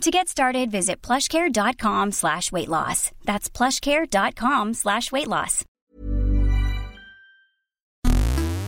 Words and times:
To 0.00 0.10
get 0.10 0.28
started, 0.28 0.70
visit 0.70 1.00
plushcare.com 1.02 2.12
slash 2.12 2.52
weight 2.52 2.68
loss. 2.68 3.10
That's 3.24 3.48
plushcare.com 3.48 4.74
slash 4.74 5.10
weight 5.12 5.28
loss. 5.28 5.64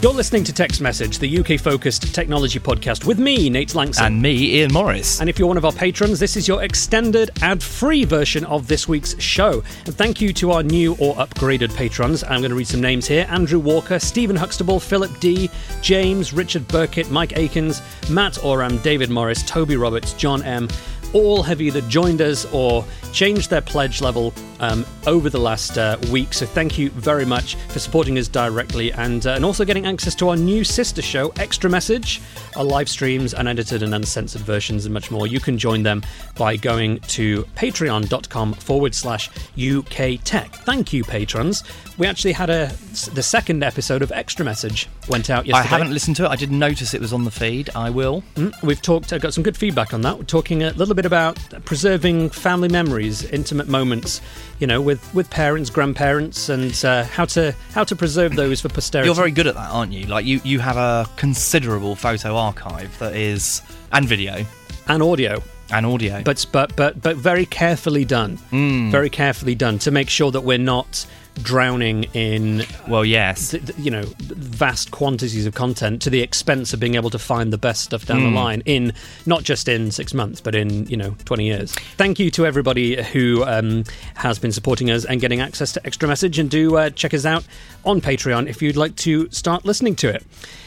You're 0.03 0.13
listening 0.13 0.45
to 0.45 0.53
Tech's 0.53 0.81
Message, 0.81 1.19
the 1.19 1.39
UK 1.39 1.59
focused 1.59 2.15
technology 2.15 2.61
podcast 2.61 3.07
with 3.07 3.19
me, 3.19 3.51
Nate 3.51 3.71
Lanxon. 3.71 4.03
And 4.07 4.23
me, 4.23 4.57
Ian 4.57 4.73
Morris. 4.73 5.21
And 5.21 5.29
if 5.29 5.37
you're 5.39 5.49
one 5.49 5.57
of 5.57 5.65
our 5.65 5.73
patrons, 5.73 6.21
this 6.21 6.37
is 6.37 6.47
your 6.47 6.63
extended 6.63 7.31
ad 7.43 7.63
free 7.63 8.05
version 8.05 8.45
of 8.45 8.69
this 8.69 8.87
week's 8.87 9.21
show. 9.21 9.65
And 9.85 9.95
thank 9.97 10.21
you 10.21 10.33
to 10.35 10.53
our 10.53 10.63
new 10.63 10.93
or 11.01 11.17
upgraded 11.17 11.75
patrons. 11.75 12.23
I'm 12.23 12.41
going 12.41 12.51
to 12.51 12.55
read 12.55 12.69
some 12.69 12.81
names 12.81 13.07
here 13.09 13.27
Andrew 13.31 13.59
Walker, 13.59 13.99
Stephen 13.99 14.37
Huxtable, 14.37 14.79
Philip 14.79 15.19
D., 15.19 15.51
James, 15.83 16.33
Richard 16.33 16.69
Burkett, 16.69 17.11
Mike 17.11 17.37
Akins, 17.37 17.83
Matt 18.09 18.45
Oram, 18.45 18.77
David 18.79 19.11
Morris, 19.11 19.43
Toby 19.43 19.77
Roberts, 19.77 20.13
John 20.13 20.43
M 20.43 20.69
all 21.13 21.43
have 21.43 21.61
either 21.61 21.81
joined 21.83 22.21
us 22.21 22.45
or 22.53 22.85
changed 23.13 23.51
their 23.51 23.61
pledge 23.61 24.01
level 24.01 24.35
um, 24.61 24.85
over 25.07 25.31
the 25.31 25.39
last 25.39 25.79
uh, 25.79 25.97
week. 26.11 26.33
So 26.33 26.47
thank 26.47 26.79
you 26.79 26.91
very 26.91 27.25
much 27.25 27.55
for 27.69 27.79
supporting 27.79 28.19
us 28.19 28.29
directly 28.29 28.93
and, 28.93 29.27
uh, 29.27 29.33
and 29.33 29.45
also 29.45 29.65
getting 29.65 29.87
access 29.87 30.15
to 30.17 30.29
our 30.31 30.37
new 30.37 30.65
sister 30.65 31.03
show, 31.03 31.29
Extra 31.37 31.69
Message, 31.71 32.21
our 32.57 32.65
live 32.65 32.89
streams, 32.89 33.35
unedited 33.35 33.83
and 33.83 33.95
uncensored 33.95 34.43
versions, 34.43 34.85
and 34.85 34.95
much 34.95 35.11
more. 35.11 35.27
You 35.27 35.41
can 35.41 35.59
join 35.59 35.83
them 35.83 36.03
by 36.37 36.57
going 36.57 37.01
to 37.01 37.45
patreon.com 37.57 38.55
forward 38.55 38.95
slash 38.95 39.31
UK 39.59 40.21
Tech. 40.25 40.55
Thank 40.55 40.93
you, 40.93 41.05
patrons. 41.05 41.65
We 41.99 42.07
actually 42.07 42.33
had 42.33 42.51
a 42.51 42.73
the 43.13 43.23
second 43.23 43.63
episode 43.63 44.03
of 44.03 44.11
Extra 44.13 44.45
Message 44.45 44.89
went 45.09 45.31
out 45.31 45.47
yesterday. 45.47 45.67
I 45.67 45.79
haven't 45.79 45.93
listened 45.93 46.17
to 46.17 46.25
it. 46.25 46.29
I 46.29 46.37
didn't 46.37 46.59
notice 46.59 46.95
it 46.95 47.01
was 47.01 47.13
on 47.13 47.25
the 47.25 47.31
feed. 47.31 47.71
I 47.75 47.91
will. 47.91 48.23
Mm, 48.35 48.63
we've 48.63 48.81
talked. 48.81 49.13
I 49.13 49.19
got 49.19 49.35
some 49.35 49.43
good 49.43 49.57
feedback 49.57 49.95
on 49.95 50.03
that. 50.03 50.19
We're 50.19 50.25
talking 50.25 50.63
a 50.63 50.71
little 50.73 50.95
bit 50.97 51.07
about 51.07 51.39
preserving 51.65 52.31
family 52.31 52.69
memories, 52.69 53.25
intimate 53.25 53.69
moments, 53.69 54.21
you 54.59 54.67
know, 54.67 54.81
with, 54.81 55.15
with 55.15 55.31
parents, 55.31 55.71
grandparents, 55.71 56.49
and 56.49 56.85
uh, 56.85 57.05
how 57.05 57.25
to 57.27 57.55
how 57.73 57.85
to 57.85 57.95
preserve 57.95 58.35
those 58.35 58.61
for 58.61 58.69
posterity. 58.69 59.07
You're 59.07 59.15
very 59.15 59.31
good 59.31 59.47
at 59.47 59.55
that, 59.55 59.71
aren't 59.71 59.93
you? 59.93 60.07
Like 60.07 60.25
you, 60.25 60.41
you 60.43 60.59
have 60.59 60.77
a 60.77 61.09
considerable 61.17 61.95
photo 61.95 62.37
archive 62.37 62.99
that 62.99 63.15
is 63.15 63.63
and 63.93 64.09
video 64.09 64.45
and 64.89 65.03
audio 65.03 65.43
and 65.71 65.85
audio, 65.85 66.23
but 66.23 66.47
but 66.53 66.75
but 66.77 67.01
but 67.03 67.17
very 67.17 67.47
carefully 67.47 68.05
done, 68.05 68.39
mm. 68.51 68.91
very 68.91 69.11
carefully 69.11 69.55
done 69.55 69.79
to 69.81 69.91
make 69.91 70.09
sure 70.09 70.31
that 70.31 70.41
we're 70.43 70.59
not 70.59 71.07
drowning 71.43 72.05
in 72.15 72.65
well 72.89 73.05
yes 73.05 73.51
th- 73.51 73.65
th- 73.65 73.79
you 73.79 73.91
know 73.91 74.05
vast 74.21 74.91
quantities 74.91 75.47
of 75.47 75.55
content 75.55 76.01
to 76.01 76.11
the 76.11 76.21
expense 76.21 76.73
of 76.73 76.81
being 76.81 76.95
able 76.95 77.11
to 77.11 77.19
find 77.19 77.53
the 77.53 77.59
best 77.59 77.83
stuff 77.83 78.07
down 78.07 78.19
mm. 78.19 78.25
the 78.25 78.29
hmm. 78.31 78.35
line 78.35 78.63
in 78.65 78.93
not 79.27 79.43
just 79.43 79.69
in 79.69 79.91
six 79.91 80.15
months 80.15 80.41
but 80.41 80.55
in 80.55 80.87
you 80.87 80.97
know 80.97 81.15
20 81.25 81.45
years 81.45 81.73
thank 81.97 82.19
you 82.19 82.31
to 82.31 82.47
everybody 82.47 83.03
who 83.03 83.45
um, 83.45 83.85
has 84.15 84.39
been 84.39 84.53
supporting 84.53 84.91
us 84.91 85.05
and 85.05 85.21
getting 85.21 85.41
access 85.41 85.73
to 85.73 85.87
extra 85.87 86.09
message 86.09 86.39
and 86.39 86.51
do 86.51 86.77
uh, 86.77 86.91
check 86.91 87.13
us 87.13 87.25
out 87.25 87.45
on 87.85 88.01
patreon 88.01 88.49
if 88.49 88.63
you'd 88.63 88.77
like 88.77 88.97
to 88.97 89.29
start 89.31 89.65
listening 89.65 89.95
to 89.95 90.09
it 90.09 90.25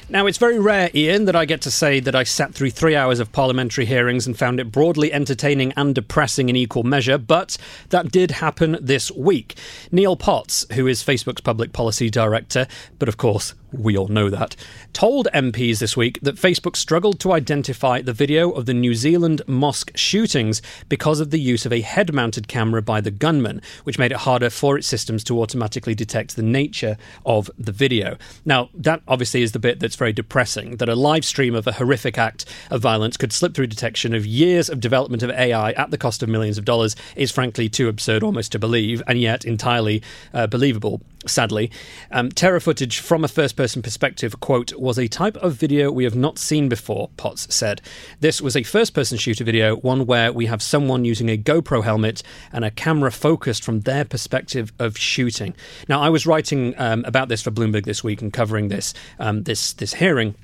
now, 0.09 0.25
it's 0.25 0.37
very 0.37 0.59
rare, 0.59 0.89
Ian, 0.95 1.25
that 1.25 1.35
I 1.35 1.45
get 1.45 1.61
to 1.61 1.71
say 1.71 1.99
that 1.99 2.15
I 2.15 2.23
sat 2.23 2.53
through 2.53 2.71
three 2.71 2.95
hours 2.95 3.19
of 3.19 3.31
parliamentary 3.31 3.85
hearings 3.85 4.25
and 4.25 4.37
found 4.37 4.59
it 4.59 4.71
broadly 4.71 5.13
entertaining 5.13 5.71
and 5.77 5.93
depressing 5.93 6.49
in 6.49 6.55
equal 6.55 6.83
measure, 6.83 7.17
but 7.17 7.57
that 7.89 8.11
did 8.11 8.31
happen 8.31 8.77
this 8.81 9.11
week. 9.11 9.55
Neil 9.91 10.15
Potts, 10.15 10.65
who 10.73 10.87
is 10.87 11.03
Facebook's 11.03 11.41
public 11.41 11.73
policy 11.73 12.09
director, 12.09 12.65
but 12.97 13.07
of 13.07 13.17
course, 13.17 13.53
we 13.71 13.97
all 13.97 14.07
know 14.07 14.29
that, 14.29 14.55
told 14.93 15.27
MPs 15.33 15.79
this 15.79 15.95
week 15.95 16.19
that 16.21 16.35
Facebook 16.35 16.75
struggled 16.75 17.19
to 17.19 17.31
identify 17.31 18.01
the 18.01 18.13
video 18.13 18.51
of 18.51 18.65
the 18.65 18.73
New 18.73 18.95
Zealand 18.95 19.41
mosque 19.47 19.91
shootings 19.95 20.61
because 20.87 21.19
of 21.19 21.31
the 21.31 21.39
use 21.39 21.65
of 21.65 21.73
a 21.73 21.81
head 21.81 22.13
mounted 22.13 22.47
camera 22.47 22.81
by 22.81 23.01
the 23.01 23.11
gunman, 23.11 23.61
which 23.83 23.99
made 23.99 24.11
it 24.11 24.19
harder 24.19 24.49
for 24.49 24.77
its 24.77 24.87
systems 24.87 25.23
to 25.23 25.41
automatically 25.41 25.95
detect 25.95 26.35
the 26.35 26.43
nature 26.43 26.97
of 27.25 27.49
the 27.57 27.71
video. 27.71 28.17
Now, 28.45 28.69
that 28.73 29.01
obviously 29.07 29.41
is 29.41 29.51
the 29.51 29.59
bit 29.59 29.79
that's 29.79 29.95
very 29.95 30.13
depressing 30.13 30.77
that 30.77 30.89
a 30.89 30.95
live 30.95 31.25
stream 31.25 31.55
of 31.55 31.67
a 31.67 31.73
horrific 31.73 32.17
act 32.17 32.45
of 32.69 32.81
violence 32.81 33.17
could 33.17 33.33
slip 33.33 33.53
through 33.53 33.67
detection 33.67 34.13
of 34.13 34.25
years 34.25 34.69
of 34.69 34.79
development 34.79 35.23
of 35.23 35.29
AI 35.31 35.71
at 35.71 35.91
the 35.91 35.97
cost 35.97 36.23
of 36.23 36.29
millions 36.29 36.57
of 36.57 36.65
dollars 36.65 36.95
is 37.15 37.31
frankly 37.31 37.69
too 37.69 37.87
absurd 37.87 38.23
almost 38.23 38.51
to 38.51 38.59
believe, 38.59 39.01
and 39.07 39.19
yet 39.19 39.45
entirely 39.45 40.01
uh, 40.33 40.47
believable 40.47 41.01
sadly. 41.27 41.71
Um, 42.11 42.29
terror 42.29 42.59
footage 42.59 42.99
from 42.99 43.23
a 43.23 43.27
first 43.27 43.55
person 43.55 43.81
perspective, 43.81 44.39
quote, 44.39 44.73
was 44.73 44.97
a 44.97 45.07
type 45.07 45.37
of 45.37 45.53
video 45.53 45.91
we 45.91 46.03
have 46.03 46.15
not 46.15 46.37
seen 46.37 46.69
before, 46.69 47.09
Potts 47.17 47.53
said. 47.53 47.81
This 48.19 48.41
was 48.41 48.55
a 48.55 48.63
first 48.63 48.93
person 48.93 49.17
shooter 49.17 49.43
video, 49.43 49.75
one 49.77 50.05
where 50.05 50.31
we 50.31 50.45
have 50.47 50.61
someone 50.61 51.05
using 51.05 51.29
a 51.29 51.37
GoPro 51.37 51.83
helmet 51.83 52.23
and 52.51 52.63
a 52.63 52.71
camera 52.71 53.11
focused 53.11 53.63
from 53.63 53.81
their 53.81 54.05
perspective 54.05 54.71
of 54.79 54.97
shooting. 54.97 55.55
Now, 55.87 56.01
I 56.01 56.09
was 56.09 56.25
writing 56.25 56.73
um, 56.77 57.03
about 57.05 57.29
this 57.29 57.41
for 57.41 57.51
Bloomberg 57.51 57.85
this 57.85 58.03
week 58.03 58.21
and 58.21 58.31
covering 58.31 58.69
this, 58.69 58.93
um, 59.19 59.43
this, 59.43 59.73
this 59.73 59.93
hearing. 59.93 60.35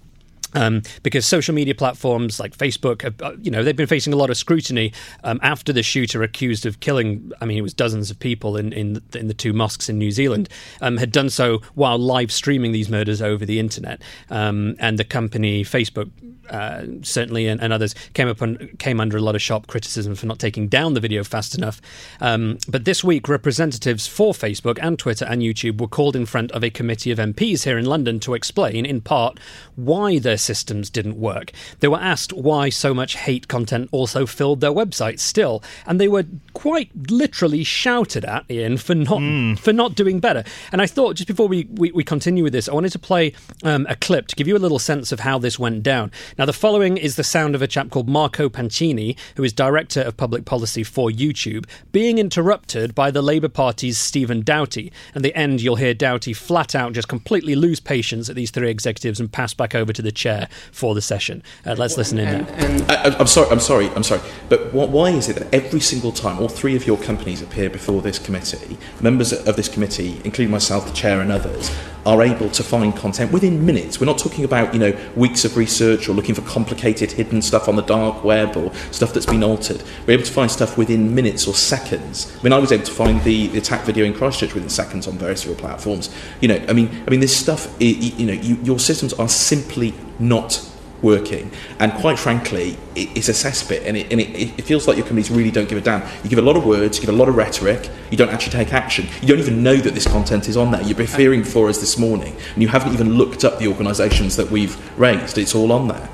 Um, 0.56 0.82
because 1.04 1.26
social 1.26 1.54
media 1.54 1.76
platforms 1.76 2.40
like 2.40 2.58
Facebook, 2.58 3.04
uh, 3.22 3.36
you 3.42 3.52
know, 3.52 3.64
they've 3.64 3.76
been 3.76 3.88
facing 3.88 4.14
a 4.14 4.16
lot 4.16 4.30
of 4.30 4.38
scrutiny 4.38 4.94
um, 5.24 5.40
after 5.44 5.72
the 5.72 5.84
shooter 5.84 6.24
accused 6.24 6.66
of 6.66 6.80
killing, 6.80 7.32
I 7.42 7.46
mean, 7.46 7.58
it 7.58 7.62
was 7.62 7.74
dozens 7.74 8.10
of 8.10 8.20
people 8.20 8.58
in 8.58 8.74
in, 8.74 9.02
in 9.14 9.28
the 9.28 9.34
two 9.34 9.54
mosques 9.54 9.90
in 9.90 9.98
New 9.98 10.12
Zealand, 10.12 10.50
um, 10.82 10.98
had 10.98 11.12
done 11.12 11.30
so 11.30 11.62
while 11.76 11.98
live 11.98 12.32
streaming 12.32 12.72
these 12.72 12.90
murders 12.90 13.22
over 13.22 13.46
the 13.46 13.60
internet. 13.60 14.02
Um, 14.30 14.76
and 14.80 14.98
the 14.98 15.04
company 15.04 15.64
Facebook 15.64 16.10
uh, 16.50 16.86
certainly 17.02 17.48
and, 17.48 17.62
and, 17.62 17.74
others 17.74 17.96
came 18.14 18.28
upon 18.28 18.58
came 18.78 19.00
under 19.00 19.18
a 19.18 19.22
lot 19.22 19.36
of 19.36 19.42
sharp 19.42 19.68
criticism 19.68 20.16
for 20.16 20.26
not 20.26 20.40
taking 20.40 20.68
down 20.68 20.94
the 20.94 21.00
video 21.00 21.24
fast 21.24 21.56
enough. 21.56 21.82
Um, 22.22 22.60
but 22.68 22.86
this 22.86 23.04
week, 23.04 23.28
representatives 23.28 24.08
for 24.08 24.34
Facebook 24.34 24.78
and 24.82 24.98
Twitter 25.00 25.26
and 25.26 25.42
YouTube 25.42 25.82
were 25.82 25.88
called 25.88 26.16
in 26.16 26.26
front 26.26 26.52
of 26.52 26.64
a 26.64 26.70
committee 26.70 27.12
of 27.12 27.18
MPs 27.18 27.64
here 27.64 27.78
in 27.78 27.86
London 27.86 28.20
to 28.22 28.34
explain, 28.34 28.86
in 28.86 29.02
part, 29.02 29.40
why 29.76 30.20
their 30.20 30.38
systems 30.46 30.90
didn't 30.90 31.18
work. 31.18 31.52
They 31.80 31.88
were 31.88 32.00
asked 32.00 32.32
why 32.34 32.70
so 32.70 32.94
much 32.94 33.16
hate 33.16 33.48
content 33.48 33.90
also 33.92 34.26
filled 34.26 34.62
their 34.62 34.72
websites 34.72 35.20
still, 35.20 35.64
and 35.86 36.00
they 36.00 36.08
were 36.08 36.26
quite 36.54 36.90
literally 37.10 37.64
shouted 37.64 38.24
at 38.26 38.46
Ian 38.50 38.78
for 38.78 38.96
not 38.96 39.20
mm. 39.20 39.58
for 39.60 39.74
not 39.74 39.96
doing 39.96 40.20
better. 40.20 40.44
And 40.72 40.82
I 40.82 40.88
thought 40.88 41.16
just 41.16 41.28
before 41.28 41.48
we, 41.48 41.68
we, 41.72 41.92
we 41.92 42.04
continue 42.04 42.44
with 42.44 42.54
this, 42.54 42.70
I 42.70 42.74
wanted 42.74 42.92
to 42.92 43.00
play 43.00 43.34
um, 43.64 43.86
a 43.90 43.96
clip 43.96 44.28
to 44.28 44.36
give 44.36 44.48
you 44.48 44.56
a 44.56 44.60
little 44.60 44.80
sense 44.80 45.12
of 45.12 45.22
how 45.22 45.38
this 45.38 45.60
went 45.60 45.84
down. 45.84 46.12
Now, 46.38 46.46
the 46.46 46.54
following 46.54 46.98
is 46.98 47.16
the 47.16 47.24
sound 47.24 47.56
of 47.56 47.62
a 47.62 47.68
chap 47.68 47.90
called 47.90 48.08
Marco 48.08 48.50
Pancini, 48.50 49.18
who 49.36 49.44
is 49.44 49.54
Director 49.54 50.02
of 50.02 50.18
Public 50.18 50.46
Policy 50.46 50.84
for 50.84 51.10
YouTube, 51.10 51.66
being 51.92 52.18
interrupted 52.18 52.94
by 52.94 53.12
the 53.12 53.22
Labour 53.22 53.50
Party's 53.50 53.98
Stephen 53.98 54.42
Doughty. 54.42 54.92
At 55.16 55.24
the 55.24 55.36
end, 55.36 55.62
you'll 55.62 55.76
hear 55.76 55.94
Doughty 55.94 56.34
flat 56.34 56.76
out 56.76 56.94
just 56.94 57.08
completely 57.08 57.56
lose 57.56 57.80
patience 57.80 58.30
at 58.30 58.36
these 58.36 58.52
three 58.52 58.70
executives 58.70 59.20
and 59.20 59.32
pass 59.32 59.54
back 59.54 59.76
over 59.76 59.94
to 59.94 60.02
the 60.02 60.12
chair 60.12 60.35
for 60.72 60.96
the 60.96 61.02
session. 61.02 61.42
Uh, 61.66 61.76
let's 61.78 61.98
listen 61.98 62.18
in 62.20 62.28
and, 62.28 62.50
and 62.52 62.92
I, 62.92 63.20
am 63.20 63.28
sorry, 63.28 63.50
I'm 63.50 63.60
sorry, 63.60 63.90
I'm 63.96 64.04
sorry. 64.04 64.22
But 64.50 64.74
what, 64.74 64.90
why 64.90 65.10
is 65.10 65.30
it 65.30 65.36
that 65.38 65.54
every 65.54 65.80
single 65.80 66.12
time 66.12 66.40
all 66.40 66.50
three 66.50 66.76
of 66.76 66.86
your 66.86 66.98
companies 66.98 67.42
appear 67.42 67.70
before 67.70 68.02
this 68.02 68.20
committee, 68.20 68.78
members 69.02 69.34
of 69.34 69.56
this 69.56 69.70
committee, 69.70 70.22
including 70.24 70.52
myself, 70.52 70.86
the 70.88 70.94
chair, 70.94 71.22
and 71.22 71.32
others, 71.32 71.72
are 72.06 72.22
able 72.22 72.50
to 72.50 72.64
find 72.64 72.96
content 72.96 73.32
within 73.32 73.66
minutes. 73.66 74.00
We're 74.00 74.06
not 74.06 74.18
talking 74.18 74.44
about, 74.44 74.74
you 74.74 74.80
know, 74.80 74.98
weeks 75.16 75.44
of 75.46 75.58
research 75.58 76.08
or 76.08 76.14
looking 76.14 76.36
for 76.36 76.42
complicated 76.42 77.12
hidden 77.12 77.42
stuff 77.42 77.68
on 77.68 77.76
the 77.76 77.82
dark 77.82 78.24
web 78.24 78.56
or 78.56 78.74
stuff 78.92 79.14
that's 79.14 79.26
been 79.26 79.44
altered. 79.44 79.84
We're 80.06 80.14
able 80.14 80.24
to 80.24 80.32
find 80.32 80.52
stuff 80.52 80.78
within 80.78 81.16
minutes 81.16 81.48
or 81.48 81.54
seconds. 81.54 82.36
I 82.40 82.44
mean, 82.44 82.54
I 82.54 82.60
was 82.60 82.72
able 82.72 82.86
to 82.86 82.92
find 82.92 83.22
the, 83.24 83.48
the 83.48 83.58
attack 83.58 83.82
video 83.86 84.06
in 84.06 84.14
Christchurch 84.14 84.54
within 84.54 84.70
seconds 84.70 85.08
on 85.08 85.18
various 85.18 85.46
platforms. 85.56 86.14
You 86.42 86.50
know, 86.50 86.66
I 86.68 86.74
mean, 86.74 86.90
I 87.08 87.10
mean, 87.10 87.20
this 87.20 87.36
stuff, 87.36 87.74
you 87.80 88.26
know, 88.26 88.34
you, 88.34 88.56
your 88.64 88.80
systems 88.80 89.14
are 89.14 89.30
simply 89.30 89.94
not 90.20 90.70
working. 91.02 91.52
And 91.80 91.94
quite 91.94 92.18
frankly, 92.18 92.78
it, 92.96 93.18
it's 93.18 93.30
a 93.30 93.34
cesspit, 93.34 93.86
and, 93.86 93.98
it, 93.98 94.12
and 94.12 94.20
it, 94.22 94.58
it, 94.60 94.62
feels 94.64 94.88
like 94.88 94.98
your 94.98 95.06
companies 95.06 95.30
really 95.30 95.52
don't 95.52 95.70
give 95.70 95.78
a 95.78 95.82
damn. 95.82 96.02
You 96.24 96.30
give 96.30 96.40
a 96.40 96.44
lot 96.44 96.56
of 96.56 96.66
words, 96.66 96.98
you 96.98 97.06
give 97.06 97.14
a 97.14 97.18
lot 97.18 97.30
of 97.30 97.36
rhetoric, 97.36 97.90
you 98.12 98.18
don't 98.18 98.30
actually 98.30 98.54
take 98.54 98.74
action. 98.74 99.08
You 99.22 99.28
don't 99.28 99.40
even 99.40 99.64
know 99.64 99.76
that 99.76 99.94
this 99.94 100.08
content 100.08 100.48
is 100.48 100.58
on 100.58 100.72
there. 100.72 100.82
You're 100.82 100.96
preparing 100.96 101.44
for 101.44 101.70
us 101.70 101.80
this 101.80 101.98
morning, 101.98 102.36
and 102.54 102.62
you 102.62 102.70
haven't 102.70 102.94
even 102.94 103.14
looked 103.14 103.44
up 103.44 103.60
the 103.60 103.68
organisations 103.68 104.36
that 104.38 104.50
we've 104.50 104.76
raised. 105.00 105.38
It's 105.38 105.56
all 105.56 105.72
on 105.72 105.88
there. 105.88 106.10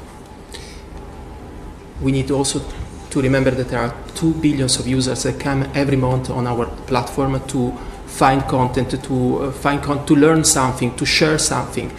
We 2.02 2.12
need 2.12 2.32
also 2.32 2.62
to 3.12 3.22
remember 3.22 3.52
that 3.52 3.70
there 3.70 3.80
are 3.80 3.94
2 4.16 4.36
billions 4.36 4.80
of 4.80 4.88
users 4.88 5.24
that 5.24 5.40
come 5.40 5.70
every 5.76 5.98
month 5.98 6.30
on 6.30 6.48
our 6.48 6.66
platform 6.88 7.40
to 7.48 7.72
find 8.08 8.42
content, 8.44 9.04
to 9.04 9.44
uh, 9.44 9.52
find 9.52 9.82
con- 9.82 10.06
to 10.06 10.16
learn 10.16 10.44
something, 10.44 10.96
to 10.96 11.06
share 11.06 11.38
something. 11.38 11.92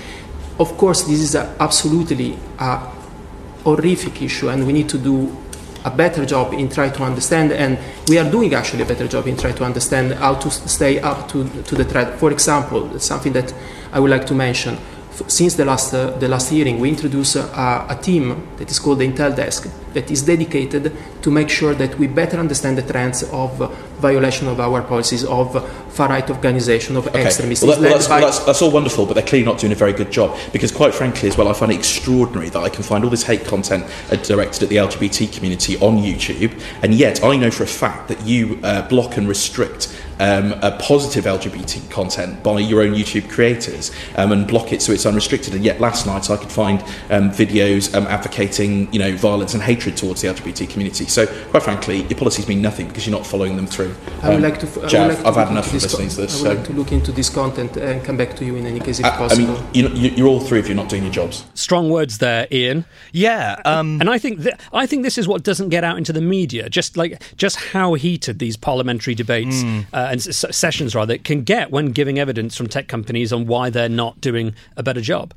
Of 0.62 0.78
course, 0.78 1.02
this 1.02 1.18
is 1.18 1.34
a, 1.34 1.56
absolutely 1.58 2.38
a 2.56 2.76
horrific 3.64 4.22
issue, 4.22 4.48
and 4.48 4.64
we 4.64 4.72
need 4.72 4.88
to 4.90 4.96
do 4.96 5.36
a 5.84 5.90
better 5.90 6.24
job 6.24 6.52
in 6.52 6.68
trying 6.68 6.92
to 6.92 7.02
understand, 7.02 7.50
and 7.50 7.80
we 8.06 8.16
are 8.16 8.30
doing 8.30 8.54
actually 8.54 8.84
a 8.84 8.86
better 8.86 9.08
job 9.08 9.26
in 9.26 9.36
trying 9.36 9.56
to 9.56 9.64
understand 9.64 10.12
how 10.12 10.34
to 10.36 10.48
stay 10.48 11.00
up 11.00 11.28
to, 11.30 11.48
to 11.64 11.74
the 11.74 11.82
threat. 11.82 12.16
For 12.20 12.30
example, 12.30 12.96
something 13.00 13.32
that 13.32 13.52
I 13.92 13.98
would 13.98 14.12
like 14.12 14.24
to 14.26 14.34
mention 14.34 14.78
since 15.26 15.54
the 15.56 15.64
last, 15.64 15.92
uh, 15.94 16.10
the 16.10 16.28
last 16.28 16.48
hearing, 16.50 16.78
we 16.78 16.88
introduced 16.88 17.36
a, 17.36 17.86
a, 17.88 17.98
team 18.00 18.48
that 18.56 18.70
is 18.70 18.78
called 18.78 18.98
the 18.98 19.06
Intel 19.06 19.34
Desk 19.34 19.68
that 19.92 20.10
is 20.10 20.22
dedicated 20.22 20.92
to 21.20 21.30
make 21.30 21.50
sure 21.50 21.74
that 21.74 21.98
we 21.98 22.06
better 22.06 22.38
understand 22.38 22.78
the 22.78 22.82
trends 22.82 23.22
of 23.24 23.60
uh, 23.60 23.68
violation 24.02 24.48
of 24.48 24.60
our 24.60 24.82
policies, 24.82 25.24
of 25.24 25.48
far 25.92 26.08
right 26.08 26.28
organization, 26.28 26.96
of 26.96 27.06
okay. 27.06 27.24
extremists. 27.24 27.64
Well, 27.64 27.76
that, 27.76 27.82
well, 27.82 27.92
that's, 27.92 28.08
well 28.08 28.20
that's, 28.20 28.38
that's, 28.40 28.60
all 28.60 28.70
wonderful, 28.70 29.06
but 29.06 29.14
they're 29.14 29.24
clearly 29.24 29.46
not 29.46 29.58
doing 29.58 29.72
a 29.72 29.76
very 29.76 29.92
good 29.92 30.10
job 30.10 30.36
because, 30.52 30.70
quite 30.70 30.94
frankly, 30.94 31.28
as 31.28 31.38
well, 31.38 31.48
I 31.48 31.54
find 31.54 31.72
it 31.72 31.76
extraordinary 31.76 32.50
that 32.50 32.58
I 32.58 32.68
can 32.68 32.82
find 32.82 33.04
all 33.04 33.10
this 33.10 33.22
hate 33.22 33.44
content 33.44 33.84
uh, 34.10 34.16
directed 34.16 34.64
at 34.64 34.68
the 34.68 34.76
LGBT 34.76 35.32
community 35.32 35.78
on 35.78 35.96
YouTube, 35.96 36.60
and 36.82 36.92
yet 36.92 37.24
I 37.24 37.36
know 37.36 37.50
for 37.50 37.62
a 37.62 37.66
fact 37.66 38.08
that 38.08 38.26
you 38.26 38.58
uh, 38.62 38.86
block 38.88 39.16
and 39.16 39.28
restrict 39.28 39.88
um, 40.18 40.52
a 40.62 40.76
positive 40.78 41.24
LGBT 41.24 41.90
content 41.90 42.42
by 42.42 42.60
your 42.60 42.82
own 42.82 42.92
YouTube 42.92 43.30
creators 43.30 43.90
um, 44.16 44.32
and 44.32 44.46
block 44.46 44.72
it 44.72 44.82
so 44.82 44.92
it's 44.92 45.06
unrestricted. 45.06 45.54
And 45.54 45.64
yet, 45.64 45.80
last 45.80 46.06
night 46.06 46.30
I 46.30 46.36
could 46.36 46.50
find 46.50 46.80
um, 47.10 47.30
videos 47.30 47.94
um, 47.94 48.06
advocating, 48.06 48.92
you 48.92 48.98
know, 48.98 49.16
violence 49.16 49.54
and 49.54 49.62
hatred 49.62 49.96
towards 49.96 50.22
the 50.22 50.28
LGBT 50.28 50.68
community. 50.68 51.06
So, 51.06 51.26
quite 51.50 51.62
frankly, 51.62 52.02
your 52.02 52.18
policies 52.18 52.48
mean 52.48 52.62
nothing 52.62 52.88
because 52.88 53.06
you're 53.06 53.16
not 53.16 53.26
following 53.26 53.56
them 53.56 53.66
through. 53.66 53.94
I 54.22 54.28
would 54.28 54.36
um, 54.36 54.42
like 54.42 54.58
to. 54.60 54.66
F- 54.66 54.90
Jav, 54.90 55.08
like 55.08 55.18
to 55.18 55.28
I've 55.28 55.34
had 55.34 55.48
enough 55.48 55.66
of 55.66 55.74
listening 55.74 56.08
to 56.08 56.16
this. 56.16 56.44
I 56.44 56.48
would 56.48 56.52
so. 56.52 56.54
like 56.54 56.66
to 56.66 56.72
look 56.72 56.92
into 56.92 57.12
this 57.12 57.28
content 57.28 57.76
and 57.76 58.04
come 58.04 58.16
back 58.16 58.36
to 58.36 58.44
you 58.44 58.56
in 58.56 58.66
any 58.66 58.80
case 58.80 58.98
if 59.00 59.06
I, 59.06 59.10
possible. 59.10 59.56
I 59.56 59.60
mean, 59.72 59.96
you, 59.96 60.10
you're 60.10 60.28
all 60.28 60.40
three 60.40 60.58
of 60.58 60.68
you 60.68 60.74
not 60.74 60.88
doing 60.88 61.04
your 61.04 61.12
jobs. 61.12 61.44
Strong 61.54 61.90
words 61.90 62.18
there, 62.18 62.46
Ian. 62.50 62.84
Yeah, 63.12 63.60
um, 63.64 64.00
and 64.00 64.10
I 64.10 64.18
think 64.18 64.42
th- 64.42 64.56
I 64.72 64.86
think 64.86 65.02
this 65.02 65.18
is 65.18 65.28
what 65.28 65.42
doesn't 65.42 65.70
get 65.70 65.84
out 65.84 65.98
into 65.98 66.12
the 66.12 66.20
media. 66.20 66.68
Just 66.68 66.96
like 66.96 67.22
just 67.36 67.56
how 67.56 67.94
heated 67.94 68.38
these 68.38 68.56
parliamentary 68.56 69.14
debates 69.14 69.62
mm. 69.62 69.84
uh, 69.92 70.01
and 70.10 70.22
sessions 70.22 70.94
rather 70.94 71.18
can 71.18 71.42
get 71.42 71.70
when 71.70 71.92
giving 71.92 72.18
evidence 72.18 72.56
from 72.56 72.68
tech 72.68 72.88
companies 72.88 73.32
on 73.32 73.46
why 73.46 73.70
they're 73.70 73.88
not 73.88 74.20
doing 74.20 74.54
a 74.76 74.82
better 74.82 75.00
job. 75.00 75.34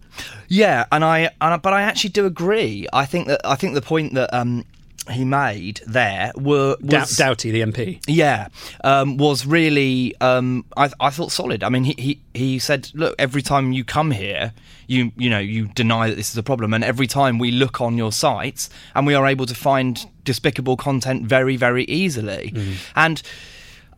Yeah, 0.48 0.86
and 0.92 1.04
I, 1.04 1.20
and 1.42 1.54
I 1.54 1.58
but 1.58 1.74
I 1.74 1.82
actually 1.82 2.12
do 2.12 2.26
agree. 2.26 2.88
I 2.94 3.06
think 3.06 3.28
that 3.28 3.42
I 3.44 3.56
think 3.56 3.74
the 3.74 3.82
point 3.82 4.14
that 4.14 4.34
um, 4.34 4.66
he 5.12 5.24
made 5.24 5.82
there 5.86 6.32
were 6.36 6.78
was, 6.82 7.16
Doughty, 7.16 7.52
the 7.52 7.62
MP. 7.62 8.02
Yeah, 8.08 8.48
um, 8.84 9.18
was 9.18 9.46
really 9.46 10.16
um, 10.22 10.66
I, 10.76 10.90
I 11.00 11.10
thought 11.10 11.32
solid. 11.32 11.64
I 11.64 11.70
mean, 11.70 11.84
he, 11.84 11.96
he 11.98 12.22
he 12.34 12.60
said, 12.60 12.90
look, 12.94 13.16
every 13.20 13.42
time 13.42 13.72
you 13.72 13.84
come 13.84 14.12
here, 14.12 14.54
you 14.88 15.12
you 15.16 15.30
know 15.30 15.40
you 15.40 15.68
deny 15.68 16.10
that 16.10 16.16
this 16.16 16.32
is 16.32 16.38
a 16.38 16.44
problem, 16.44 16.74
and 16.74 16.84
every 16.84 17.08
time 17.08 17.40
we 17.40 17.52
look 17.52 17.82
on 17.82 17.98
your 17.98 18.12
sites, 18.12 18.70
and 18.96 19.06
we 19.06 19.14
are 19.14 19.28
able 19.28 19.46
to 19.46 19.56
find 19.56 20.06
despicable 20.24 20.78
content 20.78 21.24
very 21.26 21.56
very 21.58 21.84
easily, 21.86 22.52
mm. 22.56 22.76
and. 22.96 23.22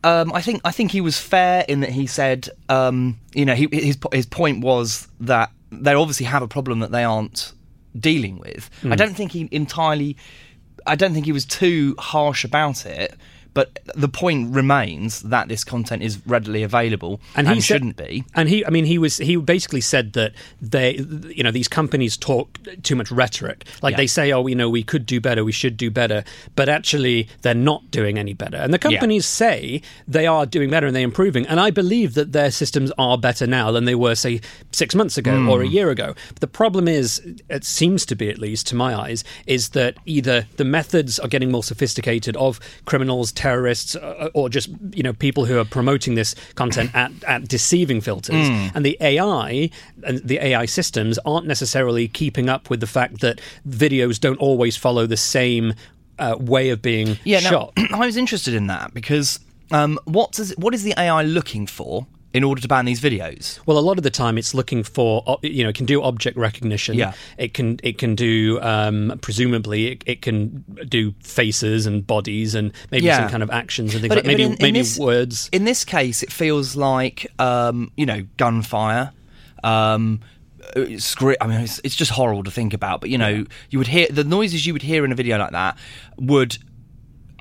Um, 0.03 0.31
I 0.33 0.41
think 0.41 0.61
I 0.63 0.71
think 0.71 0.91
he 0.91 1.01
was 1.01 1.19
fair 1.19 1.65
in 1.67 1.81
that 1.81 1.89
he 1.89 2.07
said, 2.07 2.49
um, 2.69 3.19
you 3.33 3.45
know, 3.45 3.55
he, 3.55 3.67
his 3.71 3.97
his 4.13 4.25
point 4.25 4.63
was 4.63 5.07
that 5.19 5.51
they 5.71 5.93
obviously 5.93 6.25
have 6.25 6.43
a 6.43 6.47
problem 6.47 6.79
that 6.79 6.91
they 6.91 7.03
aren't 7.03 7.53
dealing 7.99 8.37
with. 8.37 8.69
Mm. 8.83 8.93
I 8.93 8.95
don't 8.95 9.15
think 9.15 9.31
he 9.31 9.49
entirely 9.51 10.17
I 10.87 10.95
don't 10.95 11.13
think 11.13 11.25
he 11.25 11.31
was 11.31 11.45
too 11.45 11.95
harsh 11.99 12.43
about 12.43 12.85
it. 12.85 13.15
But 13.57 13.79
the 13.95 14.07
point 14.07 14.53
remains 14.53 15.23
that 15.23 15.47
this 15.47 15.63
content 15.63 16.03
is 16.03 16.19
readily 16.27 16.61
available 16.61 17.19
and, 17.35 17.47
and 17.47 17.63
shouldn't 17.63 17.97
be. 17.97 18.23
And 18.35 18.47
he, 18.47 18.63
I 18.63 18.69
mean, 18.69 18.85
he 18.85 18.99
was 18.99 19.17
he 19.17 19.35
basically 19.35 19.81
said 19.81 20.13
that 20.13 20.33
they, 20.61 20.97
you 21.35 21.43
know, 21.43 21.49
these 21.49 21.67
companies 21.67 22.17
talk 22.17 22.59
too 22.83 22.95
much 22.95 23.09
rhetoric. 23.09 23.65
Like 23.81 23.93
yeah. 23.93 23.97
they 23.97 24.05
say, 24.05 24.31
oh, 24.31 24.45
you 24.45 24.53
know, 24.53 24.69
we 24.69 24.83
could 24.83 25.07
do 25.07 25.19
better, 25.19 25.43
we 25.43 25.51
should 25.51 25.75
do 25.75 25.89
better, 25.89 26.23
but 26.55 26.69
actually 26.69 27.29
they're 27.41 27.55
not 27.55 27.89
doing 27.89 28.19
any 28.19 28.35
better. 28.35 28.57
And 28.57 28.71
the 28.71 28.77
companies 28.77 29.23
yeah. 29.23 29.47
say 29.47 29.81
they 30.07 30.27
are 30.27 30.45
doing 30.45 30.69
better 30.69 30.85
and 30.85 30.95
they're 30.95 31.03
improving. 31.03 31.47
And 31.47 31.59
I 31.59 31.71
believe 31.71 32.13
that 32.13 32.33
their 32.33 32.51
systems 32.51 32.91
are 32.99 33.17
better 33.17 33.47
now 33.47 33.71
than 33.71 33.85
they 33.85 33.95
were, 33.95 34.13
say, 34.13 34.39
six 34.71 34.93
months 34.93 35.17
ago 35.17 35.31
mm. 35.31 35.49
or 35.49 35.63
a 35.63 35.67
year 35.67 35.89
ago. 35.89 36.13
But 36.29 36.41
the 36.41 36.47
problem 36.47 36.87
is, 36.87 37.19
it 37.49 37.63
seems 37.63 38.05
to 38.05 38.15
be 38.15 38.29
at 38.29 38.37
least 38.37 38.67
to 38.67 38.75
my 38.75 38.93
eyes, 38.93 39.23
is 39.47 39.69
that 39.69 39.97
either 40.05 40.45
the 40.57 40.63
methods 40.63 41.17
are 41.17 41.27
getting 41.27 41.49
more 41.49 41.63
sophisticated 41.63 42.37
of 42.37 42.59
criminals 42.85 43.31
terrorists 43.47 43.95
uh, 43.95 44.29
or 44.33 44.49
just 44.49 44.69
you 44.91 45.03
know 45.03 45.13
people 45.13 45.45
who 45.45 45.57
are 45.57 45.65
promoting 45.65 46.15
this 46.15 46.35
content 46.55 46.89
at, 46.93 47.11
at 47.23 47.47
deceiving 47.47 48.01
filters 48.01 48.49
mm. 48.49 48.71
and 48.75 48.85
the 48.85 48.97
AI 48.99 49.69
and 50.03 50.17
the 50.19 50.37
AI 50.39 50.65
systems 50.65 51.17
aren't 51.25 51.47
necessarily 51.47 52.07
keeping 52.09 52.49
up 52.49 52.69
with 52.69 52.81
the 52.81 52.87
fact 52.87 53.21
that 53.21 53.39
videos 53.67 54.19
don't 54.19 54.39
always 54.39 54.75
follow 54.75 55.05
the 55.07 55.17
same 55.17 55.73
uh, 56.19 56.35
way 56.39 56.69
of 56.71 56.81
being 56.81 57.17
yeah, 57.23 57.39
shot. 57.39 57.71
Now, 57.77 57.87
I 58.01 58.05
was 58.05 58.17
interested 58.17 58.53
in 58.53 58.67
that 58.67 58.93
because 58.93 59.39
um, 59.71 59.99
what 60.05 60.33
does 60.33 60.51
what 60.57 60.73
is 60.73 60.83
the 60.83 60.93
AI 60.97 61.23
looking 61.23 61.67
for 61.67 62.05
in 62.33 62.43
order 62.43 62.61
to 62.61 62.67
ban 62.67 62.85
these 62.85 63.01
videos? 63.01 63.59
Well, 63.65 63.77
a 63.77 63.81
lot 63.81 63.97
of 63.97 64.03
the 64.03 64.09
time 64.09 64.37
it's 64.37 64.53
looking 64.53 64.83
for 64.83 65.39
you 65.41 65.63
know 65.63 65.69
it 65.69 65.75
can 65.75 65.85
do 65.85 66.03
object 66.03 66.37
recognition. 66.37 66.95
Yeah. 66.95 67.13
It 67.37 67.53
can 67.53 67.79
it 67.83 67.97
can 67.97 68.15
do 68.15 68.59
um, 68.61 69.17
presumably 69.21 69.93
it, 69.93 70.03
it, 70.05 70.21
can 70.21 70.63
do 70.87 71.13
faces 71.21 71.85
and 71.85 72.05
bodies 72.05 72.55
and 72.55 72.73
maybe 72.91 73.05
yeah. 73.05 73.19
some 73.21 73.29
kind 73.29 73.43
of 73.43 73.49
actions 73.49 73.93
and 73.93 74.01
things 74.01 74.09
but, 74.09 74.17
like 74.19 74.25
maybe 74.25 74.43
in, 74.43 74.53
in 74.53 74.57
maybe 74.61 74.79
this, 74.79 74.99
words. 74.99 75.49
In 75.51 75.63
this 75.63 75.85
case, 75.85 76.23
it 76.23 76.31
feels 76.31 76.75
like 76.75 77.27
um, 77.39 77.91
you 77.95 78.05
know 78.05 78.25
gunfire. 78.37 79.11
Um, 79.63 80.21
I 80.75 80.79
mean, 80.79 81.61
it's, 81.61 81.79
it's, 81.83 81.95
just 81.95 82.11
horrible 82.11 82.43
to 82.43 82.51
think 82.51 82.73
about. 82.73 83.01
But 83.01 83.09
you 83.09 83.17
know, 83.17 83.45
you 83.69 83.77
would 83.77 83.87
hear 83.87 84.07
the 84.09 84.23
noises 84.23 84.65
you 84.65 84.73
would 84.73 84.81
hear 84.81 85.05
in 85.05 85.11
a 85.11 85.15
video 85.15 85.37
like 85.37 85.51
that 85.51 85.77
would 86.17 86.57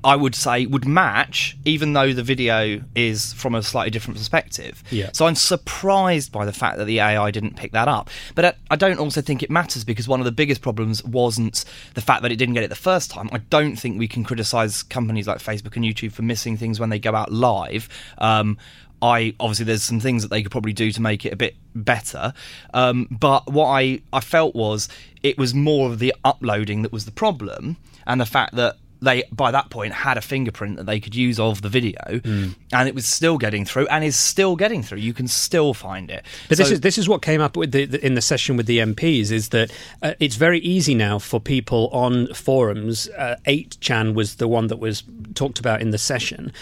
I 0.06 0.14
would 0.14 0.36
say 0.36 0.66
would 0.66 0.86
match, 0.86 1.56
even 1.64 1.92
though 1.92 2.12
the 2.12 2.22
video 2.22 2.80
is 2.94 3.32
from 3.32 3.56
a 3.56 3.62
slightly 3.62 3.90
different 3.90 4.16
perspective. 4.16 4.84
Yeah. 4.92 5.10
So 5.12 5.26
I'm 5.26 5.34
surprised 5.34 6.30
by 6.30 6.44
the 6.44 6.52
fact 6.52 6.78
that 6.78 6.84
the 6.84 7.00
AI 7.00 7.32
didn't 7.32 7.56
pick 7.56 7.72
that 7.72 7.88
up. 7.88 8.08
But 8.36 8.56
I 8.70 8.76
don't 8.76 9.00
also 9.00 9.20
think 9.20 9.42
it 9.42 9.50
matters 9.50 9.82
because 9.82 10.06
one 10.06 10.20
of 10.20 10.24
the 10.24 10.30
biggest 10.30 10.62
problems 10.62 11.02
wasn't 11.02 11.64
the 11.94 12.00
fact 12.00 12.22
that 12.22 12.30
it 12.30 12.36
didn't 12.36 12.54
get 12.54 12.62
it 12.62 12.68
the 12.68 12.76
first 12.76 13.10
time. 13.10 13.28
I 13.32 13.38
don't 13.38 13.74
think 13.74 13.98
we 13.98 14.06
can 14.06 14.22
criticize 14.22 14.84
companies 14.84 15.26
like 15.26 15.38
Facebook 15.38 15.74
and 15.74 15.84
YouTube 15.84 16.12
for 16.12 16.22
missing 16.22 16.56
things 16.56 16.78
when 16.78 16.88
they 16.88 17.00
go 17.00 17.12
out 17.12 17.32
live. 17.32 17.88
Um, 18.18 18.58
I 19.02 19.34
obviously 19.40 19.64
there's 19.64 19.82
some 19.82 19.98
things 19.98 20.22
that 20.22 20.28
they 20.28 20.40
could 20.40 20.52
probably 20.52 20.72
do 20.72 20.92
to 20.92 21.02
make 21.02 21.26
it 21.26 21.32
a 21.32 21.36
bit 21.36 21.56
better. 21.74 22.32
Um, 22.72 23.08
but 23.10 23.50
what 23.50 23.66
I, 23.66 24.02
I 24.12 24.20
felt 24.20 24.54
was 24.54 24.88
it 25.24 25.36
was 25.36 25.52
more 25.52 25.90
of 25.90 25.98
the 25.98 26.14
uploading 26.24 26.82
that 26.82 26.92
was 26.92 27.06
the 27.06 27.10
problem 27.10 27.76
and 28.06 28.20
the 28.20 28.26
fact 28.26 28.54
that 28.54 28.76
they 29.02 29.24
by 29.32 29.50
that 29.50 29.70
point 29.70 29.92
had 29.92 30.16
a 30.16 30.20
fingerprint 30.20 30.76
that 30.76 30.86
they 30.86 31.00
could 31.00 31.14
use 31.14 31.38
of 31.38 31.62
the 31.62 31.68
video 31.68 32.00
mm. 32.08 32.54
and 32.72 32.88
it 32.88 32.94
was 32.94 33.06
still 33.06 33.36
getting 33.38 33.64
through 33.64 33.86
and 33.88 34.04
is 34.04 34.16
still 34.16 34.56
getting 34.56 34.82
through 34.82 34.98
you 34.98 35.12
can 35.12 35.28
still 35.28 35.74
find 35.74 36.10
it 36.10 36.24
but 36.48 36.56
so, 36.56 36.62
this 36.62 36.72
is 36.72 36.80
this 36.80 36.98
is 36.98 37.08
what 37.08 37.22
came 37.22 37.40
up 37.40 37.56
with 37.56 37.72
the, 37.72 37.84
the, 37.84 38.04
in 38.04 38.14
the 38.14 38.22
session 38.22 38.56
with 38.56 38.66
the 38.66 38.78
MPs 38.78 39.30
is 39.30 39.50
that 39.50 39.70
uh, 40.02 40.14
it's 40.20 40.36
very 40.36 40.60
easy 40.60 40.94
now 40.94 41.18
for 41.18 41.40
people 41.40 41.88
on 41.88 42.32
forums 42.32 43.08
uh, 43.10 43.36
8chan 43.46 44.14
was 44.14 44.36
the 44.36 44.48
one 44.48 44.68
that 44.68 44.78
was 44.78 45.02
talked 45.34 45.58
about 45.58 45.80
in 45.80 45.90
the 45.90 45.98
session 45.98 46.52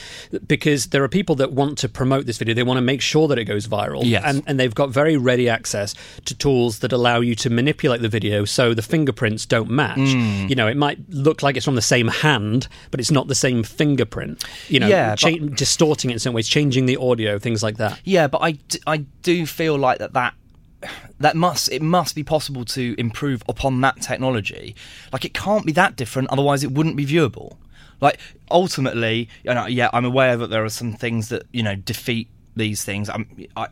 because 0.46 0.86
there 0.86 1.04
are 1.04 1.08
people 1.08 1.34
that 1.36 1.52
want 1.52 1.78
to 1.78 1.88
promote 1.88 2.26
this 2.26 2.38
video 2.38 2.54
they 2.54 2.62
want 2.62 2.78
to 2.78 2.82
make 2.82 3.00
sure 3.00 3.28
that 3.28 3.38
it 3.38 3.44
goes 3.44 3.68
viral 3.68 4.02
yes. 4.04 4.22
and, 4.24 4.42
and 4.46 4.58
they've 4.58 4.74
got 4.74 4.90
very 4.90 5.16
ready 5.16 5.48
access 5.48 5.94
to 6.24 6.34
tools 6.34 6.80
that 6.80 6.92
allow 6.92 7.20
you 7.20 7.34
to 7.34 7.50
manipulate 7.50 8.00
the 8.00 8.08
video 8.08 8.44
so 8.44 8.74
the 8.74 8.82
fingerprints 8.82 9.46
don't 9.46 9.70
match 9.70 9.98
mm. 9.98 10.48
you 10.48 10.56
know 10.56 10.66
it 10.66 10.76
might 10.76 10.98
look 11.08 11.42
like 11.42 11.56
it's 11.56 11.64
from 11.64 11.74
the 11.76 11.82
same 11.82 12.08
hand, 12.08 12.33
but 12.90 13.00
it's 13.00 13.10
not 13.10 13.28
the 13.28 13.34
same 13.34 13.62
fingerprint. 13.62 14.44
You 14.68 14.80
know, 14.80 14.88
yeah, 14.88 15.14
cha- 15.14 15.36
but, 15.38 15.56
distorting 15.56 16.10
it 16.10 16.14
in 16.14 16.18
some 16.18 16.34
ways, 16.34 16.48
changing 16.48 16.86
the 16.86 16.96
audio, 16.96 17.38
things 17.38 17.62
like 17.62 17.76
that. 17.78 18.00
Yeah, 18.04 18.26
but 18.26 18.38
I, 18.38 18.52
d- 18.52 18.80
I 18.86 18.98
do 19.22 19.46
feel 19.46 19.76
like 19.76 19.98
that 19.98 20.12
that 20.14 20.34
that 21.20 21.36
must 21.36 21.70
it 21.70 21.82
must 21.82 22.14
be 22.14 22.22
possible 22.22 22.64
to 22.64 22.94
improve 22.98 23.42
upon 23.48 23.80
that 23.80 24.00
technology. 24.00 24.74
Like 25.12 25.24
it 25.24 25.34
can't 25.34 25.64
be 25.64 25.72
that 25.72 25.96
different, 25.96 26.30
otherwise 26.30 26.62
it 26.64 26.72
wouldn't 26.72 26.96
be 26.96 27.06
viewable. 27.06 27.56
Like 28.00 28.18
ultimately, 28.50 29.28
you 29.44 29.54
know, 29.54 29.66
yeah, 29.66 29.88
I'm 29.92 30.04
aware 30.04 30.36
that 30.36 30.50
there 30.50 30.64
are 30.64 30.70
some 30.70 30.92
things 30.92 31.28
that 31.28 31.44
you 31.52 31.62
know 31.62 31.74
defeat 31.76 32.28
these 32.56 32.84
things. 32.84 33.10
I, 33.10 33.24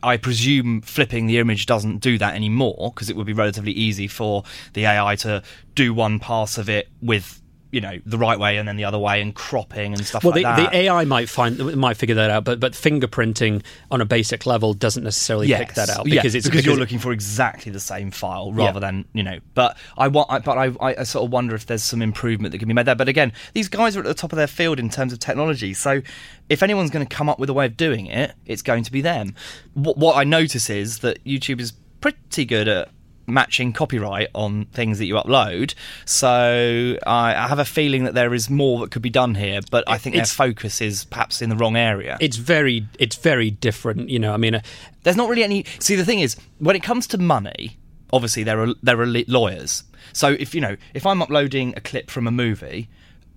I, 0.03 0.17
presume 0.17 0.81
flipping 0.81 1.27
the 1.27 1.37
image 1.37 1.65
doesn't 1.65 1.99
do 1.99 2.17
that 2.17 2.35
anymore 2.35 2.91
because 2.93 3.09
it 3.09 3.15
would 3.15 3.25
be 3.25 3.33
relatively 3.33 3.71
easy 3.71 4.07
for 4.07 4.43
the 4.73 4.85
AI 4.85 5.15
to 5.17 5.41
do 5.75 5.93
one 5.93 6.19
pass 6.19 6.57
of 6.57 6.69
it 6.69 6.89
with 7.01 7.41
you 7.73 7.81
know 7.81 7.99
the 8.05 8.17
right 8.17 8.37
way 8.37 8.57
and 8.57 8.67
then 8.67 8.77
the 8.77 8.85
other 8.85 8.99
way 8.99 9.19
and 9.19 9.33
cropping 9.33 9.93
and 9.93 10.05
stuff 10.05 10.23
well, 10.23 10.31
like 10.31 10.43
the, 10.43 10.43
that. 10.43 10.71
the 10.71 10.77
AI 10.77 11.05
might 11.05 11.27
find 11.27 11.75
might 11.75 11.97
figure 11.97 12.15
that 12.15 12.29
out, 12.29 12.43
but 12.43 12.59
but 12.59 12.73
fingerprinting 12.73 13.63
on 13.89 13.99
a 13.99 14.05
basic 14.05 14.45
level 14.45 14.73
doesn't 14.75 15.03
necessarily 15.03 15.47
yes. 15.47 15.59
pick 15.59 15.73
that 15.73 15.89
out 15.89 16.05
because 16.05 16.35
it's 16.35 16.47
because 16.47 16.65
you're 16.65 16.75
looking 16.75 16.99
for 16.99 17.11
exactly 17.11 17.71
the 17.71 17.79
same 17.79 18.11
file 18.11 18.53
rather 18.53 18.79
Yeah. 18.79 18.91
than 18.91 19.05
you 19.13 19.23
know. 19.23 19.39
But 19.55 19.75
I 19.97 20.07
want, 20.07 20.31
I, 20.31 20.39
but 20.39 20.57
I, 20.57 20.65
I, 20.79 20.95
I 20.99 21.03
sort 21.03 21.25
of 21.25 21.31
wonder 21.31 21.55
if 21.55 21.65
there's 21.65 21.83
some 21.83 22.01
improvement 22.01 22.51
that 22.51 22.59
can 22.59 22.67
be 22.67 22.73
made 22.73 22.85
there. 22.85 22.95
But 22.95 23.09
again, 23.09 23.33
these 23.53 23.67
guys 23.67 23.97
are 23.97 24.01
at 24.01 24.05
the 24.05 24.13
top 24.13 24.31
of 24.31 24.37
their 24.37 24.47
field 24.47 24.79
in 24.79 24.89
terms 24.89 25.11
of 25.11 25.19
technology, 25.19 25.73
so 25.73 26.01
if 26.49 26.61
anyone's 26.61 26.91
going 26.91 27.05
to 27.05 27.15
come 27.15 27.27
up 27.29 27.39
with 27.39 27.49
a 27.49 27.53
way 27.53 27.65
of 27.65 27.75
doing 27.75 28.05
it, 28.05 28.33
it's 28.45 28.61
going 28.61 28.83
to 28.83 28.91
be 28.91 29.01
them. 29.01 29.33
What, 29.73 29.97
what 29.97 30.15
I 30.15 30.23
notice 30.23 30.69
is 30.69 30.99
that 30.99 31.23
YouTube 31.23 31.59
is 31.59 31.73
pretty 32.01 32.45
good 32.45 32.67
at 32.67 32.89
matching 33.27 33.73
copyright 33.73 34.27
on 34.33 34.65
things 34.65 34.99
that 34.99 35.05
you 35.05 35.15
upload. 35.15 35.73
So 36.05 36.97
I, 37.05 37.35
I 37.35 37.47
have 37.47 37.59
a 37.59 37.65
feeling 37.65 38.03
that 38.03 38.13
there 38.13 38.33
is 38.33 38.49
more 38.49 38.81
that 38.81 38.91
could 38.91 39.01
be 39.01 39.09
done 39.09 39.35
here, 39.35 39.61
but 39.71 39.83
I 39.87 39.97
think 39.97 40.15
their 40.15 40.25
focus 40.25 40.81
is 40.81 41.05
perhaps 41.05 41.41
in 41.41 41.49
the 41.49 41.55
wrong 41.55 41.75
area. 41.75 42.17
it's 42.19 42.37
very 42.37 42.87
it's 42.99 43.15
very 43.15 43.51
different. 43.51 44.09
You 44.09 44.19
know, 44.19 44.33
I 44.33 44.37
mean, 44.37 44.55
uh, 44.55 44.61
There's 45.03 45.17
not 45.17 45.29
really 45.29 45.43
any. 45.43 45.65
See, 45.79 45.95
the 45.95 46.05
thing 46.05 46.19
is, 46.19 46.35
when 46.59 46.75
it 46.75 46.83
comes 46.83 47.07
to 47.07 47.17
money, 47.17 47.77
obviously 48.11 48.43
there 48.43 48.61
are 48.61 48.73
there 48.81 48.99
are 48.99 49.07
lawyers. 49.07 49.83
So 50.11 50.35
if 50.39 50.53
you 50.53 50.61
know, 50.61 50.75
if 50.93 51.05
I'm 51.05 51.21
uploading 51.21 51.73
a 51.77 51.81
clip 51.81 52.11
from 52.11 52.27
a 52.27 52.31
movie, 52.31 52.89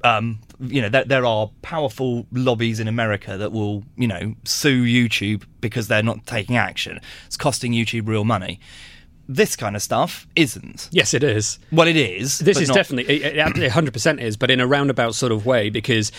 um, 0.04 0.40
you 0.60 0.82
know, 0.82 0.88
there, 0.88 1.04
there 1.04 1.26
are 1.26 1.50
powerful 1.62 2.26
lobbies 2.32 2.80
in 2.80 2.88
America 2.88 3.36
that 3.36 3.52
will, 3.52 3.84
you 3.96 4.06
know, 4.06 4.34
sue 4.44 4.84
YouTube 4.84 5.44
because 5.60 5.88
they're 5.88 6.02
not 6.02 6.26
taking 6.26 6.56
action. 6.56 7.00
It's 7.26 7.36
costing 7.36 7.72
YouTube 7.72 8.06
real 8.08 8.24
money. 8.24 8.60
This 9.28 9.56
kind 9.56 9.74
of 9.74 9.82
stuff 9.82 10.26
isn't. 10.36 10.88
yes, 10.92 11.12
it 11.14 11.24
is. 11.24 11.58
Well, 11.72 11.88
it 11.88 11.96
is. 11.96 12.38
This 12.38 12.60
is 12.60 12.68
not- 12.68 12.74
definitely 12.76 13.22
it- 13.22 13.36
it 13.36 13.72
100% 13.72 14.20
is, 14.20 14.36
but 14.36 14.50
in 14.50 14.60
a 14.60 14.66
roundabout 14.66 15.14
sort 15.14 15.32
of 15.32 15.44
way 15.46 15.68
because 15.70 16.12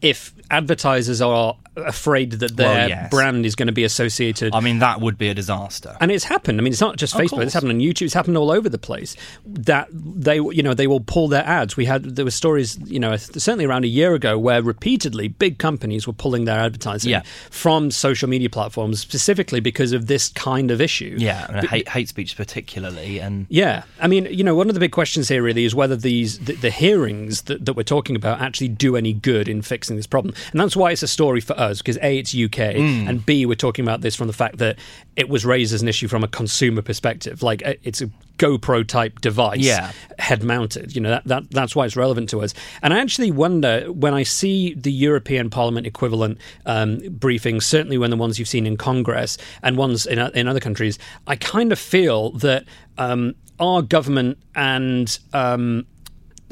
if 0.00 0.32
advertisers 0.50 1.20
are 1.20 1.56
afraid 1.76 2.32
that 2.32 2.56
their 2.56 2.68
Well, 2.68 2.88
yes. 2.88 3.10
brand 3.10 3.44
is 3.46 3.54
going 3.54 3.66
to 3.66 3.72
be 3.72 3.84
associated 3.84 4.54
I 4.54 4.60
mean, 4.60 4.78
that 4.78 5.00
would 5.00 5.18
be 5.18 5.28
a 5.28 5.34
disaster. 5.34 5.96
and 6.00 6.10
it's 6.10 6.24
happened. 6.24 6.60
I 6.60 6.62
mean, 6.62 6.72
it's 6.72 6.80
not 6.80 6.96
just 6.96 7.14
Facebook; 7.14 7.42
it's 7.42 7.54
happened 7.54 7.72
on 7.72 7.78
YouTube. 7.80 8.02
It's 8.02 8.14
happened 8.14 8.36
all 8.36 8.50
over 8.50 8.68
the 8.68 8.78
place. 8.78 9.16
That 9.44 9.88
they, 9.92 10.36
you 10.36 10.62
know, 10.62 10.74
they 10.74 10.86
will 10.86 11.00
pull 11.00 11.28
their 11.28 11.44
ads. 11.46 11.76
We 11.76 11.84
had 11.86 12.04
there 12.16 12.24
were 12.24 12.30
stories, 12.30 12.78
you 12.84 13.00
know, 13.00 13.16
certainly 13.16 13.64
around 13.64 13.84
a 13.84 13.88
year 13.88 14.14
ago, 14.14 14.38
where 14.38 14.62
repeatedly 14.62 15.28
big 15.28 15.58
companies 15.58 16.06
were 16.06 16.12
pulling 16.12 16.44
their 16.44 16.58
advertising 16.60 17.10
Yeah. 17.10 17.22
from 17.50 17.90
social 17.90 18.28
media 18.28 18.48
platforms 18.50 19.00
specifically 19.00 19.60
because 19.60 19.92
of 19.92 20.06
this 20.06 20.28
kind 20.28 20.70
of 20.70 20.80
issue. 20.80 21.16
yeah, 21.18 21.46
and 21.48 21.68
hate, 21.68 21.88
hate 21.88 22.08
speech 22.08 22.36
particularly, 22.36 23.18
and 23.18 23.46
Yeah, 23.48 23.82
I 24.00 24.06
mean, 24.06 24.26
you 24.30 24.44
know, 24.44 24.54
one 24.54 24.68
of 24.68 24.74
the 24.74 24.80
big 24.80 24.92
questions 24.92 25.28
here 25.28 25.42
really 25.42 25.64
is 25.64 25.74
whether 25.74 25.96
these 25.96 26.38
the, 26.38 26.54
the 26.54 26.70
hearings 26.70 27.42
that, 27.42 27.64
that 27.64 27.74
we're 27.74 27.82
talking 27.82 28.16
about 28.16 28.40
actually 28.40 28.68
do 28.68 28.96
any 28.96 29.12
good 29.12 29.48
in 29.48 29.62
fixing 29.62 29.96
this 29.96 30.06
problem, 30.06 30.34
and 30.52 30.60
that's 30.60 30.76
why 30.76 30.90
it's 30.92 31.02
a 31.02 31.08
story 31.08 31.40
for 31.40 31.54
us 31.70 31.78
because 31.78 31.98
a 32.02 32.18
it's 32.18 32.34
UK 32.34 32.76
Hmm. 32.76 33.08
and 33.08 33.24
b 33.26 33.46
we're 33.46 33.54
talking 33.54 33.84
about 33.84 34.00
this 34.00 34.14
from 34.14 34.26
the 34.26 34.32
fact 34.32 34.58
that 34.58 34.78
it 35.16 35.28
was 35.28 35.44
raised 35.44 35.72
as 35.74 35.82
an 35.82 35.88
issue 35.88 36.08
from 36.08 36.24
a 36.24 36.28
consumer 36.28 36.82
perspective, 36.82 37.42
like 37.42 37.64
uh, 37.66 37.74
it's 37.82 38.02
a 38.02 38.10
GoPro 38.38 38.84
type 38.86 39.20
device, 39.20 39.60
Yeah. 39.60 39.92
head 40.18 40.42
mounted. 40.42 40.94
You 40.94 41.00
know 41.02 41.10
that, 41.10 41.24
that 41.26 41.50
that's 41.52 41.76
why 41.76 41.84
it's 41.86 41.94
relevant 41.96 42.28
to 42.30 42.42
us. 42.42 42.52
And 42.82 42.92
I 42.92 42.98
actually 42.98 43.30
wonder 43.30 43.86
when 43.92 44.12
I 44.12 44.24
see 44.24 44.74
the 44.74 44.90
European 44.90 45.50
Parliament 45.50 45.86
equivalent 45.86 46.38
um, 46.66 46.98
briefings, 46.98 47.62
certainly 47.62 47.96
when 47.96 48.10
the 48.10 48.16
ones 48.16 48.38
you've 48.38 48.48
seen 48.48 48.66
in 48.66 48.76
Congress 48.76 49.38
and 49.62 49.76
ones 49.76 50.04
in 50.06 50.18
in 50.18 50.48
other 50.48 50.60
countries, 50.60 50.98
I 51.28 51.36
kind 51.36 51.70
of 51.70 51.78
feel 51.78 52.32
that 52.38 52.64
um, 52.98 53.34
our 53.60 53.82
government 53.82 54.36
and 54.56 55.16
um, 55.32 55.86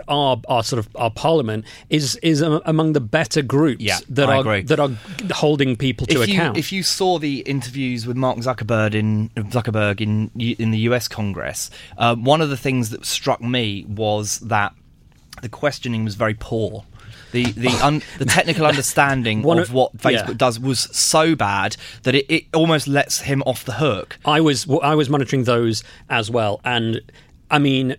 our, 0.08 0.40
our 0.48 0.62
sort 0.62 0.78
of 0.78 0.88
our 0.96 1.10
parliament 1.10 1.64
is 1.90 2.16
is 2.16 2.40
a, 2.42 2.60
among 2.64 2.92
the 2.92 3.00
better 3.00 3.42
groups 3.42 3.82
Yeah, 3.82 3.98
that 4.10 4.28
I 4.28 4.36
are 4.36 4.40
agree. 4.40 4.62
that 4.62 4.80
are 4.80 4.90
holding 5.32 5.76
people 5.76 6.06
to 6.08 6.22
if 6.22 6.28
you, 6.28 6.34
account. 6.34 6.56
If 6.56 6.72
you 6.72 6.82
saw 6.82 7.18
the 7.18 7.40
interviews 7.40 8.06
with 8.06 8.16
Mark 8.16 8.38
Zuckerberg 8.38 8.94
in 8.94 9.30
Zuckerberg 9.30 10.00
in 10.00 10.30
in 10.38 10.70
the 10.70 10.78
U.S. 10.80 11.08
Congress, 11.08 11.70
uh, 11.98 12.14
one 12.16 12.40
of 12.40 12.50
the 12.50 12.56
things 12.56 12.90
that 12.90 13.04
struck 13.06 13.40
me 13.40 13.84
was 13.88 14.38
that 14.40 14.74
the 15.40 15.48
questioning 15.48 16.04
was 16.04 16.14
very 16.14 16.34
poor. 16.34 16.84
The 17.32 17.44
the 17.52 17.68
un, 17.82 18.02
the 18.18 18.26
technical 18.26 18.66
understanding 18.66 19.44
of 19.48 19.58
of- 19.58 19.72
what 19.72 19.96
Facebook 19.96 20.28
yeah. 20.28 20.34
does 20.34 20.60
was 20.60 20.80
so 20.80 21.34
bad 21.34 21.76
that 22.02 22.14
it, 22.14 22.26
it 22.28 22.44
almost 22.54 22.86
lets 22.86 23.22
him 23.22 23.42
off 23.46 23.64
the 23.64 23.72
hook. 23.74 24.18
I 24.24 24.40
was 24.40 24.68
I 24.82 24.94
was 24.94 25.08
monitoring 25.08 25.44
those 25.44 25.82
as 26.10 26.30
well, 26.30 26.60
and 26.64 27.00
I 27.50 27.58
mean 27.58 27.96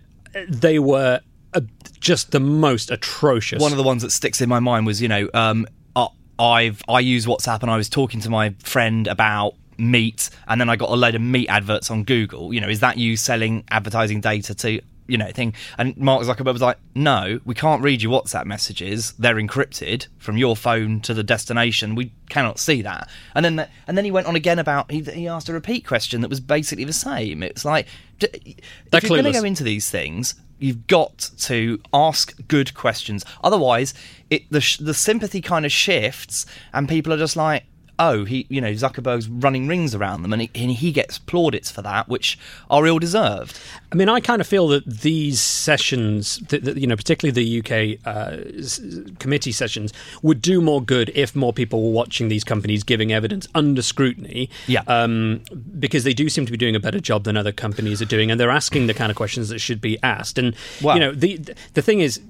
they 0.48 0.78
were 0.78 1.20
uh, 1.54 1.60
just 2.00 2.32
the 2.32 2.40
most 2.40 2.90
atrocious. 2.90 3.60
One 3.62 3.72
of 3.72 3.78
the 3.78 3.84
ones 3.84 4.02
that 4.02 4.10
sticks 4.10 4.40
in 4.40 4.48
my 4.48 4.60
mind 4.60 4.86
was, 4.86 5.00
you 5.00 5.08
know, 5.08 5.28
um, 5.32 5.66
uh, 5.96 6.08
I've 6.38 6.82
I 6.88 7.00
use 7.00 7.26
WhatsApp 7.26 7.62
and 7.62 7.70
I 7.70 7.76
was 7.76 7.88
talking 7.88 8.20
to 8.20 8.30
my 8.30 8.50
friend 8.62 9.06
about 9.06 9.54
meat, 9.78 10.30
and 10.46 10.60
then 10.60 10.68
I 10.68 10.76
got 10.76 10.90
a 10.90 10.94
load 10.94 11.14
of 11.14 11.22
meat 11.22 11.48
adverts 11.48 11.90
on 11.90 12.04
Google. 12.04 12.52
You 12.52 12.60
know, 12.60 12.68
is 12.68 12.80
that 12.80 12.98
you 12.98 13.16
selling 13.16 13.64
advertising 13.70 14.20
data 14.20 14.54
to? 14.56 14.80
You 15.06 15.18
know, 15.18 15.30
thing. 15.32 15.52
And 15.76 15.94
Mark 15.98 16.22
Zuckerberg 16.22 16.54
was 16.54 16.62
like, 16.62 16.78
"No, 16.94 17.38
we 17.44 17.54
can't 17.54 17.82
read 17.82 18.00
your 18.00 18.10
WhatsApp 18.10 18.46
messages. 18.46 19.12
They're 19.18 19.34
encrypted 19.34 20.06
from 20.16 20.38
your 20.38 20.56
phone 20.56 21.02
to 21.02 21.12
the 21.12 21.22
destination. 21.22 21.94
We 21.94 22.10
cannot 22.30 22.58
see 22.58 22.80
that." 22.80 23.10
And 23.34 23.44
then, 23.44 23.68
and 23.86 23.98
then 23.98 24.06
he 24.06 24.10
went 24.10 24.26
on 24.26 24.34
again 24.34 24.58
about 24.58 24.90
he, 24.90 25.02
he 25.02 25.28
asked 25.28 25.50
a 25.50 25.52
repeat 25.52 25.86
question 25.86 26.22
that 26.22 26.30
was 26.30 26.40
basically 26.40 26.84
the 26.84 26.94
same. 26.94 27.42
It's 27.42 27.66
like, 27.66 27.86
d- 28.18 28.56
They're 28.90 28.98
if 28.98 29.04
you're 29.04 29.20
going 29.20 29.30
to 29.30 29.38
go 29.38 29.44
into 29.44 29.62
these 29.62 29.90
things, 29.90 30.36
you've 30.58 30.86
got 30.86 31.30
to 31.38 31.80
ask 31.92 32.34
good 32.48 32.74
questions. 32.74 33.24
Otherwise, 33.42 33.94
it 34.30 34.48
the 34.50 34.76
the 34.80 34.94
sympathy 34.94 35.40
kind 35.40 35.64
of 35.64 35.72
shifts, 35.72 36.46
and 36.72 36.88
people 36.88 37.12
are 37.12 37.18
just 37.18 37.36
like, 37.36 37.64
"Oh, 37.98 38.24
he, 38.24 38.46
you 38.48 38.60
know, 38.60 38.72
Zuckerberg's 38.72 39.28
running 39.28 39.66
rings 39.68 39.94
around 39.94 40.22
them," 40.22 40.32
and 40.32 40.42
he, 40.42 40.50
and 40.54 40.70
he 40.70 40.92
gets 40.92 41.18
plaudits 41.18 41.70
for 41.70 41.82
that, 41.82 42.08
which 42.08 42.38
are 42.70 42.86
ill 42.86 42.98
deserved. 42.98 43.58
I 43.92 43.96
mean, 43.96 44.08
I 44.08 44.20
kind 44.20 44.40
of 44.40 44.46
feel 44.46 44.68
that 44.68 44.84
these 44.86 45.40
sessions, 45.40 46.38
that, 46.48 46.64
that, 46.64 46.76
you 46.76 46.86
know, 46.86 46.96
particularly 46.96 47.32
the 47.32 47.58
UK 47.60 47.98
uh, 48.06 48.36
s- 48.58 48.80
committee 49.18 49.52
sessions, 49.52 49.92
would 50.22 50.40
do 50.42 50.60
more 50.60 50.82
good 50.82 51.10
if 51.14 51.34
more 51.36 51.52
people 51.52 51.82
were 51.82 51.90
watching 51.92 52.28
these 52.28 52.44
companies 52.44 52.82
giving 52.84 53.12
evidence 53.12 53.48
under 53.54 53.82
scrutiny. 53.82 54.48
Yeah. 54.66 54.82
Um, 54.86 55.42
because 55.78 56.04
they 56.04 56.14
do 56.14 56.28
seem 56.28 56.46
to 56.46 56.52
be 56.52 56.58
doing 56.58 56.74
a 56.76 56.80
better 56.80 57.00
job 57.00 57.24
than 57.24 57.36
other 57.36 57.52
companies 57.52 58.00
are 58.02 58.06
doing, 58.06 58.30
and 58.30 58.38
they're 58.40 58.50
asking 58.50 58.86
the 58.86 58.94
kind 58.94 59.10
of 59.10 59.16
questions 59.16 59.48
that 59.48 59.58
should 59.60 59.80
be 59.80 59.98
asked. 60.02 60.38
And 60.38 60.54
Well- 60.82 60.96
you 60.96 61.00
know, 61.00 61.12
the 61.12 61.38
the 61.74 61.82
thing 61.82 62.00
is, 62.00 62.20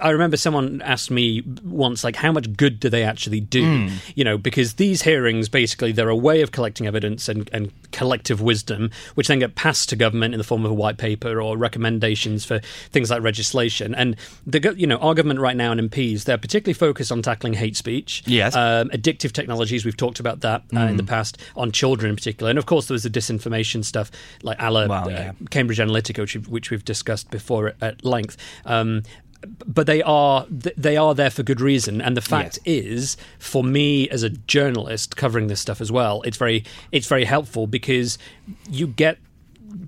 I 0.00 0.10
remember 0.10 0.36
someone 0.36 0.82
asked 0.82 1.10
me 1.10 1.42
once, 1.64 2.04
like, 2.04 2.16
how 2.16 2.32
much 2.32 2.54
good 2.56 2.80
do 2.80 2.88
they 2.88 3.02
actually 3.02 3.40
do? 3.40 3.88
You 4.14 4.24
know, 4.24 4.38
because 4.38 4.74
these 4.74 5.02
hearings 5.14 5.48
basically 5.48 5.92
they're 5.92 6.08
a 6.08 6.16
way 6.16 6.40
of 6.42 6.50
collecting 6.50 6.86
evidence 6.88 7.28
and, 7.28 7.48
and 7.52 7.72
collective 7.92 8.40
wisdom, 8.40 8.90
which 9.14 9.28
then 9.28 9.38
get 9.38 9.54
passed 9.54 9.88
to 9.88 9.94
government 9.96 10.34
in 10.34 10.38
the 10.38 10.44
form 10.44 10.64
of 10.64 10.70
a 10.72 10.74
white 10.74 10.98
paper 10.98 11.40
or 11.40 11.56
recommendations 11.56 12.44
for 12.44 12.58
things 12.90 13.10
like 13.10 13.22
legislation. 13.22 13.94
And 13.94 14.16
the 14.44 14.74
you 14.76 14.86
know 14.88 14.96
our 14.96 15.14
government 15.14 15.38
right 15.38 15.56
now 15.56 15.70
and 15.70 15.80
MPs 15.88 16.24
they're 16.24 16.38
particularly 16.38 16.74
focused 16.74 17.12
on 17.12 17.22
tackling 17.22 17.54
hate 17.54 17.76
speech, 17.76 18.24
Yes. 18.26 18.56
um, 18.56 18.90
addictive 18.90 19.32
technologies. 19.32 19.84
We've 19.84 19.96
talked 19.96 20.18
about 20.18 20.40
that 20.40 20.64
uh, 20.74 20.80
in 20.80 20.96
the 20.96 21.04
past 21.04 21.40
on 21.56 21.70
children 21.70 22.10
in 22.10 22.16
particular, 22.16 22.50
and 22.50 22.58
of 22.58 22.66
course 22.66 22.88
there 22.88 22.94
was 22.94 23.04
the 23.04 23.10
disinformation 23.10 23.84
stuff 23.84 24.10
like 24.42 24.56
a 24.60 24.70
la, 24.70 24.80
uh, 24.80 25.08
yeah. 25.08 25.32
Cambridge 25.50 25.78
Analytica, 25.78 26.18
which 26.20 26.34
we've, 26.34 26.48
which 26.48 26.70
we've 26.70 26.84
discussed 26.84 27.30
before 27.30 27.68
at, 27.68 27.76
at 27.80 28.04
length. 28.04 28.36
Um, 28.64 29.02
but 29.66 29.86
they 29.86 30.02
are 30.02 30.46
they 30.48 30.96
are 30.96 31.14
there 31.14 31.30
for 31.30 31.42
good 31.42 31.60
reason, 31.60 32.00
and 32.00 32.16
the 32.16 32.20
fact 32.20 32.58
is, 32.64 33.16
for 33.38 33.62
me 33.64 34.08
as 34.10 34.22
a 34.22 34.30
journalist 34.30 35.16
covering 35.16 35.46
this 35.48 35.60
stuff 35.60 35.80
as 35.80 35.90
well, 35.92 36.22
it's 36.22 36.36
very 36.36 36.64
it's 36.92 37.06
very 37.06 37.24
helpful 37.24 37.66
because 37.66 38.18
you 38.70 38.86
get 38.86 39.18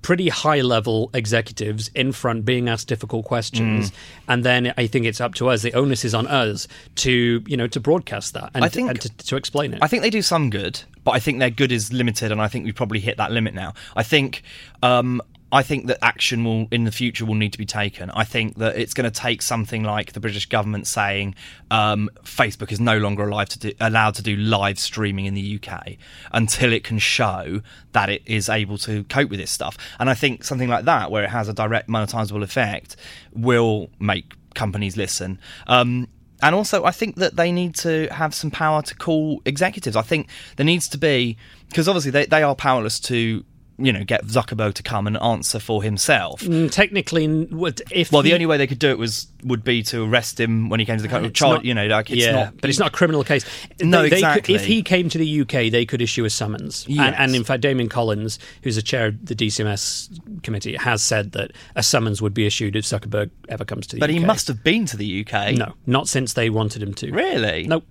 pretty 0.02 0.28
high 0.28 0.60
level 0.62 1.10
executives 1.14 1.90
in 1.94 2.10
front 2.10 2.44
being 2.44 2.68
asked 2.68 2.88
difficult 2.88 3.24
questions 3.24 3.90
Mm. 3.90 3.94
and 4.28 4.44
then 4.44 4.74
i 4.76 4.86
think 4.88 5.06
it's 5.06 5.20
up 5.20 5.34
to 5.34 5.48
us 5.48 5.62
the 5.62 5.72
onus 5.74 6.04
is 6.04 6.12
on 6.12 6.26
us 6.26 6.66
to 6.96 7.42
you 7.46 7.56
know 7.56 7.68
to 7.68 7.78
broadcast 7.78 8.34
that 8.34 8.50
and, 8.54 8.64
I 8.64 8.68
think- 8.68 8.90
and 8.90 9.00
to, 9.00 9.08
to 9.28 9.36
explain 9.36 9.72
it 9.74 9.78
I 9.80 9.86
think 9.86 10.02
they 10.02 10.10
do 10.10 10.22
some 10.22 10.50
good, 10.50 10.80
but 11.04 11.12
I 11.12 11.20
think 11.20 11.38
their 11.38 11.50
good 11.50 11.70
is 11.70 11.92
limited, 11.92 12.32
and 12.32 12.42
I 12.42 12.48
think 12.48 12.64
we've 12.64 12.74
probably 12.74 12.98
hit 12.98 13.16
that 13.18 13.30
limit 13.30 13.54
now. 13.54 13.74
I 13.94 14.02
think. 14.02 14.42
Um, 14.82 15.22
I 15.56 15.62
think 15.62 15.86
that 15.86 16.04
action 16.04 16.44
will 16.44 16.68
in 16.70 16.84
the 16.84 16.92
future 16.92 17.24
will 17.24 17.34
need 17.34 17.52
to 17.52 17.58
be 17.58 17.64
taken. 17.64 18.10
I 18.10 18.24
think 18.24 18.58
that 18.58 18.76
it's 18.76 18.92
going 18.92 19.10
to 19.10 19.20
take 19.20 19.40
something 19.40 19.82
like 19.82 20.12
the 20.12 20.20
British 20.20 20.44
government 20.44 20.86
saying 20.86 21.34
um, 21.70 22.10
Facebook 22.24 22.70
is 22.70 22.78
no 22.78 22.98
longer 22.98 23.26
allowed 23.26 23.48
to 23.50 23.58
do, 23.58 23.72
allowed 23.80 24.16
to 24.16 24.22
do 24.22 24.36
live 24.36 24.78
streaming 24.78 25.24
in 25.24 25.32
the 25.32 25.58
UK 25.58 25.96
until 26.30 26.74
it 26.74 26.84
can 26.84 26.98
show 26.98 27.62
that 27.92 28.10
it 28.10 28.20
is 28.26 28.50
able 28.50 28.76
to 28.76 29.04
cope 29.04 29.30
with 29.30 29.40
this 29.40 29.50
stuff. 29.50 29.78
And 29.98 30.10
I 30.10 30.14
think 30.14 30.44
something 30.44 30.68
like 30.68 30.84
that, 30.84 31.10
where 31.10 31.24
it 31.24 31.30
has 31.30 31.48
a 31.48 31.54
direct 31.54 31.88
monetizable 31.88 32.42
effect, 32.42 32.96
will 33.32 33.88
make 33.98 34.34
companies 34.52 34.98
listen. 34.98 35.40
Um, 35.68 36.08
and 36.42 36.54
also, 36.54 36.84
I 36.84 36.90
think 36.90 37.16
that 37.16 37.36
they 37.36 37.50
need 37.50 37.74
to 37.76 38.08
have 38.08 38.34
some 38.34 38.50
power 38.50 38.82
to 38.82 38.94
call 38.94 39.40
executives. 39.46 39.96
I 39.96 40.02
think 40.02 40.28
there 40.56 40.66
needs 40.66 40.86
to 40.90 40.98
be 40.98 41.38
because 41.70 41.88
obviously 41.88 42.10
they, 42.10 42.26
they 42.26 42.42
are 42.42 42.54
powerless 42.54 43.00
to 43.00 43.42
you 43.78 43.92
know, 43.92 44.04
get 44.04 44.24
Zuckerberg 44.26 44.72
to 44.74 44.82
come 44.82 45.06
and 45.06 45.18
answer 45.18 45.58
for 45.58 45.82
himself. 45.82 46.40
Mm, 46.40 46.70
technically, 46.70 47.28
would- 47.28 47.82
if 47.90 48.10
Well, 48.10 48.22
the 48.22 48.30
he- 48.30 48.34
only 48.34 48.46
way 48.46 48.56
they 48.56 48.66
could 48.66 48.78
do 48.78 48.88
it 48.90 48.98
was 48.98 49.26
would 49.44 49.62
be 49.62 49.82
to 49.84 50.02
arrest 50.04 50.40
him 50.40 50.68
when 50.70 50.80
he 50.80 50.86
came 50.86 50.96
to 50.96 51.02
the 51.02 51.08
country. 51.08 51.30
Not- 51.40 51.64
you 51.64 51.74
know, 51.74 51.86
like 51.86 52.10
it's 52.10 52.22
yeah, 52.24 52.32
not. 52.32 52.60
but 52.60 52.70
it's 52.70 52.78
not 52.78 52.88
a 52.88 52.90
criminal 52.90 53.22
case. 53.22 53.44
No, 53.80 54.02
They- 54.02 54.08
they 54.08 54.16
could- 54.22 54.24
exactly. 54.24 54.54
if 54.54 54.64
he 54.64 54.82
came 54.82 55.08
to 55.10 55.18
the 55.18 55.26
UK, 55.26 55.68
they 55.70 55.84
could 55.84 56.00
issue 56.00 56.24
a 56.24 56.30
summons. 56.30 56.84
Yes. 56.88 57.00
And, 57.06 57.16
and 57.16 57.36
in 57.36 57.44
fact, 57.44 57.60
Damien 57.62 57.88
Collins, 57.88 58.38
who's 58.62 58.76
the 58.76 58.82
chair 58.82 59.06
of 59.08 59.26
the 59.26 59.34
DCMS 59.34 60.08
committee, 60.42 60.74
has 60.76 61.02
said 61.02 61.32
that 61.32 61.52
a 61.76 61.82
summons 61.82 62.22
would 62.22 62.34
be 62.34 62.46
issued 62.46 62.76
if 62.76 62.84
Zuckerberg 62.84 63.30
ever 63.48 63.64
comes 63.64 63.86
to 63.88 63.96
the 63.96 64.00
But 64.00 64.10
UK. 64.10 64.14
But 64.16 64.20
he 64.20 64.26
must 64.26 64.48
have 64.48 64.64
been 64.64 64.86
to 64.86 64.96
the 64.96 65.06
UK. 65.06 65.52
No, 65.52 65.74
not 65.86 66.08
since 66.08 66.32
they 66.32 66.48
wanted 66.50 66.82
him 66.82 66.94
to. 66.94 67.12
Really? 67.12 67.66
Nope. 67.68 67.84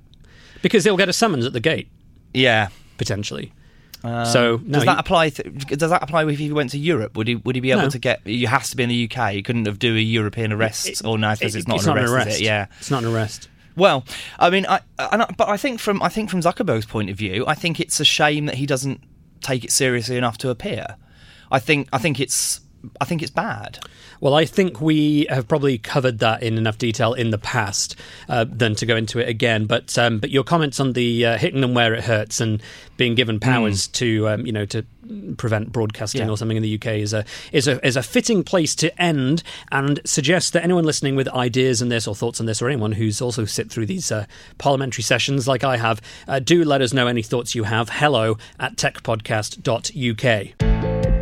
Because 0.61 0.83
they'll 0.83 0.97
get 0.97 1.09
a 1.09 1.13
summons 1.13 1.45
at 1.45 1.53
the 1.53 1.59
gate 1.59 1.87
Yeah. 2.33 2.69
potentially. 2.97 3.53
Um, 4.05 4.25
so 4.25 4.57
no, 4.63 4.73
does 4.73 4.83
you- 4.83 4.85
that 4.85 4.99
apply? 4.99 5.29
Th- 5.29 5.65
does 5.67 5.89
that 5.89 6.03
apply 6.03 6.25
if 6.29 6.37
he 6.39 6.51
went 6.51 6.69
to 6.71 6.77
Europe? 6.77 7.15
Would 7.17 7.27
he 7.27 7.35
would 7.35 7.55
he 7.55 7.61
be 7.61 7.71
able 7.71 7.83
No. 7.83 7.89
to 7.89 7.99
get? 7.99 8.25
You 8.25 8.47
has 8.47 8.69
to 8.69 8.77
be 8.77 8.83
in 8.83 8.89
the 8.89 9.09
UK. 9.09 9.33
He 9.33 9.43
couldn't 9.43 9.65
have 9.65 9.79
do 9.79 9.95
a 9.95 9.99
European 9.99 10.51
arrest. 10.53 11.03
or 11.05 11.17
no, 11.17 11.29
I 11.29 11.33
suppose 11.35 11.55
it's, 11.55 11.67
not, 11.67 11.85
an 11.85 11.97
arrest, 11.97 12.29
Is 12.29 12.41
it? 12.41 12.43
Yeah. 12.43 12.67
it's 12.79 12.91
not 12.91 13.03
an 13.03 13.13
arrest. 13.13 13.49
Well, 13.75 14.05
I 14.39 14.49
mean, 14.49 14.65
I, 14.67 14.79
and 14.97 15.23
I, 15.23 15.33
but 15.37 15.49
I 15.49 15.57
think 15.57 15.79
from 15.79 16.01
I 16.01 16.09
think 16.09 16.29
from 16.29 16.41
Zuckerberg's 16.41 16.85
point 16.85 17.09
of 17.09 17.17
view, 17.17 17.43
I 17.47 17.55
think 17.55 17.79
it's 17.79 17.99
a 17.99 18.05
shame 18.05 18.45
that 18.45 18.55
he 18.55 18.65
doesn't 18.65 19.01
take 19.41 19.63
it 19.65 19.71
seriously 19.71 20.15
enough 20.17 20.37
to 20.39 20.49
appear. 20.49 20.95
I 21.51 21.59
think 21.59 21.89
I 21.91 21.97
think 21.97 22.19
it's 22.19 22.61
I 23.01 23.05
think 23.05 23.21
it's 23.21 23.31
bad. 23.31 23.79
Well, 24.21 24.33
I 24.33 24.45
think 24.45 24.79
we 24.79 25.27
have 25.29 25.47
probably 25.47 25.77
covered 25.77 26.19
that 26.19 26.41
in 26.41 26.57
enough 26.57 26.77
detail 26.77 27.13
in 27.13 27.31
the 27.31 27.37
past 27.37 27.95
uh, 28.29 28.45
than 28.47 28.75
to 28.75 28.85
go 28.85 28.95
into 28.95 29.19
it 29.19 29.27
again. 29.27 29.65
But 29.65 29.97
um, 29.97 30.19
but 30.19 30.29
your 30.31 30.43
comments 30.43 30.79
on 30.79 30.93
the 30.93 31.25
uh, 31.25 31.37
hitting 31.37 31.61
them 31.61 31.73
where 31.73 31.93
it 31.93 32.03
hurts 32.05 32.39
and 32.39 32.61
being 32.97 33.15
given 33.15 33.39
powers 33.39 33.87
to 33.87 34.29
um, 34.29 34.45
you 34.45 34.53
know 34.53 34.65
to 34.67 34.85
prevent 35.37 35.71
broadcasting 35.71 36.21
Yeah. 36.21 36.29
or 36.29 36.37
something 36.37 36.57
in 36.57 36.63
the 36.63 36.75
UK 36.75 36.87
is 36.97 37.13
a 37.13 37.25
is 37.51 37.67
a 37.67 37.85
is 37.85 37.95
a 37.95 38.01
fitting 38.01 38.43
place 38.43 38.73
to 38.75 39.01
end 39.01 39.43
and 39.71 39.99
suggest 40.05 40.53
that 40.53 40.63
anyone 40.63 40.83
listening 40.83 41.15
with 41.15 41.27
ideas 41.29 41.81
on 41.81 41.89
this 41.89 42.07
or 42.07 42.15
thoughts 42.15 42.39
on 42.39 42.45
this 42.47 42.61
or 42.61 42.69
anyone 42.69 42.93
who's 42.93 43.21
also 43.21 43.45
sit 43.45 43.69
through 43.69 43.85
these 43.85 44.11
uh, 44.11 44.25
parliamentary 44.57 45.03
sessions 45.03 45.47
like 45.47 45.63
I 45.63 45.77
have 45.77 46.01
uh, 46.27 46.39
do 46.39 46.63
let 46.63 46.81
us 46.81 46.91
know 46.93 47.05
any 47.05 47.21
thoughts 47.21 47.53
you 47.53 47.65
have 47.65 47.89
hello 47.89 48.37
at 48.59 48.77
techpodcast.uk 48.77 51.14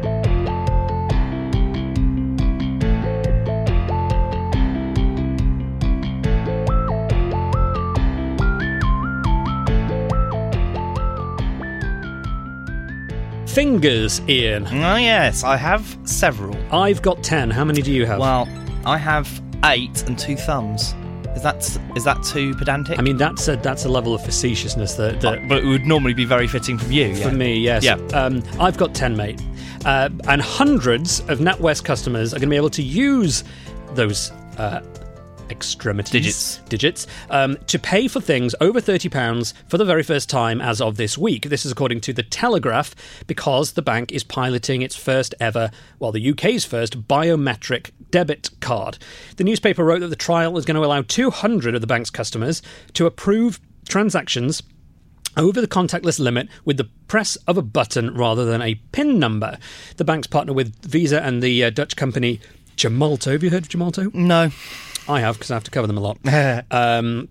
fingers 13.54 14.22
Ian 14.28 14.66
Oh 14.68 14.96
yes, 14.96 15.44
I 15.44 15.58
have 15.58 15.98
several. 16.06 16.56
I've 16.74 17.02
got 17.02 17.24
10 17.24 17.52
how 17.52 17.64
many 17.64 17.82
do 17.82 17.92
you 17.92 18.06
have 18.06 18.20
Well, 18.20 18.48
I 18.86 18.98
have 18.98 19.42
eight 19.66 20.04
and 20.04 20.18
two 20.18 20.36
thumbs. 20.36 20.96
Is 21.36 21.42
that 21.44 21.58
is 21.96 22.04
that 22.04 22.22
too 22.24 22.56
pedantic? 22.56 23.00
I 23.00 23.02
mean 23.02 23.18
that's 23.18 23.48
a 23.48 23.56
that's 23.58 23.86
a 23.86 23.90
level 23.90 24.14
of 24.14 24.22
facetiousness 24.22 24.96
that, 24.96 25.22
that 25.22 25.48
but 25.48 25.64
it 25.64 25.66
would 25.66 25.86
normally 25.86 26.14
be 26.14 26.26
very 26.26 26.48
fitting 26.48 26.78
from 26.78 26.92
you. 26.92 27.08
Yeah. 27.08 27.30
For 27.30 27.36
me, 27.36 27.58
yes. 27.60 27.84
Yeah. 27.84 27.96
Um, 28.14 28.44
I've 28.60 28.78
got 28.78 28.94
10, 28.94 29.16
mate. 29.16 29.42
Uh, 29.86 30.10
and 30.28 30.42
hundreds 30.42 31.20
of 31.22 31.40
NatWest 31.40 31.84
customers 31.84 32.34
are 32.34 32.38
going 32.38 32.50
to 32.50 32.54
be 32.54 32.56
able 32.56 32.70
to 32.72 32.84
use 32.84 33.44
those 33.94 34.32
uh, 34.58 34.82
extremities. 35.54 36.12
Digits. 36.12 36.58
Digits. 36.68 37.08
Um, 37.30 37.58
to 37.68 37.80
pay 37.80 38.08
for 38.08 38.20
things 38.20 38.56
over 38.60 38.82
£30 38.82 39.54
for 39.68 39.78
the 39.78 39.86
very 39.86 40.04
first 40.04 40.30
time 40.30 40.60
as 40.60 40.82
of 40.82 40.98
this 40.98 41.18
week. 41.18 41.50
This 41.50 41.66
is 41.66 41.72
according 41.72 42.02
to 42.02 42.14
The 42.14 42.24
Telegraph 42.24 42.96
because 43.28 43.74
the 43.74 43.82
bank 43.82 44.12
is 44.12 44.24
piloting 44.24 44.82
its 44.82 44.96
first 44.96 45.36
ever, 45.40 45.70
well, 46.00 46.12
the 46.12 46.30
UK's 46.32 46.66
first 46.66 47.08
biometric 47.08 47.92
debit 48.10 48.50
card. 48.60 48.98
The 49.38 49.44
newspaper 49.44 49.84
wrote 49.84 50.00
that 50.00 50.08
the 50.08 50.16
trial 50.16 50.58
is 50.58 50.66
going 50.66 50.76
to 50.76 50.86
allow 50.86 51.04
200 51.04 51.76
of 51.76 51.82
the 51.82 51.88
bank's 51.88 52.10
customers 52.10 52.62
to 52.94 53.06
approve 53.06 53.60
transactions 53.88 54.64
over 55.38 55.62
the 55.62 55.68
contactless 55.68 56.20
limit 56.20 56.48
with 56.66 56.78
the 56.78 56.90
press 57.08 57.36
of 57.48 57.58
a 57.58 57.62
button 57.62 58.14
rather 58.16 58.46
than 58.46 58.62
a 58.62 58.76
PIN 58.92 59.20
number. 59.20 59.58
The 59.98 60.04
banks 60.04 60.28
partner 60.28 60.54
with 60.54 60.76
Visa 60.84 61.24
and 61.24 61.42
the 61.42 61.64
uh, 61.64 61.70
Dutch 61.70 61.96
company 61.96 62.40
Gemalto. 62.76 63.32
Have 63.32 63.44
you 63.44 63.50
heard 63.50 63.64
of 63.64 63.70
Gemalto? 63.70 64.14
No. 64.14 64.50
I 65.08 65.20
have 65.20 65.36
because 65.36 65.52
I 65.52 65.56
have 65.56 65.64
to 65.66 65.72
cover 65.72 65.88
them 65.88 65.98
a 65.98 66.02
lot. 66.02 66.18
um, 66.72 67.30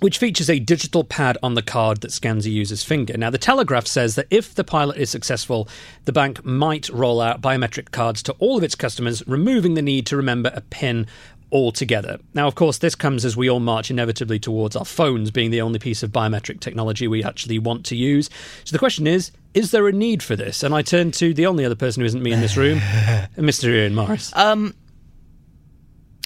which 0.00 0.18
features 0.18 0.48
a 0.48 0.58
digital 0.58 1.04
pad 1.04 1.36
on 1.42 1.54
the 1.54 1.62
card 1.62 2.00
that 2.00 2.12
scans 2.12 2.46
a 2.46 2.50
user's 2.50 2.82
finger. 2.82 3.16
Now, 3.16 3.30
the 3.30 3.38
Telegraph 3.38 3.86
says 3.86 4.14
that 4.14 4.26
if 4.30 4.54
the 4.54 4.64
pilot 4.64 4.96
is 4.96 5.10
successful, 5.10 5.68
the 6.06 6.12
bank 6.12 6.44
might 6.44 6.88
roll 6.88 7.20
out 7.20 7.42
biometric 7.42 7.90
cards 7.90 8.22
to 8.24 8.32
all 8.38 8.56
of 8.56 8.64
its 8.64 8.74
customers, 8.74 9.26
removing 9.28 9.74
the 9.74 9.82
need 9.82 10.06
to 10.06 10.16
remember 10.16 10.50
a 10.54 10.62
PIN 10.62 11.06
altogether. 11.52 12.18
Now, 12.32 12.46
of 12.46 12.54
course, 12.54 12.78
this 12.78 12.94
comes 12.94 13.24
as 13.24 13.36
we 13.36 13.50
all 13.50 13.60
march 13.60 13.90
inevitably 13.90 14.38
towards 14.38 14.76
our 14.76 14.84
phones 14.84 15.30
being 15.30 15.50
the 15.50 15.60
only 15.60 15.78
piece 15.78 16.02
of 16.02 16.10
biometric 16.10 16.60
technology 16.60 17.08
we 17.08 17.24
actually 17.24 17.58
want 17.58 17.84
to 17.86 17.96
use. 17.96 18.30
So 18.64 18.72
the 18.72 18.78
question 18.78 19.06
is, 19.06 19.32
is 19.52 19.70
there 19.72 19.88
a 19.88 19.92
need 19.92 20.22
for 20.22 20.36
this? 20.36 20.62
And 20.62 20.74
I 20.74 20.82
turn 20.82 21.10
to 21.12 21.34
the 21.34 21.46
only 21.46 21.64
other 21.64 21.74
person 21.74 22.02
who 22.02 22.06
isn't 22.06 22.22
me 22.22 22.32
in 22.32 22.40
this 22.40 22.56
room, 22.56 22.78
Mr. 23.36 23.68
Ian 23.68 23.94
Morris. 23.94 24.32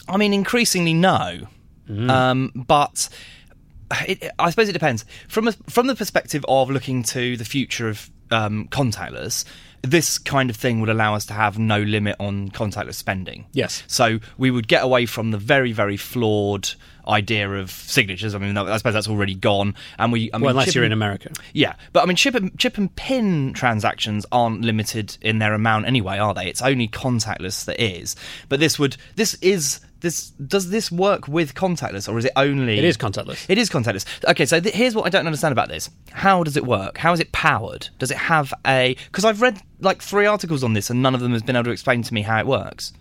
I 0.08 0.16
mean, 0.16 0.32
increasingly 0.34 0.94
no. 0.94 1.46
Um, 1.88 2.50
but 2.54 3.08
it, 4.08 4.30
I 4.38 4.50
suppose 4.50 4.68
it 4.68 4.72
depends. 4.72 5.04
From 5.28 5.48
a, 5.48 5.52
from 5.68 5.86
the 5.86 5.94
perspective 5.94 6.44
of 6.48 6.70
looking 6.70 7.02
to 7.04 7.36
the 7.36 7.44
future 7.44 7.88
of 7.88 8.10
um, 8.30 8.68
contactless, 8.68 9.44
this 9.82 10.16
kind 10.18 10.48
of 10.48 10.56
thing 10.56 10.80
would 10.80 10.88
allow 10.88 11.14
us 11.14 11.26
to 11.26 11.34
have 11.34 11.58
no 11.58 11.80
limit 11.82 12.16
on 12.18 12.48
contactless 12.50 12.94
spending. 12.94 13.46
Yes. 13.52 13.82
So 13.86 14.20
we 14.38 14.50
would 14.50 14.66
get 14.66 14.82
away 14.82 15.04
from 15.04 15.30
the 15.30 15.36
very, 15.36 15.72
very 15.72 15.98
flawed 15.98 16.70
idea 17.06 17.50
of 17.50 17.70
signatures. 17.70 18.34
I 18.34 18.38
mean, 18.38 18.56
I 18.56 18.78
suppose 18.78 18.94
that's 18.94 19.08
already 19.08 19.34
gone. 19.34 19.74
And 19.98 20.10
we, 20.10 20.30
I 20.32 20.38
mean, 20.38 20.46
well, 20.46 20.50
unless 20.52 20.74
you're 20.74 20.84
and- 20.84 20.92
in 20.92 20.96
America. 20.96 21.32
yeah, 21.52 21.74
but 21.92 22.02
I 22.02 22.06
mean, 22.06 22.16
chip 22.16 22.34
and, 22.34 22.58
chip 22.58 22.78
and 22.78 22.94
pin 22.96 23.52
transactions 23.52 24.24
aren't 24.32 24.62
limited 24.62 25.18
in 25.20 25.38
their 25.38 25.52
amount 25.52 25.84
anyway, 25.84 26.16
are 26.16 26.32
they? 26.32 26.46
It's 26.46 26.62
only 26.62 26.88
contactless 26.88 27.66
that 27.66 27.78
is. 27.78 28.16
But 28.48 28.60
this 28.60 28.78
would, 28.78 28.96
this 29.16 29.34
is, 29.42 29.80
this 30.04 30.30
does 30.30 30.70
this 30.70 30.92
work 30.92 31.26
with 31.26 31.54
contactless, 31.54 32.08
or 32.08 32.16
is 32.18 32.26
it 32.26 32.32
only? 32.36 32.78
It 32.78 32.84
is 32.84 32.96
contactless. 32.96 33.46
It 33.48 33.58
is 33.58 33.68
contactless. 33.68 34.04
Okay, 34.28 34.46
so 34.46 34.60
th- 34.60 34.74
here's 34.74 34.94
what 34.94 35.06
I 35.06 35.08
don't 35.08 35.26
understand 35.26 35.50
about 35.50 35.68
this. 35.68 35.90
How 36.12 36.44
does 36.44 36.56
it 36.56 36.64
work? 36.64 36.98
How 36.98 37.12
is 37.12 37.18
it 37.18 37.32
powered? 37.32 37.88
Does 37.98 38.12
it 38.12 38.18
have 38.18 38.54
a? 38.64 38.96
Because 39.06 39.24
I've 39.24 39.40
read 39.42 39.60
like 39.80 40.02
three 40.02 40.26
articles 40.26 40.62
on 40.62 40.74
this, 40.74 40.90
and 40.90 41.02
none 41.02 41.14
of 41.14 41.20
them 41.20 41.32
has 41.32 41.42
been 41.42 41.56
able 41.56 41.64
to 41.64 41.70
explain 41.70 42.02
to 42.02 42.14
me 42.14 42.22
how 42.22 42.38
it 42.38 42.46
works. 42.46 42.92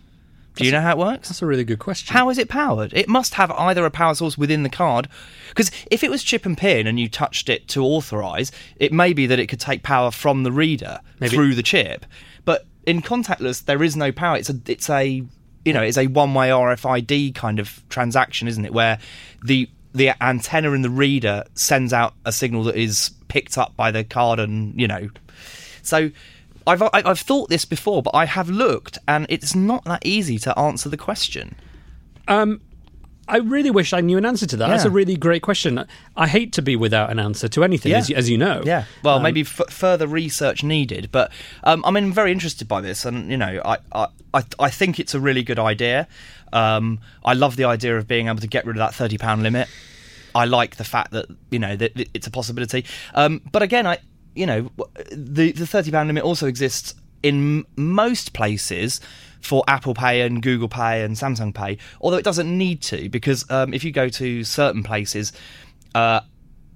Do 0.56 0.66
you 0.66 0.72
know 0.72 0.82
how 0.82 0.92
it 0.92 0.98
works? 0.98 1.30
That's 1.30 1.42
a 1.42 1.48
really 1.48 1.64
good 1.64 1.80
question. 1.80 2.14
How 2.14 2.30
is 2.30 2.38
it 2.38 2.48
powered? 2.48 2.94
It 2.94 3.10
must 3.10 3.34
have 3.34 3.50
either 3.52 3.86
a 3.86 3.92
power 3.92 4.14
source 4.14 4.38
within 4.38 4.64
the 4.64 4.70
card, 4.70 5.10
because 5.50 5.72
if 5.92 6.04
it 6.04 6.12
was 6.12 6.24
chip 6.24 6.46
and 6.46 6.58
pin 6.58 6.88
and 6.88 7.00
you 7.00 7.10
touched 7.10 7.50
it 7.50 7.68
to 7.70 7.84
authorize, 7.84 8.52
it 8.78 8.94
may 8.94 9.14
be 9.14 9.26
that 9.26 9.40
it 9.40 9.48
could 9.48 9.60
take 9.60 9.84
power 9.84 10.12
from 10.12 10.44
the 10.44 10.52
reader 10.52 11.00
Maybe. 11.20 11.36
through 11.36 11.56
the 11.56 11.64
chip. 11.64 12.06
But 12.46 12.66
in 12.86 13.02
contactless, 13.02 13.66
there 13.66 13.82
is 13.82 13.96
no 13.96 14.12
power. 14.12 14.38
It's 14.38 14.50
a 14.50 14.60
it's 14.68 14.90
a 14.90 15.24
you 15.66 15.74
know 15.74 15.82
it's 15.82 15.98
a 15.98 16.08
one 16.08 16.34
way 16.34 16.50
RFID 16.50 17.36
kind 17.36 17.60
of 17.60 17.82
transaction, 17.90 18.48
isn't 18.48 18.66
it? 18.66 18.74
Where 18.74 19.00
the 19.44 19.70
the 19.94 20.12
antenna 20.24 20.72
in 20.72 20.82
the 20.82 20.90
reader 20.90 21.44
sends 21.56 21.94
out 21.94 22.14
a 22.26 22.32
signal 22.32 22.64
that 22.66 22.76
is 22.76 23.12
picked 23.28 23.58
up 23.58 23.76
by 23.76 23.92
the 23.92 24.04
card, 24.04 24.40
and 24.40 24.80
you 24.80 24.88
know, 24.88 25.10
so. 25.82 26.12
I've, 26.66 26.82
I- 26.82 26.90
I've 26.94 27.20
thought 27.20 27.50
this 27.50 27.66
before, 27.66 28.02
but 28.02 28.16
I 28.16 28.24
have 28.24 28.50
looked, 28.50 28.98
and 29.06 29.26
it's 29.28 29.54
not 29.54 29.84
that 29.84 30.06
easy 30.06 30.40
to 30.40 30.58
answer 30.58 30.88
the 30.88 30.96
question. 30.96 31.56
Um, 32.30 32.62
I 33.28 33.38
really 33.38 33.72
wish 33.72 33.94
I 33.94 34.02
knew 34.02 34.18
an 34.18 34.26
answer 34.26 34.46
to 34.48 34.58
that. 34.58 34.68
That's 34.68 34.84
a 34.86 34.90
really 34.90 35.16
great 35.16 35.42
question. 35.42 35.86
I 36.18 36.28
hate 36.28 36.52
to 36.54 36.62
be 36.62 36.76
without 36.76 37.10
an 37.10 37.20
answer 37.20 37.48
to 37.48 37.64
anything, 37.64 37.92
Yeah. 37.92 38.00
as, 38.00 38.10
you- 38.10 38.16
as 38.16 38.30
you 38.30 38.38
know. 38.38 38.62
Yeah. 38.66 38.84
Well, 39.04 39.18
Um, 39.18 39.24
maybe 39.24 39.42
f- 39.42 39.62
further 39.70 40.08
research 40.08 40.64
needed, 40.64 41.10
but 41.12 41.32
um, 41.64 41.84
I 41.86 41.92
mean, 41.92 42.06
I'm 42.06 42.14
very 42.14 42.32
interested 42.32 42.68
by 42.68 42.82
this, 42.82 43.06
and 43.06 43.30
you 43.32 43.38
know, 43.38 43.62
I 43.64 43.78
I, 43.94 44.08
I, 44.34 44.44
I 44.60 44.70
think 44.70 45.00
it's 45.00 45.14
a 45.14 45.20
really 45.20 45.44
good 45.44 45.60
idea. 45.60 46.08
Um, 46.52 47.00
I 47.24 47.34
love 47.34 47.56
the 47.56 47.66
idea 47.66 47.98
of 47.98 48.08
being 48.08 48.28
able 48.28 48.40
to 48.42 48.48
get 48.48 48.66
rid 48.66 48.76
of 48.76 48.80
that 48.80 48.94
thirty 48.94 49.18
pound 49.18 49.42
limit. 49.44 49.68
I 50.36 50.46
like 50.46 50.76
the 50.78 50.84
fact 50.84 51.12
that 51.12 51.26
you 51.52 51.60
know 51.60 51.76
that 51.76 51.92
it's 52.14 52.28
a 52.28 52.32
possibility. 52.32 52.86
Um, 53.14 53.42
but 53.52 53.62
again, 53.62 53.88
I 53.88 54.00
you 54.36 54.46
know 54.46 54.70
the 55.12 55.52
the 55.52 55.66
thirty 55.68 55.92
pound 55.92 56.08
limit 56.08 56.24
also 56.24 56.48
exists 56.48 56.94
in 57.22 57.60
m- 57.60 57.66
most 57.78 58.34
places 58.34 59.00
for 59.44 59.64
Apple 59.68 59.94
Pay 59.94 60.22
and 60.22 60.42
Google 60.42 60.70
Pay 60.70 61.04
and 61.04 61.16
Samsung 61.16 61.54
Pay, 61.54 61.78
although 62.02 62.18
it 62.18 62.24
doesn't 62.26 62.50
need 62.58 62.82
to 62.84 63.10
because 63.10 63.46
um, 63.52 63.74
if 63.74 63.84
you 63.84 63.92
go 63.92 64.10
to 64.10 64.44
certain 64.44 64.84
places. 64.84 65.32
Uh, 65.94 66.22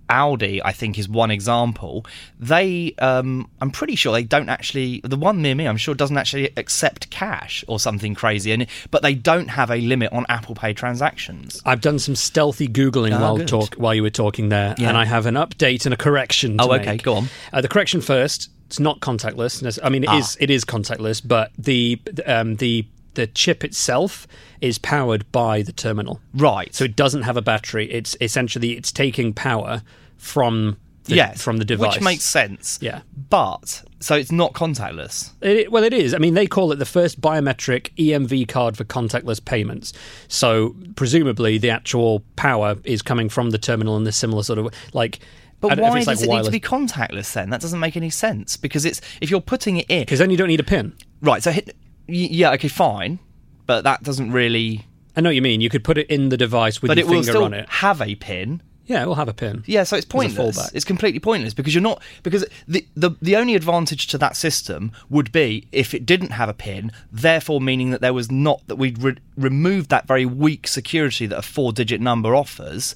Audi, 0.09 0.63
I 0.63 0.71
think, 0.71 0.97
is 0.97 1.09
one 1.09 1.31
example. 1.31 2.05
They, 2.39 2.95
um, 2.99 3.49
I'm 3.59 3.71
pretty 3.71 3.95
sure 3.97 4.13
they 4.13 4.23
don't 4.23 4.47
actually. 4.47 5.01
The 5.03 5.17
one 5.17 5.41
near 5.41 5.53
me, 5.53 5.67
I'm 5.67 5.75
sure, 5.75 5.93
doesn't 5.95 6.17
actually 6.17 6.49
accept 6.55 7.09
cash 7.09 7.65
or 7.67 7.77
something 7.77 8.15
crazy. 8.15 8.53
And 8.53 8.67
but 8.89 9.01
they 9.01 9.13
don't 9.15 9.49
have 9.49 9.69
a 9.69 9.75
limit 9.81 10.13
on 10.13 10.25
Apple 10.29 10.55
Pay 10.55 10.73
transactions. 10.73 11.61
I've 11.65 11.81
done 11.81 11.99
some 11.99 12.15
stealthy 12.15 12.69
googling 12.69 13.13
Ah, 13.17 13.19
while 13.19 13.35
good. 13.37 13.49
talk 13.49 13.75
while 13.75 13.93
you 13.93 14.01
were 14.01 14.09
talking 14.09 14.47
there, 14.47 14.75
Yeah. 14.77 14.87
and 14.87 14.97
I 14.97 15.03
have 15.03 15.25
an 15.25 15.35
update 15.35 15.83
and 15.85 15.93
a 15.93 15.97
correction. 15.97 16.57
To 16.57 16.63
Oh, 16.63 16.73
okay, 16.75 16.91
make. 16.91 17.03
go 17.03 17.15
on. 17.15 17.27
Uh, 17.51 17.59
the 17.59 17.67
correction 17.67 17.99
first. 17.99 18.49
It's 18.67 18.79
not 18.79 18.99
contactless. 18.99 19.79
I 19.83 19.89
mean, 19.89 20.03
it 20.03 20.11
is 20.11 20.35
Ah. 20.35 20.43
it 20.43 20.49
is 20.49 20.65
contactless, 20.65 21.21
but 21.25 21.51
the 21.57 21.99
um, 22.25 22.57
the 22.57 22.85
the 23.15 23.27
chip 23.27 23.63
itself 23.63 24.27
is 24.61 24.77
powered 24.77 25.29
by 25.31 25.63
the 25.63 25.71
terminal. 25.71 26.19
Right. 26.35 26.73
So 26.75 26.83
it 26.83 26.95
doesn't 26.95 27.23
have 27.23 27.35
a 27.37 27.41
battery. 27.41 27.91
It's 27.91 28.15
essentially 28.21 28.73
it's 28.73 28.91
taking 28.91 29.33
power 29.33 29.81
from 30.17 30.77
the, 31.05 31.15
yes, 31.15 31.41
from 31.41 31.57
the 31.57 31.65
device, 31.65 31.95
which 31.95 32.03
makes 32.03 32.23
sense. 32.25 32.77
Yeah. 32.81 33.01
But 33.29 33.83
so 33.99 34.15
it's 34.15 34.31
not 34.31 34.53
contactless. 34.53 35.31
It, 35.41 35.71
well, 35.71 35.83
it 35.83 35.93
is. 35.93 36.13
I 36.13 36.17
mean, 36.19 36.33
they 36.35 36.45
call 36.45 36.71
it 36.71 36.75
the 36.75 36.85
first 36.85 37.19
biometric 37.21 37.89
EMV 37.97 38.47
card 38.49 38.77
for 38.77 38.83
contactless 38.83 39.43
payments. 39.43 39.93
So 40.27 40.75
presumably, 40.95 41.57
the 41.57 41.69
actual 41.69 42.23
power 42.35 42.75
is 42.83 43.01
coming 43.01 43.29
from 43.29 43.49
the 43.51 43.57
terminal 43.57 43.95
in 43.97 44.03
this 44.03 44.17
similar 44.17 44.43
sort 44.43 44.59
of 44.59 44.67
like. 44.93 45.19
But 45.59 45.69
don't 45.69 45.77
know 45.79 45.85
if 45.87 45.91
why 45.91 45.99
does 45.99 46.07
like 46.07 46.19
it 46.21 46.29
wireless, 46.29 46.51
need 46.51 46.61
to 46.61 46.69
be 46.69 46.77
contactless 46.77 47.33
then? 47.33 47.49
That 47.49 47.61
doesn't 47.61 47.79
make 47.79 47.97
any 47.97 48.09
sense 48.09 48.57
because 48.57 48.85
it's 48.85 49.01
if 49.21 49.29
you're 49.31 49.41
putting 49.41 49.77
it 49.77 49.85
in 49.89 50.01
Because 50.01 50.19
then 50.19 50.29
you 50.29 50.37
don't 50.37 50.47
need 50.49 50.59
a 50.59 50.63
pin. 50.63 50.93
right. 51.21 51.41
So 51.41 51.51
hit, 51.51 51.75
yeah, 52.07 52.51
okay, 52.53 52.67
fine, 52.67 53.19
but 53.65 53.83
that 53.83 54.03
doesn't 54.03 54.31
really. 54.31 54.85
I 55.15 55.21
know 55.21 55.29
what 55.29 55.35
you 55.35 55.41
mean. 55.41 55.61
You 55.61 55.69
could 55.69 55.83
put 55.83 55.97
it 55.97 56.07
in 56.11 56.29
the 56.29 56.37
device 56.37 56.79
with 56.81 56.89
But 56.89 56.97
your 56.97 57.07
it 57.07 57.09
will 57.09 57.15
finger 57.23 57.31
still 57.31 57.43
on 57.43 57.53
it. 57.55 57.67
have 57.69 58.01
a 58.01 58.13
pin. 58.15 58.61
Yeah, 58.87 59.03
it 59.03 59.05
will 59.05 59.15
have 59.15 59.27
a 59.27 59.33
pin. 59.33 59.63
Yeah, 59.67 59.83
so 59.83 59.97
it's 59.97 60.05
pointless. 60.05 60.71
It's 60.73 60.85
completely 60.85 61.19
pointless 61.19 61.53
because 61.53 61.75
you're 61.75 61.83
not 61.83 62.01
because 62.23 62.45
the, 62.67 62.85
the 62.95 63.11
the 63.21 63.35
only 63.35 63.53
advantage 63.53 64.07
to 64.07 64.17
that 64.17 64.37
system 64.37 64.93
would 65.09 65.31
be 65.33 65.67
if 65.73 65.93
it 65.93 66.05
didn't 66.05 66.31
have 66.31 66.47
a 66.47 66.53
pin, 66.53 66.91
therefore 67.11 67.59
meaning 67.59 67.91
that 67.91 67.99
there 67.99 68.13
was 68.13 68.31
not 68.31 68.65
that 68.67 68.77
we'd 68.77 69.03
re- 69.03 69.17
removed 69.35 69.89
that 69.89 70.07
very 70.07 70.25
weak 70.25 70.67
security 70.67 71.25
that 71.25 71.37
a 71.37 71.41
four-digit 71.41 71.99
number 71.99 72.33
offers, 72.33 72.95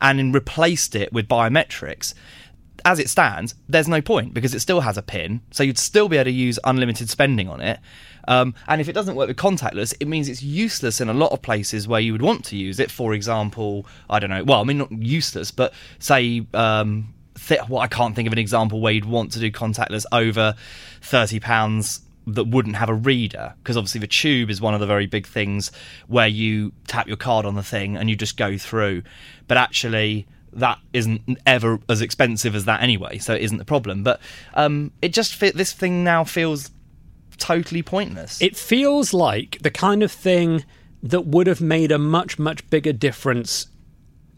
and 0.00 0.34
replaced 0.34 0.96
it 0.96 1.12
with 1.12 1.28
biometrics. 1.28 2.14
As 2.84 2.98
it 2.98 3.10
stands, 3.10 3.54
there's 3.68 3.88
no 3.88 4.00
point 4.00 4.32
because 4.32 4.54
it 4.54 4.60
still 4.60 4.80
has 4.80 4.96
a 4.96 5.02
pin, 5.02 5.42
so 5.50 5.62
you'd 5.62 5.78
still 5.78 6.08
be 6.08 6.16
able 6.16 6.24
to 6.26 6.30
use 6.30 6.58
unlimited 6.64 7.10
spending 7.10 7.48
on 7.48 7.60
it. 7.60 7.78
Um, 8.28 8.54
and 8.68 8.80
if 8.80 8.88
it 8.88 8.92
doesn't 8.92 9.14
work 9.14 9.28
with 9.28 9.36
contactless, 9.36 9.94
it 10.00 10.08
means 10.08 10.28
it's 10.28 10.42
useless 10.42 11.00
in 11.00 11.08
a 11.08 11.14
lot 11.14 11.32
of 11.32 11.42
places 11.42 11.86
where 11.86 12.00
you 12.00 12.12
would 12.12 12.22
want 12.22 12.44
to 12.46 12.56
use 12.56 12.80
it. 12.80 12.90
For 12.90 13.14
example, 13.14 13.86
I 14.10 14.18
don't 14.18 14.30
know. 14.30 14.44
Well, 14.44 14.60
I 14.60 14.64
mean 14.64 14.78
not 14.78 14.92
useless, 14.92 15.50
but 15.50 15.72
say 15.98 16.46
um, 16.54 17.14
th- 17.46 17.60
well, 17.68 17.80
I 17.80 17.88
can't 17.88 18.14
think 18.14 18.26
of 18.26 18.32
an 18.32 18.38
example 18.38 18.80
where 18.80 18.92
you'd 18.92 19.04
want 19.04 19.32
to 19.32 19.38
do 19.38 19.50
contactless 19.50 20.04
over 20.12 20.54
thirty 21.00 21.40
pounds 21.40 22.00
that 22.26 22.44
wouldn't 22.44 22.76
have 22.76 22.88
a 22.88 22.94
reader 22.94 23.54
because 23.62 23.76
obviously 23.76 24.00
the 24.00 24.06
tube 24.06 24.50
is 24.50 24.60
one 24.60 24.74
of 24.74 24.80
the 24.80 24.86
very 24.86 25.06
big 25.06 25.26
things 25.26 25.70
where 26.08 26.26
you 26.26 26.72
tap 26.88 27.06
your 27.06 27.16
card 27.16 27.46
on 27.46 27.54
the 27.54 27.62
thing 27.62 27.96
and 27.96 28.10
you 28.10 28.16
just 28.16 28.36
go 28.36 28.58
through. 28.58 29.02
But 29.46 29.58
actually, 29.58 30.26
that 30.52 30.78
isn't 30.92 31.38
ever 31.46 31.78
as 31.88 32.00
expensive 32.00 32.54
as 32.54 32.64
that 32.64 32.82
anyway, 32.82 33.18
so 33.18 33.34
it 33.34 33.42
isn't 33.42 33.58
the 33.58 33.64
problem. 33.64 34.02
But 34.02 34.20
um, 34.54 34.90
it 35.00 35.10
just 35.12 35.34
fit. 35.34 35.54
This 35.56 35.72
thing 35.72 36.02
now 36.02 36.24
feels 36.24 36.70
totally 37.38 37.82
pointless. 37.82 38.40
It 38.40 38.56
feels 38.56 39.12
like 39.14 39.58
the 39.60 39.70
kind 39.70 40.02
of 40.02 40.12
thing 40.12 40.64
that 41.02 41.26
would 41.26 41.46
have 41.46 41.60
made 41.60 41.92
a 41.92 41.98
much, 41.98 42.38
much 42.38 42.68
bigger 42.70 42.92
difference 42.92 43.66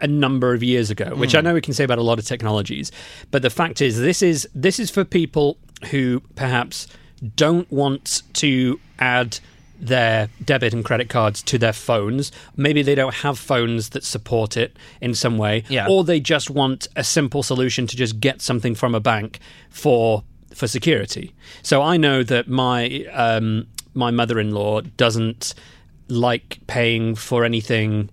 a 0.00 0.06
number 0.06 0.54
of 0.54 0.62
years 0.62 0.90
ago, 0.90 1.14
which 1.16 1.34
I 1.34 1.40
hmm. 1.40 1.46
know 1.46 1.54
we 1.54 1.60
can 1.60 1.74
say 1.74 1.84
about 1.84 1.98
a 1.98 2.02
lot 2.02 2.18
of 2.18 2.24
technologies. 2.24 2.92
But 3.30 3.42
the 3.42 3.50
fact 3.50 3.80
is 3.80 3.98
this 3.98 4.22
is 4.22 4.48
this 4.54 4.78
is 4.78 4.90
for 4.90 5.04
people 5.04 5.58
who 5.90 6.20
perhaps 6.36 6.86
don't 7.36 7.70
want 7.70 8.22
to 8.34 8.78
add 8.98 9.40
their 9.80 10.28
debit 10.44 10.72
and 10.72 10.84
credit 10.84 11.08
cards 11.08 11.42
to 11.44 11.58
their 11.58 11.72
phones. 11.72 12.32
Maybe 12.56 12.82
they 12.82 12.94
don't 12.94 13.14
have 13.14 13.38
phones 13.38 13.90
that 13.90 14.04
support 14.04 14.56
it 14.56 14.76
in 15.00 15.14
some 15.14 15.38
way. 15.38 15.64
Yeah. 15.68 15.86
Or 15.88 16.04
they 16.04 16.20
just 16.20 16.50
want 16.50 16.88
a 16.96 17.04
simple 17.04 17.42
solution 17.42 17.86
to 17.86 17.96
just 17.96 18.20
get 18.20 18.40
something 18.40 18.74
from 18.74 18.94
a 18.94 19.00
bank 19.00 19.38
for 19.70 20.24
for 20.58 20.66
security. 20.66 21.34
So 21.62 21.80
I 21.82 21.96
know 21.96 22.22
that 22.24 22.48
my 22.48 23.06
um, 23.12 23.66
my 23.94 24.10
mother-in-law 24.10 24.82
doesn't 24.96 25.54
like 26.08 26.58
paying 26.66 27.14
for 27.14 27.44
anything 27.44 28.10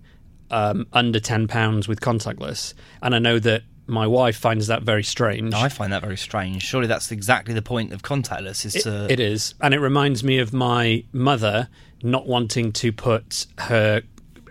um, 0.50 0.86
under 0.92 1.20
ten 1.20 1.48
pounds 1.48 1.88
with 1.88 2.00
contactless, 2.00 2.72
and 3.02 3.14
I 3.14 3.18
know 3.18 3.38
that 3.40 3.62
my 3.88 4.06
wife 4.06 4.36
finds 4.36 4.66
that 4.68 4.82
very 4.82 5.02
strange. 5.02 5.54
I 5.54 5.68
find 5.68 5.92
that 5.92 6.02
very 6.02 6.16
strange. 6.16 6.62
Surely 6.62 6.86
that's 6.86 7.10
exactly 7.12 7.54
the 7.54 7.62
point 7.62 7.92
of 7.92 8.02
contactless 8.02 8.64
is 8.64 8.74
to 8.84 9.06
It 9.10 9.20
is, 9.20 9.54
and 9.60 9.74
it 9.74 9.80
reminds 9.80 10.22
me 10.24 10.38
of 10.38 10.52
my 10.52 11.04
mother 11.12 11.68
not 12.02 12.26
wanting 12.26 12.72
to 12.72 12.92
put 12.92 13.46
her 13.58 14.02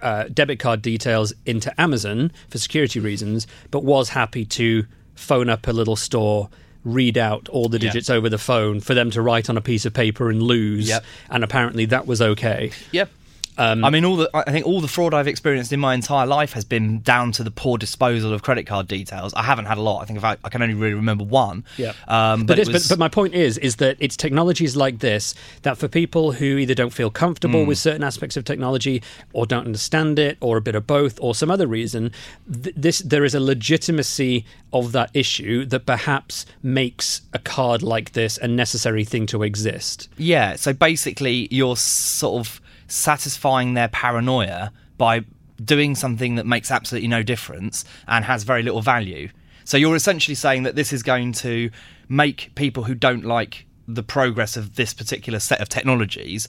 uh, 0.02 0.26
debit 0.34 0.60
card 0.60 0.82
details 0.82 1.34
into 1.46 1.80
Amazon 1.80 2.32
for 2.50 2.58
security 2.58 3.00
reasons, 3.00 3.48
but 3.72 3.84
was 3.84 4.10
happy 4.10 4.46
to 4.46 4.86
phone 5.16 5.50
up 5.50 5.68
a 5.68 5.72
little 5.72 5.96
store. 5.96 6.50
Read 6.86 7.18
out 7.18 7.50
all 7.50 7.68
the 7.68 7.80
Yeah. 7.80 7.90
digits 7.92 8.10
over 8.10 8.30
the 8.30 8.38
phone 8.38 8.80
for 8.80 8.94
them 8.94 9.10
to 9.12 9.22
write 9.22 9.50
on 9.50 9.58
a 9.58 9.62
piece 9.62 9.86
of 9.86 9.94
paper 9.94 10.30
and 10.30 10.42
lose, 10.42 10.88
Yep. 10.88 11.04
and 11.32 11.44
apparently 11.44 11.86
that 11.86 12.06
was 12.08 12.22
okay. 12.22 12.72
Yep. 12.92 13.10
Um, 13.58 13.84
I 13.86 13.90
mean, 13.90 14.06
all 14.06 14.16
the 14.18 14.30
I 14.34 14.52
think 14.52 14.66
all 14.66 14.82
the 14.82 14.88
fraud 14.88 15.14
I've 15.14 15.28
experienced 15.28 15.72
in 15.72 15.80
my 15.80 15.94
entire 15.94 16.26
life 16.26 16.54
has 16.54 16.66
been 16.66 17.02
down 17.02 17.32
to 17.34 17.44
the 17.44 17.52
poor 17.52 17.78
disposal 17.78 18.34
of 18.34 18.44
credit 18.44 18.66
card 18.66 18.88
details. 18.88 19.34
I 19.34 19.44
haven't 19.44 19.66
had 19.66 19.78
a 19.78 19.82
lot. 19.82 20.02
I 20.02 20.06
think 20.06 20.18
if 20.18 20.24
I, 20.26 20.38
I 20.44 20.50
can 20.50 20.62
only 20.62 20.76
really 20.76 20.94
remember 20.94 21.24
one. 21.24 21.64
Yeah. 21.78 21.94
Um, 22.08 22.46
but, 22.46 22.58
but, 22.58 22.68
was, 22.68 22.88
but, 22.88 22.94
but 22.96 23.00
my 23.00 23.08
point 23.10 23.34
is, 23.34 23.58
is 23.58 23.78
that 23.78 23.98
it's 24.00 24.18
technologies 24.18 24.76
like 24.76 25.00
this 25.00 25.36
that 25.62 25.78
for 25.78 25.88
people 25.88 26.34
who 26.34 26.58
either 26.58 26.74
don't 26.76 26.94
feel 26.94 27.10
comfortable 27.10 27.62
Hmm. 27.62 27.68
with 27.68 27.78
certain 27.78 28.04
aspects 28.04 28.36
of 28.38 28.44
technology, 28.44 29.02
or 29.34 29.46
don't 29.46 29.66
understand 29.66 30.20
it, 30.20 30.38
or 30.42 30.58
a 30.58 30.62
bit 30.62 30.76
of 30.76 30.86
both, 30.86 31.18
or 31.22 31.34
some 31.36 31.50
other 31.50 31.68
reason, 31.68 32.12
th- 32.52 32.76
this 32.76 33.00
there 33.00 33.24
is 33.24 33.34
a 33.36 33.40
legitimacy 33.40 34.46
of 34.74 34.92
that 34.92 35.10
issue 35.14 35.66
that 35.66 35.86
perhaps 35.86 36.46
makes 36.64 37.22
a 37.34 37.40
card 37.40 37.82
like 37.84 38.12
this 38.14 38.38
a 38.40 38.48
necessary 38.48 39.04
thing 39.06 39.26
to 39.28 39.44
exist. 39.44 40.10
yeah. 40.18 40.56
So 40.56 40.74
basically, 40.74 41.48
you're 41.52 41.78
sort 41.78 42.40
of 42.46 42.62
satisfying 42.88 43.74
their 43.74 43.88
paranoia 43.88 44.72
by 44.98 45.26
doing 45.64 45.96
something 45.96 46.36
that 46.36 46.46
makes 46.46 46.70
absolutely 46.72 47.08
no 47.08 47.24
difference 47.24 47.86
and 48.08 48.26
has 48.26 48.44
very 48.44 48.62
little 48.64 48.82
value. 48.82 49.30
So 49.64 49.78
you're 49.78 49.96
essentially 49.96 50.36
saying 50.36 50.64
that 50.64 50.76
this 50.76 50.92
is 50.94 51.02
going 51.04 51.32
to 51.34 51.70
make 52.10 52.52
people 52.56 52.84
who 52.84 52.94
don't 52.96 53.24
like 53.26 53.66
the 53.88 54.04
progress 54.04 54.58
of 54.58 54.76
this 54.76 54.94
particular 54.94 55.40
set 55.40 55.62
of 55.62 55.70
technologies 55.70 56.48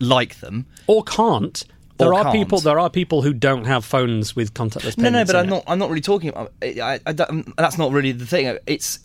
like 0.00 0.40
them 0.40 0.66
Or 0.86 1.02
can't. 1.02 1.64
There 1.98 2.14
are 2.14 2.24
can't. 2.24 2.34
people. 2.36 2.60
There 2.60 2.78
are 2.78 2.88
people 2.90 3.22
who 3.22 3.32
don't 3.32 3.64
have 3.64 3.84
phones 3.84 4.36
with 4.36 4.54
contactless. 4.54 4.96
No, 4.96 5.10
no, 5.10 5.24
but 5.24 5.34
I'm 5.34 5.46
it. 5.46 5.50
not. 5.50 5.64
I'm 5.66 5.78
not 5.80 5.88
really 5.88 6.00
talking 6.00 6.28
about. 6.28 6.52
I, 6.62 7.00
I 7.04 7.12
don't- 7.12 7.56
that's 7.56 7.76
not 7.76 7.90
really 7.90 8.12
the 8.12 8.24
thing. 8.26 8.56
It's 8.66 9.00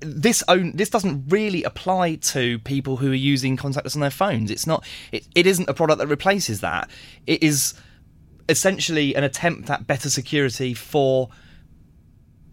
this 0.00 0.42
own. 0.48 0.72
This 0.76 0.90
doesn't 0.90 1.24
really 1.28 1.62
apply 1.62 2.16
to 2.16 2.58
people 2.60 2.96
who 2.96 3.12
are 3.12 3.14
using 3.14 3.56
contactless 3.56 3.94
on 3.94 4.00
their 4.00 4.10
phones. 4.10 4.50
It's 4.50 4.66
not. 4.66 4.84
It, 5.12 5.26
it 5.34 5.46
isn't 5.46 5.68
a 5.68 5.74
product 5.74 5.98
that 5.98 6.06
replaces 6.06 6.60
that. 6.60 6.90
It 7.26 7.42
is 7.42 7.74
essentially 8.48 9.14
an 9.14 9.24
attempt 9.24 9.70
at 9.70 9.86
better 9.86 10.10
security 10.10 10.74
for 10.74 11.28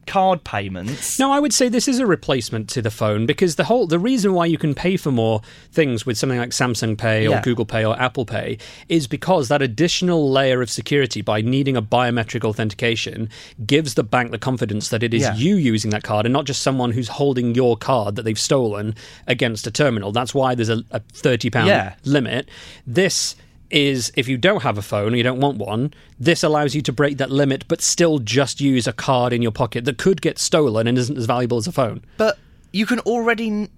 card 0.08 0.44
payments. 0.44 1.20
No, 1.20 1.32
I 1.32 1.40
would 1.40 1.54
say 1.54 1.70
this 1.70 1.88
is 1.88 2.00
a 2.00 2.08
replacement 2.08 2.70
to 2.70 2.82
the 2.82 2.90
phone 2.90 3.26
because 3.26 3.56
the 3.56 3.66
whole 3.66 3.86
the 3.88 4.00
reason 4.00 4.34
why 4.34 4.46
you 4.46 4.58
can 4.58 4.74
pay 4.74 4.98
for 4.98 5.12
more 5.12 5.42
things 5.72 6.06
with 6.06 6.18
something 6.18 6.40
like 6.40 6.50
Samsung 6.50 6.98
Pay 6.98 7.28
or 7.28 7.32
Yeah. 7.32 7.42
Google 7.42 7.66
Pay 7.66 7.86
or 7.86 8.00
Apple 8.00 8.26
Pay 8.26 8.58
is 8.90 9.06
because 9.08 9.48
that 9.50 9.62
additional 9.62 10.32
layer 10.32 10.62
of 10.62 10.70
security 10.70 11.22
by 11.22 11.42
needing 11.42 11.78
a 11.78 11.82
biometric 11.82 12.44
authentication 12.44 13.30
gives 13.66 13.94
the 13.94 14.04
bank 14.04 14.32
the 14.32 14.40
confidence 14.40 14.90
that 14.90 15.04
it 15.04 15.14
is 15.14 15.22
Yeah. 15.24 15.36
you 15.36 15.56
using 15.56 15.92
that 15.92 16.04
card 16.04 16.26
and 16.26 16.34
not 16.34 16.46
just 16.46 16.62
someone 16.62 16.92
who's 16.92 17.10
holding 17.10 17.54
your 17.54 17.78
card 17.78 18.16
that 18.16 18.24
they've 18.24 18.40
stolen 18.40 18.96
against 19.28 19.68
a 19.68 19.72
terminal. 19.72 20.12
That's 20.12 20.34
why 20.34 20.56
there's 20.56 20.70
a, 20.70 20.84
a 20.92 21.00
thirty 21.00 21.50
pound 21.50 21.68
Yeah. 21.68 21.94
limit. 22.06 22.50
This 22.86 23.36
is 23.70 24.12
if 24.16 24.28
you 24.28 24.38
don't 24.38 24.64
have 24.64 24.78
a 24.78 24.82
phone 24.82 25.14
or 25.14 25.18
you 25.18 25.24
don't 25.24 25.40
want 25.40 25.58
one, 25.58 25.94
this 26.20 26.44
allows 26.44 26.74
you 26.76 26.82
to 26.84 26.94
break 26.94 27.18
that 27.18 27.30
limit 27.30 27.68
but 27.68 27.82
still 27.82 28.20
just 28.20 28.62
use 28.62 28.88
a 28.88 28.94
card 28.94 29.34
in 29.34 29.42
your 29.42 29.52
pocket 29.52 29.86
that 29.86 29.98
could 29.98 30.22
get 30.22 30.40
stolen 30.40 30.88
and 30.88 30.98
isn't 30.98 31.18
as 31.18 31.26
valuable 31.26 31.58
as 31.58 31.68
a 31.68 31.72
phone. 31.72 32.02
But 32.18 32.38
you 32.74 32.86
can 32.86 33.00
already. 33.00 33.70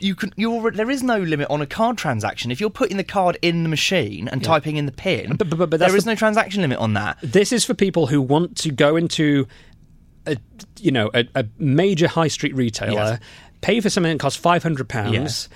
You 0.00 0.14
can. 0.14 0.32
You 0.36 0.52
already, 0.54 0.78
there 0.78 0.90
is 0.90 1.02
no 1.02 1.18
limit 1.18 1.48
on 1.50 1.60
a 1.60 1.66
card 1.66 1.98
transaction. 1.98 2.50
If 2.50 2.60
you're 2.60 2.70
putting 2.70 2.96
the 2.96 3.04
card 3.04 3.36
in 3.42 3.62
the 3.62 3.68
machine 3.68 4.26
and 4.28 4.42
typing 4.42 4.76
in 4.76 4.86
the 4.86 4.92
pin, 4.92 5.36
But- 5.36 5.50
but- 5.50 5.68
but 5.70 5.78
there 5.80 5.94
is 5.94 6.04
the- 6.04 6.12
no 6.12 6.14
transaction 6.14 6.62
limit 6.62 6.78
on 6.78 6.94
that. 6.94 7.18
This 7.22 7.52
is 7.52 7.64
for 7.64 7.74
people 7.74 8.06
who 8.06 8.22
want 8.22 8.56
to 8.58 8.70
go 8.70 8.96
into 8.96 9.46
a 10.26 10.36
you 10.80 10.90
know 10.90 11.10
a, 11.14 11.26
a 11.34 11.44
major 11.58 12.08
high 12.08 12.28
street 12.28 12.54
retailer, 12.56 12.92
Yes. 12.92 13.20
pay 13.60 13.80
for 13.80 13.90
something 13.90 14.12
that 14.12 14.18
costs 14.20 14.38
five 14.40 14.62
hundred 14.62 14.88
pounds. 14.88 15.12
Yes. 15.14 15.48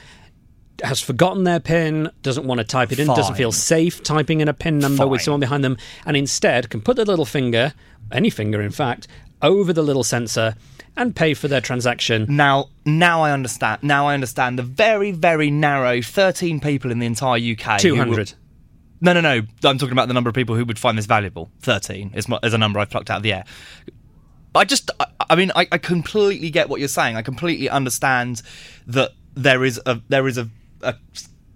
Has 0.83 1.01
forgotten 1.01 1.45
their 1.45 1.61
PIN, 1.61 2.11
doesn't 2.23 2.47
want 2.47 2.59
to 2.59 2.65
type 2.65 2.93
it 2.93 2.99
in, 2.99 3.07
doesn't 3.17 3.35
feel 3.37 3.53
safe 3.53 4.03
typing 4.03 4.41
in 4.41 4.49
a 4.49 4.55
PIN 4.55 4.79
number 4.79 5.07
with 5.07 5.21
someone 5.23 5.41
behind 5.41 5.63
them, 5.65 5.77
and 6.07 6.17
instead 6.17 6.71
can 6.71 6.81
put 6.81 6.97
their 6.97 7.05
little 7.05 7.25
finger, 7.27 7.75
any 8.11 8.31
finger 8.31 8.61
in 8.63 8.71
fact, 8.71 9.07
over 9.43 9.73
the 9.73 9.83
little 9.83 10.05
sensor 10.05 10.55
and 10.97 11.15
pay 11.15 11.35
for 11.35 11.49
their 11.49 11.61
transaction. 11.61 12.27
Now, 12.29 12.69
now 12.85 13.23
I 13.23 13.33
understand. 13.33 13.83
Now 13.83 14.09
I 14.09 14.15
understand 14.15 14.59
the 14.59 14.63
very, 14.63 15.13
very 15.13 15.51
narrow 15.51 16.03
13 16.03 16.61
people 16.61 16.91
in 16.91 16.99
the 16.99 17.07
entire 17.07 17.39
UK. 17.39 17.77
who 17.77 17.79
Two 17.79 17.95
will- 17.95 18.01
No, 19.01 19.13
no, 19.15 19.21
no. 19.21 19.41
I'm 19.65 19.79
talking 19.79 19.93
about 19.93 20.09
the 20.09 20.15
number 20.15 20.29
of 20.29 20.35
people 20.35 20.57
who 20.57 20.65
would 20.65 20.79
find 20.79 20.99
this 20.99 21.07
valuable. 21.07 21.51
13 21.63 22.11
is, 22.15 22.29
my, 22.29 22.39
is 22.43 22.53
a 22.53 22.59
number 22.59 22.79
I've 22.81 22.91
plucked 22.91 23.09
out 23.11 23.19
of 23.19 23.23
the 23.23 23.33
air. 23.33 23.45
But 24.53 24.61
I 24.61 24.65
just, 24.65 24.91
I, 25.01 25.07
I 25.31 25.37
mean, 25.37 25.53
I, 25.55 25.69
I 25.73 25.79
completely 25.79 26.51
get 26.51 26.69
what 26.69 26.81
you're 26.81 26.89
saying. 26.89 27.17
I 27.17 27.23
completely 27.23 27.71
understand 27.71 28.43
that 28.89 29.13
there 29.35 29.65
is 29.65 29.81
a 29.87 30.03
there 30.09 30.27
is 30.27 30.37
a, 30.39 30.51
a 30.83 30.95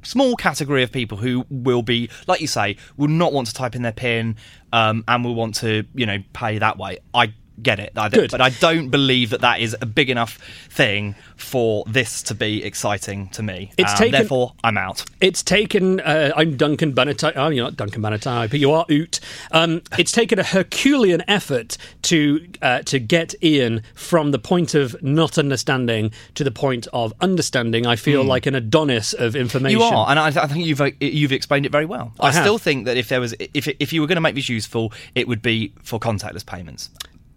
small 0.02 0.36
category 0.36 0.82
of 0.82 0.92
people 0.92 1.18
who 1.18 1.46
will 1.50 1.82
be, 1.82 2.10
like 2.26 2.40
you 2.40 2.46
say, 2.46 2.76
will 2.96 3.08
not 3.08 3.32
want 3.32 3.46
to 3.48 3.54
type 3.54 3.74
in 3.74 3.82
their 3.82 3.92
pin 3.92 4.36
um, 4.72 5.04
and 5.08 5.24
will 5.24 5.34
want 5.34 5.54
to, 5.56 5.84
you 5.94 6.06
know, 6.06 6.18
pay 6.32 6.58
that 6.58 6.78
way. 6.78 6.98
I 7.12 7.34
get 7.62 7.78
it. 7.78 7.92
I 7.96 8.08
Good. 8.08 8.30
But 8.30 8.40
I 8.40 8.50
don't 8.50 8.90
believe 8.90 9.30
that 9.30 9.40
that 9.40 9.60
is 9.60 9.76
a 9.80 9.86
big 9.86 10.10
enough 10.10 10.38
thing 10.68 11.14
for 11.36 11.84
this 11.86 12.22
to 12.24 12.34
be 12.34 12.62
exciting 12.64 13.28
to 13.30 13.42
me. 13.42 13.72
It's 13.76 13.92
Um, 13.92 13.98
taken- 13.98 14.12
Therefore, 14.12 14.54
I'm 14.62 14.78
out. 14.78 15.04
It's 15.20 15.42
taken. 15.42 16.00
Uh, 16.00 16.32
I'm 16.36 16.56
Duncan 16.56 16.92
Bannatyne. 16.92 17.32
Oh, 17.36 17.48
you're 17.48 17.64
not 17.64 17.76
Duncan 17.76 18.02
Bannatyne, 18.02 18.50
but 18.50 18.58
you 18.60 18.70
are 18.72 18.84
Oot. 18.90 19.20
Um, 19.52 19.82
it's 19.98 20.12
taken 20.12 20.38
a 20.38 20.44
Herculean 20.44 21.22
effort 21.28 21.76
to 22.02 22.46
uh, 22.62 22.82
to 22.82 22.98
get 22.98 23.34
Ian 23.42 23.82
from 23.94 24.30
the 24.30 24.38
point 24.38 24.74
of 24.74 25.00
not 25.02 25.38
understanding 25.38 26.12
to 26.34 26.44
the 26.44 26.50
point 26.50 26.86
of 26.92 27.12
understanding. 27.20 27.86
I 27.86 27.96
feel 27.96 28.24
like 28.24 28.46
an 28.46 28.54
Adonis 28.54 29.12
of 29.12 29.36
information. 29.36 29.78
You 29.78 29.84
are, 29.84 30.08
and 30.10 30.18
I, 30.18 30.26
I 30.26 30.46
think 30.46 30.66
you've 30.66 30.80
uh, 30.80 30.90
you've 31.00 31.32
explained 31.32 31.66
it 31.66 31.72
very 31.72 31.86
well. 31.86 32.12
I 32.20 32.28
I, 32.28 32.30
still 32.30 32.58
think 32.58 32.86
that 32.86 32.96
if 32.96 33.08
there 33.08 33.20
was 33.20 33.34
if 33.38 33.68
if 33.68 33.92
you 33.92 34.00
were 34.00 34.06
going 34.06 34.16
to 34.16 34.22
make 34.22 34.34
this 34.34 34.48
useful, 34.48 34.92
it 35.14 35.28
would 35.28 35.42
be 35.42 35.72
for 35.82 35.98
contactless 35.98 36.44
payments. 36.44 36.90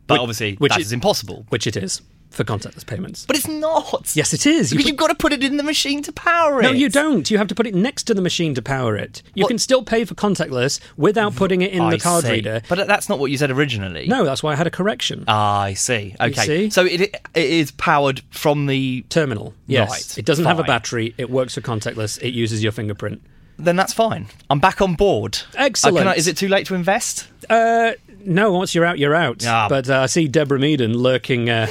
But 0.07 0.15
Which- 0.15 0.21
obviously, 0.21 0.55
which 0.55 0.71
that 0.71 0.79
is- 0.81 0.87
is 0.87 0.93
impossible. 0.93 1.45
which 1.49 1.67
it 1.67 1.75
is 1.77 2.01
for 2.29 2.43
contactless 2.43 2.85
payments. 2.85 3.25
But 3.25 3.35
it's 3.37 3.47
not. 3.47 4.11
Yes, 4.15 4.33
it 4.33 4.45
is. 4.45 4.71
You 4.71 4.77
because 4.77 4.83
put- 4.83 4.87
you've 4.87 4.97
got 4.97 5.07
to 5.07 5.15
put 5.15 5.33
it 5.33 5.43
in 5.43 5.57
the 5.57 5.63
machine 5.63 6.01
to 6.03 6.11
power 6.11 6.59
it. 6.59 6.63
No, 6.63 6.71
you 6.71 6.89
don't. 6.89 7.29
You 7.31 7.37
have 7.37 7.47
to 7.47 7.55
put 7.55 7.65
it 7.67 7.73
next 7.73 8.03
to 8.03 8.13
the 8.13 8.21
machine 8.21 8.53
to 8.55 8.61
power 8.61 8.95
it. 8.95 9.21
You 9.33 9.47
can 9.47 9.57
still 9.57 9.81
pay 9.83 10.03
for 10.05 10.13
contactless 10.13 10.79
without 10.97 11.35
putting 11.35 11.61
it 11.61 11.71
in 11.71 11.81
I 11.81 11.91
the 11.91 11.99
card 11.99 12.25
see. 12.25 12.31
reader. 12.31 12.61
But 12.69 12.85
that's 12.87 13.09
not 13.09 13.17
what 13.19 13.31
you 13.31 13.37
said 13.37 13.49
originally. 13.49 14.07
No, 14.07 14.23
that's 14.25 14.43
why 14.43 14.51
I 14.53 14.55
had 14.55 14.67
a 14.67 14.71
correction. 14.71 15.23
Ah, 15.27 15.61
I 15.61 15.73
see. 15.73 16.15
Okay. 16.19 16.45
see? 16.45 16.69
So 16.69 16.85
it 16.85 17.01
it 17.01 17.15
is 17.35 17.71
powered 17.71 18.21
from 18.29 18.67
the. 18.67 19.03
Terminal. 19.09 19.53
Yes. 19.67 19.89
Right, 19.89 20.17
it 20.19 20.25
doesn't 20.25 20.45
have 20.45 20.59
a 20.59 20.63
battery. 20.63 21.13
It 21.17 21.29
works 21.29 21.55
for 21.55 21.61
contactless. 21.61 22.21
It 22.21 22.33
uses 22.33 22.61
your 22.61 22.71
fingerprint. 22.71 23.21
Then 23.59 23.75
that's 23.75 23.93
fine. 23.93 24.27
I'm 24.51 24.59
back 24.59 24.81
on 24.83 24.93
board. 24.93 25.39
Uh, 25.57 25.63
Excellent. 25.63 25.97
can 25.97 26.07
I- 26.07 26.13
is 26.13 26.27
it 26.27 26.37
too 26.37 26.47
late 26.47 26.67
to 26.67 26.75
invest? 26.75 27.25
Uh, 27.49 27.93
no, 28.27 28.51
once 28.51 28.75
you're 28.75 28.85
out, 28.85 28.99
you're 28.99 29.15
out. 29.15 29.45
Ah. 29.45 29.67
But 29.69 29.89
uh, 29.89 30.01
I 30.01 30.05
see 30.05 30.27
Deborah 30.27 30.59
Meaden 30.59 30.95
lurking 30.95 31.49
uh, 31.49 31.67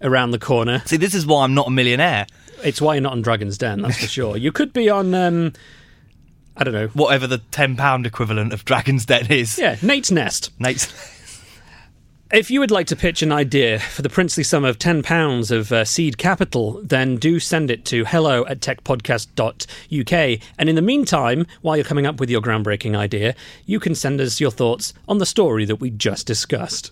around 0.00 0.30
the 0.30 0.38
corner. 0.38 0.82
See, 0.86 0.96
this 0.96 1.14
is 1.14 1.26
why 1.26 1.44
I'm 1.44 1.54
not 1.54 1.66
a 1.66 1.70
millionaire. 1.70 2.26
It's 2.62 2.80
why 2.80 2.94
you're 2.94 3.02
not 3.02 3.12
on 3.12 3.22
Dragon's 3.22 3.58
Den, 3.58 3.82
that's 3.82 3.98
for 3.98 4.06
sure. 4.06 4.36
You 4.36 4.52
could 4.52 4.72
be 4.72 4.88
on, 4.88 5.12
um, 5.14 5.52
I 6.56 6.64
don't 6.64 6.72
know. 6.72 6.86
Whatever 6.88 7.26
the 7.26 7.38
ten 7.50 7.76
pound 7.76 8.06
equivalent 8.06 8.52
of 8.52 8.64
Dragon's 8.64 9.04
Den 9.04 9.30
is. 9.30 9.58
Yeah, 9.58 9.76
Nate's 9.82 10.10
Nest. 10.10 10.50
Nate's. 10.58 11.13
If 12.34 12.50
you 12.50 12.58
would 12.58 12.72
like 12.72 12.88
to 12.88 12.96
pitch 12.96 13.22
an 13.22 13.30
idea 13.30 13.78
for 13.78 14.02
the 14.02 14.08
princely 14.08 14.42
sum 14.42 14.64
of 14.64 14.76
£10 14.76 15.52
of 15.52 15.70
uh, 15.70 15.84
seed 15.84 16.18
capital, 16.18 16.80
then 16.82 17.14
do 17.14 17.38
send 17.38 17.70
it 17.70 17.84
to 17.84 18.04
hello 18.04 18.44
at 18.46 18.58
techpodcast.uk. 18.58 20.40
And 20.58 20.68
in 20.68 20.74
the 20.74 20.82
meantime, 20.82 21.46
while 21.62 21.76
you're 21.76 21.84
coming 21.84 22.06
up 22.06 22.18
with 22.18 22.30
your 22.30 22.40
groundbreaking 22.40 22.96
idea, 22.96 23.36
you 23.66 23.78
can 23.78 23.94
send 23.94 24.20
us 24.20 24.40
your 24.40 24.50
thoughts 24.50 24.94
on 25.06 25.18
the 25.18 25.26
story 25.26 25.64
that 25.64 25.76
we 25.76 25.90
just 25.90 26.26
discussed. 26.26 26.90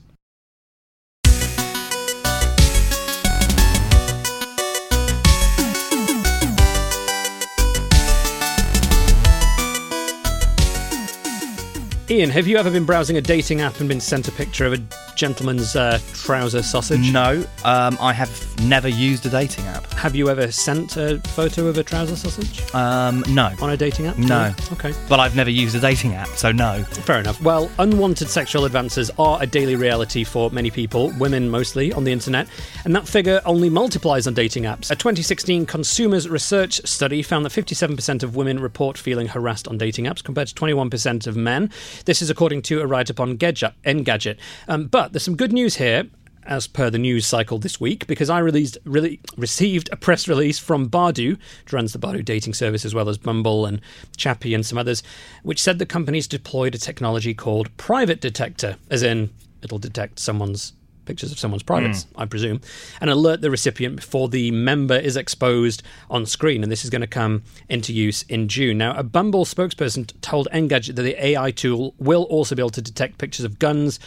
Ian, 12.11 12.29
have 12.31 12.47
you 12.47 12.59
ever 12.59 12.71
been 12.71 12.85
browsing 12.85 13.17
a 13.17 13.21
dating 13.23 13.61
app 13.63 13.79
and 13.81 13.89
been 13.89 14.01
sent 14.01 14.29
a 14.29 14.33
picture 14.33 14.67
of 14.67 14.73
a 14.75 14.83
gentleman's 15.17 15.77
uh, 15.77 15.99
trouser 16.13 16.63
sausage? 16.63 17.11
No, 17.13 17.43
um, 17.65 17.97
I 18.01 18.13
have 18.13 18.31
never 18.65 18.89
used 18.89 19.25
a 19.25 19.31
dating 19.31 19.65
app. 19.67 19.87
Have 19.95 20.15
you 20.17 20.29
ever 20.29 20.51
sent 20.53 20.97
a 20.97 21.21
photo 21.21 21.69
of 21.69 21.79
a 21.79 21.85
trouser 21.85 22.17
sausage 22.17 22.61
Um, 22.75 23.25
no. 23.29 23.53
on 23.63 23.71
a 23.71 23.77
dating 23.79 24.09
app? 24.09 24.19
No. 24.19 24.53
Okay. 24.73 24.93
But 25.09 25.21
I've 25.21 25.37
never 25.37 25.49
used 25.49 25.75
a 25.77 25.81
dating 25.81 26.13
app, 26.15 26.29
so 26.31 26.51
no. 26.53 26.83
Fair 26.85 27.21
enough. 27.21 27.41
Well, 27.41 27.71
unwanted 27.79 28.29
sexual 28.29 28.65
advances 28.67 29.11
are 29.19 29.41
a 29.41 29.47
daily 29.47 29.77
reality 29.77 30.25
for 30.25 30.51
many 30.51 30.71
people, 30.71 31.13
women 31.19 31.49
mostly, 31.49 31.93
on 31.95 32.05
the 32.05 32.13
internet, 32.13 32.47
and 32.85 32.95
that 32.97 33.07
figure 33.09 33.41
only 33.47 33.71
multiplies 33.71 34.27
on 34.27 34.35
dating 34.35 34.65
apps. 34.65 34.91
A 34.91 34.97
2016 34.97 35.65
Consumers 35.67 36.29
Research 36.29 36.81
study 36.85 37.23
found 37.23 37.47
that 37.47 37.53
57% 37.53 38.23
of 38.23 38.35
women 38.37 38.59
report 38.61 38.99
feeling 38.99 39.29
harassed 39.29 39.67
on 39.69 39.79
dating 39.79 40.07
apps 40.07 40.23
compared 40.23 40.49
to 40.49 40.55
21% 40.55 41.27
of 41.29 41.37
men. 41.37 41.71
This 42.05 42.23
is 42.23 42.31
according 42.31 42.63
to 42.63 42.81
a 42.81 42.87
write 42.87 43.11
up 43.11 43.21
on 43.21 43.37
Gadget, 43.37 43.73
Engadget. 43.85 44.39
Um, 44.69 44.87
but 44.87 45.13
there's 45.13 45.23
some 45.23 45.37
good 45.37 45.53
news 45.53 45.77
here. 45.77 46.09
As 46.45 46.67
per 46.67 46.91
the 46.91 46.99
news 46.99 47.25
cycle 47.25 47.59
this 47.61 47.81
week, 47.81 48.09
because 48.09 48.29
I 48.29 48.41
released 48.41 48.77
really 48.85 49.21
received 49.37 49.89
a 49.93 49.97
press 49.97 50.27
release 50.27 50.59
from 50.59 50.91
Badoo, 50.91 51.39
which 51.39 51.73
runs 51.73 51.93
the 51.93 52.01
Badoo 52.01 52.25
dating 52.25 52.55
service 52.55 52.85
as 52.85 52.93
well 52.93 53.09
as 53.09 53.17
Bumble 53.17 53.65
and 53.65 53.81
Chappy 54.17 54.53
and 54.53 54.67
some 54.67 54.77
others, 54.77 55.05
which 55.45 55.63
said 55.63 55.79
the 55.79 55.87
company's 55.87 56.27
deployed 56.27 56.75
a 56.75 56.79
technology 56.79 57.33
called 57.33 57.77
Private 57.77 58.21
Detector, 58.21 58.77
as 58.91 59.05
in 59.05 59.31
it'll 59.63 59.79
detect 59.79 60.19
someone's 60.19 60.73
pictures 61.05 61.33
of 61.33 61.39
someone's 61.39 61.63
privates, 61.63 62.07
I 62.17 62.27
presume, 62.27 62.61
and 63.01 63.11
alert 63.11 63.41
the 63.41 63.51
recipient 63.51 63.97
before 63.97 64.29
the 64.29 64.51
member 64.51 64.97
is 64.97 65.17
exposed 65.17 65.83
on 66.11 66.27
screen. 66.27 66.63
And 66.63 66.71
this 66.71 66.85
is 66.85 66.91
going 66.91 67.01
to 67.01 67.07
come 67.07 67.43
into 67.69 67.93
use 67.93 68.23
in 68.29 68.49
June. 68.49 68.79
Now, 68.79 68.95
a 68.97 69.03
Bumble 69.03 69.45
spokesperson 69.45 70.13
told 70.21 70.49
Engadget 70.53 70.95
that 70.97 71.03
the 71.03 71.25
AI 71.25 71.51
tool 71.51 71.95
will 71.99 72.25
also 72.25 72.55
be 72.55 72.63
able 72.63 72.71
to 72.71 72.83
detect 72.83 73.19
pictures 73.19 73.45
of 73.45 73.59
guns, 73.59 73.99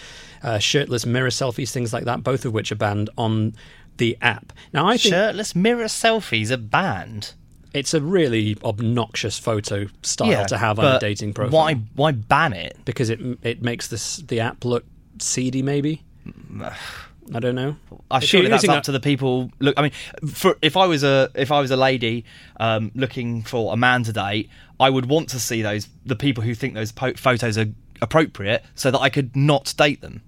uh, 0.44 0.60
shirtless 0.60 1.06
mirror 1.06 1.30
selfies, 1.30 1.72
things 1.72 1.92
like 1.94 2.06
that, 2.06 2.24
both 2.24 2.46
of 2.46 2.54
which 2.54 2.72
are 2.72 2.76
banned 2.76 3.10
on 3.18 3.56
the 3.98 4.18
app. 4.22 4.52
Now, 4.74 4.88
I 4.88 4.98
think 4.98 5.14
Shirtless 5.14 5.56
mirror 5.56 5.86
selfies 5.86 6.52
are 6.52 6.58
banned. 6.58 7.34
it's 7.74 7.94
a 7.94 8.00
really 8.02 8.58
obnoxious 8.64 9.38
photo 9.38 9.88
style 10.02 10.46
to 10.46 10.58
have 10.58 10.80
on 10.80 10.86
a 10.96 11.00
dating 11.00 11.34
profile. 11.34 11.52
Why? 11.60 11.74
Why 11.96 12.12
ban 12.14 12.54
it? 12.54 12.78
Because 12.86 13.10
it 13.10 13.20
it 13.42 13.62
makes 13.62 13.88
this 13.88 14.18
the 14.18 14.40
app 14.40 14.64
look 14.66 14.86
seedy, 15.20 15.62
maybe. 15.62 16.04
I 17.34 17.40
don't 17.40 17.56
know. 17.56 17.76
I 18.12 18.18
If 18.18 18.26
surely 18.26 18.50
that's 18.50 18.68
up 18.70 18.80
a- 18.80 18.82
to 18.86 18.92
the 18.92 19.00
people. 19.00 19.52
Look, 19.60 19.74
I 19.78 19.82
mean, 19.82 19.92
for 20.32 20.58
if 20.62 20.78
I 20.78 20.86
was 20.86 21.04
a 21.04 21.30
if 21.34 21.52
I 21.52 21.60
was 21.60 21.72
a 21.72 21.78
lady 21.78 22.24
um, 22.60 22.92
looking 22.94 23.42
for 23.42 23.74
a 23.74 23.78
man 23.78 24.04
to 24.04 24.14
date, 24.14 24.50
I 24.80 24.90
would 24.90 25.08
want 25.08 25.30
to 25.30 25.40
see 25.40 25.62
those 25.62 25.88
the 26.06 26.16
people 26.16 26.44
who 26.44 26.54
think 26.54 26.76
those 26.76 26.92
po- 26.92 27.14
photos 27.16 27.58
are 27.58 27.68
appropriate, 28.02 28.64
so 28.76 28.92
that 28.92 29.00
I 29.00 29.10
could 29.10 29.36
not 29.36 29.74
date 29.78 30.02
them. 30.02 30.22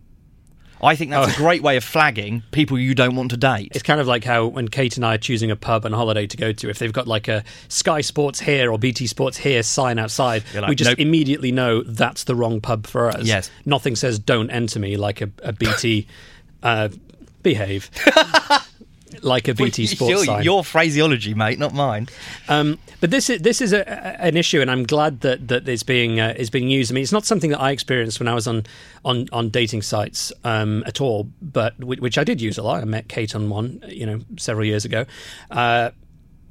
I 0.82 0.96
think 0.96 1.12
that's 1.12 1.30
Oh. 1.32 1.34
a 1.34 1.36
great 1.38 1.64
way 1.64 1.78
of 1.78 1.84
flagging 1.84 2.44
people 2.52 2.78
you 2.78 2.94
don't 2.94 3.16
want 3.16 3.32
to 3.32 3.38
date. 3.38 3.72
It's 3.74 3.84
kind 3.84 4.00
of 4.00 4.08
like 4.08 4.24
how 4.24 4.46
when 4.48 4.68
Kate 4.68 4.96
and 4.98 5.06
I 5.06 5.16
are 5.16 5.18
choosing 5.18 5.50
a 5.50 5.56
pub 5.56 5.86
and 5.86 5.96
holiday 5.96 6.28
to 6.28 6.38
go 6.38 6.52
to, 6.52 6.70
if 6.70 6.78
they've 6.80 6.94
got 6.94 7.08
like 7.08 7.28
a 7.28 7.44
Sky 7.68 8.02
Sports 8.02 8.40
here 8.40 8.72
or 8.72 8.78
BT 8.78 9.08
Sports 9.08 9.38
here 9.38 9.64
sign 9.64 9.98
outside, 10.00 10.44
like, 10.54 10.68
we 10.70 10.76
just 10.76 10.92
nope. 10.92 11.00
immediately 11.00 11.52
know 11.52 11.82
that's 11.84 12.26
the 12.26 12.36
wrong 12.36 12.62
pub 12.62 12.86
for 12.86 13.10
us. 13.10 13.24
Yes. 13.26 13.50
Nothing 13.66 13.96
says 13.96 14.20
don't 14.20 14.50
enter 14.52 14.80
me 14.80 14.98
like 14.98 15.22
a, 15.22 15.30
a 15.44 15.54
BT 15.54 16.08
uh, 16.64 16.90
behave. 17.44 17.90
like 19.24 19.48
a 19.48 19.54
BT 19.54 19.88
Sports 19.88 20.10
your, 20.12 20.26
sign. 20.26 20.44
your 20.44 20.64
phraseology, 20.64 21.34
mate, 21.34 21.60
not 21.60 21.74
mine. 21.74 22.08
Um, 22.50 22.80
but 23.00 23.12
this 23.12 23.30
is 23.30 23.42
this 23.42 23.62
is 23.62 23.74
a, 23.74 23.88
an 24.22 24.36
issue, 24.38 24.62
and 24.62 24.72
I'm 24.72 24.84
glad 24.84 25.22
that 25.22 25.48
that 25.50 25.68
it's 25.68 25.84
being 25.84 26.20
uh, 26.20 26.34
is 26.36 26.50
being 26.50 26.70
used. 26.70 26.92
I 26.92 26.96
mean, 26.96 27.04
it's 27.04 27.12
not 27.12 27.26
something 27.26 27.52
that 27.52 27.62
I 27.62 27.72
experienced 27.72 28.20
when 28.20 28.28
I 28.28 28.34
was 28.34 28.48
on 28.48 28.64
on, 29.06 29.28
on 29.32 29.50
dating 29.50 29.82
sites 29.84 30.32
um, 30.44 30.84
at 30.86 31.00
all, 31.02 31.30
but 31.42 31.78
which, 31.84 32.18
I 32.18 32.24
did 32.24 32.42
use 32.42 32.58
a 32.58 32.64
lot. 32.64 32.82
I 32.82 32.86
met 32.86 33.08
Kate 33.08 33.36
on 33.36 33.50
one, 33.50 33.84
you 33.88 34.06
know, 34.06 34.20
several 34.38 34.66
years 34.66 34.84
ago. 34.86 35.06
Uh, 35.52 35.92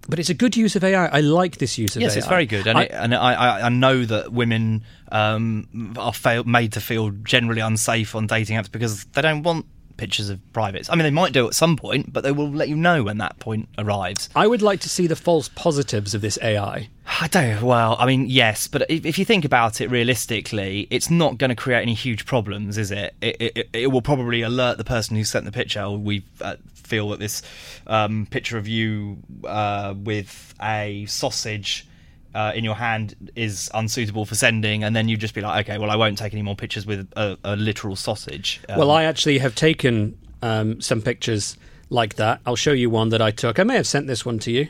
but 0.09 0.21
it's 0.21 0.29
a 0.31 0.35
good 0.35 0.57
use 0.57 0.77
of 0.77 0.85
AI. 0.85 1.07
I 1.07 1.21
like 1.21 1.59
this 1.59 1.79
use 1.79 1.97
of 1.97 2.03
Yes, 2.03 2.13
AI. 2.15 2.19
it's 2.19 2.29
very 2.29 2.47
good, 2.47 2.67
and, 2.69 2.79
I- 2.79 2.83
it, 2.85 2.91
and 2.93 3.13
I, 3.15 3.35
I, 3.35 3.67
I 3.67 3.69
know 3.71 4.05
that 4.05 4.33
women 4.33 4.85
um, 5.11 5.95
are 5.99 6.13
fail, 6.13 6.45
made 6.45 6.75
to 6.75 6.81
feel 6.81 7.11
generally 7.11 7.61
unsafe 7.61 8.15
on 8.15 8.29
dating 8.29 8.57
apps 8.57 8.71
because 8.71 9.05
they 9.07 9.23
don't 9.23 9.43
want 9.43 9.67
pictures 9.97 10.29
of 10.31 10.41
privates. 10.53 10.89
I 10.91 10.95
mean, 10.95 11.05
they 11.05 11.11
might 11.11 11.33
do 11.33 11.47
at 11.47 11.55
some 11.55 11.77
point, 11.77 12.13
but 12.13 12.23
they 12.23 12.33
will 12.33 12.51
let 12.51 12.69
you 12.69 12.77
know 12.77 13.03
when 13.05 13.19
that 13.19 13.39
point 13.39 13.69
arrives. 13.79 14.29
I 14.35 14.47
would 14.47 14.63
like 14.63 14.81
to 14.81 14.89
see 14.89 15.07
the 15.07 15.17
false 15.17 15.49
positives 15.49 16.15
of 16.15 16.21
this 16.21 16.39
AI. 16.43 16.89
I 17.21 17.29
don't. 17.29 17.63
Well, 17.63 17.97
I 17.99 18.07
mean, 18.07 18.27
yes, 18.27 18.67
but 18.69 18.83
if, 18.91 19.07
if 19.07 19.19
you 19.19 19.25
think 19.25 19.45
about 19.45 19.81
it 19.81 19.91
realistically, 19.91 20.87
it's 20.91 21.09
not 21.11 21.39
going 21.39 21.51
to 21.51 21.55
create 21.57 21.83
any 21.83 21.95
huge 21.95 22.27
problems, 22.27 22.79
is 22.79 22.91
it? 22.91 23.15
It, 23.21 23.37
it, 23.41 23.69
it 23.73 23.87
will 23.89 24.03
probably 24.03 24.43
alert 24.43 24.77
the 24.79 24.85
person 24.85 25.17
who 25.17 25.25
sent 25.25 25.45
the 25.45 25.53
picture. 25.53 25.81
"Oh, 25.81 25.95
We 25.97 26.25
uh, 26.41 26.57
feel 26.75 27.11
that 27.11 27.21
this 27.21 27.43
um, 27.87 28.27
picture 28.31 28.59
of 28.59 28.67
you 28.69 29.19
uh, 29.45 29.95
with 29.97 30.55
a 30.61 31.07
sausage. 31.07 31.87
Uh, 32.37 32.53
in 32.55 32.65
your 32.65 32.75
hand 32.75 33.15
is 33.35 33.71
unsuitable 33.73 34.27
for 34.27 34.35
sending, 34.35 34.85
and 34.85 34.95
then 34.95 35.09
you'd 35.09 35.21
just 35.21 35.33
be 35.33 35.41
like, 35.41 35.67
okay, 35.67 35.79
well, 35.79 35.91
I 35.91 35.97
won't 35.97 36.19
take 36.19 36.35
any 36.35 36.43
more 36.43 36.55
pictures 36.55 36.85
with 36.85 37.11
a, 37.17 37.39
a 37.43 37.57
literal 37.57 37.97
sausage. 37.97 38.61
Um, 38.69 38.79
Well, 38.79 38.91
I 38.91 39.05
actually 39.05 39.39
have 39.39 39.55
taken 39.55 40.19
um, 40.43 40.79
some 40.83 41.01
pictures 41.01 41.57
like 41.89 42.17
that. 42.17 42.41
I'll 42.45 42.55
show 42.55 42.73
you 42.73 42.91
one 42.91 43.09
that 43.09 43.23
I 43.23 43.31
took. 43.31 43.59
I 43.59 43.63
may 43.63 43.77
have 43.77 43.87
sent 43.87 44.07
this 44.07 44.27
one 44.27 44.39
to 44.41 44.51
you. 44.53 44.69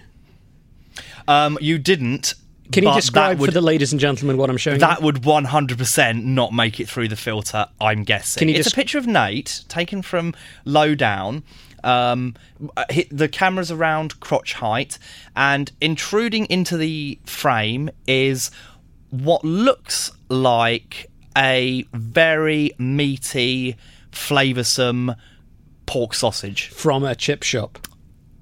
Um, 1.27 1.59
you 1.61 1.79
didn't. 1.79 2.35
Can 2.71 2.85
you 2.85 2.95
describe 2.95 3.41
would- 3.41 3.49
for 3.49 3.53
the 3.53 3.61
ladies 3.61 3.91
and 3.93 4.01
gentlemen 4.01 4.37
what 4.37 4.49
I'm 4.49 4.57
showing? 4.59 4.79
That 4.79 5.01
you? 5.01 5.07
would 5.07 5.23
100% 5.23 6.23
not 6.23 6.53
make 6.53 6.79
it 6.79 6.89
through 6.89 7.09
the 7.09 7.17
filter, 7.17 7.67
I'm 7.81 8.05
guessing. 8.05 8.39
Can 8.41 8.49
you 8.49 8.55
it's 8.55 8.67
just- 8.67 8.75
a 8.75 8.77
picture 8.77 8.99
of 8.99 9.09
Nate 9.09 9.65
taken 9.69 10.03
from 10.03 10.35
low 10.65 10.95
down. 10.95 11.43
Um, 11.87 12.35
the 13.11 13.29
camera's 13.31 13.71
around 13.71 14.19
crotch 14.21 14.55
height, 14.55 14.99
and 15.37 15.71
intruding 15.81 16.47
into 16.47 16.77
the 16.77 17.19
frame 17.25 17.89
is 18.07 18.51
what 19.11 19.45
looks 19.45 20.11
like 20.29 21.07
a 21.39 21.87
very 21.93 22.73
meaty, 22.79 23.77
flavoursome 24.11 25.17
pork 25.87 26.15
sausage. 26.15 26.69
from 26.71 27.05
a 27.05 27.15
chip 27.15 27.43
shop. 27.43 27.79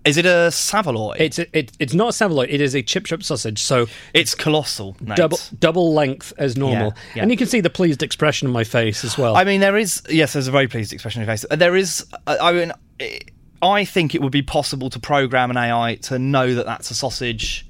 Is 0.04 0.18
it 0.18 0.26
a 0.26 0.50
saveloy? 0.50 1.16
It's 1.18 1.38
it, 1.38 1.72
it's 1.78 1.94
not 1.94 2.10
a 2.10 2.12
saveloy. 2.12 2.46
It 2.50 2.60
is 2.60 2.74
a 2.74 2.82
chip 2.82 3.06
shop 3.06 3.22
sausage. 3.22 3.62
So 3.62 3.86
It's 4.12 4.34
colossal. 4.34 4.96
Nate. 5.00 5.16
double 5.16 5.38
double 5.58 5.94
length 5.94 6.32
as 6.36 6.58
normal, 6.58 6.88
Yeah, 6.88 7.02
yeah. 7.16 7.22
and 7.22 7.30
you 7.30 7.38
can 7.38 7.46
see 7.46 7.60
the 7.60 7.70
pleased 7.70 8.02
expression 8.02 8.46
on 8.46 8.52
my 8.52 8.64
face 8.64 9.02
as 9.02 9.16
well. 9.16 9.34
I 9.34 9.44
mean, 9.44 9.60
there 9.60 9.78
is 9.78 10.02
yes, 10.10 10.34
there's 10.34 10.46
a 10.46 10.50
very 10.52 10.68
pleased 10.68 10.92
expression 10.92 11.22
on 11.22 11.26
your 11.28 11.36
face. 11.36 11.46
There 11.50 11.74
is, 11.74 12.04
I 12.26 12.36
I 12.38 12.52
mean, 12.52 12.72
I 13.64 13.84
think 13.84 14.14
it 14.14 14.20
would 14.20 14.32
be 14.32 14.42
possible 14.42 14.90
to 14.90 15.00
program 15.00 15.50
an 15.50 15.56
AI 15.56 15.96
to 16.02 16.18
know 16.18 16.54
that 16.54 16.66
that's 16.66 16.90
a 16.90 16.94
sausage, 16.94 17.66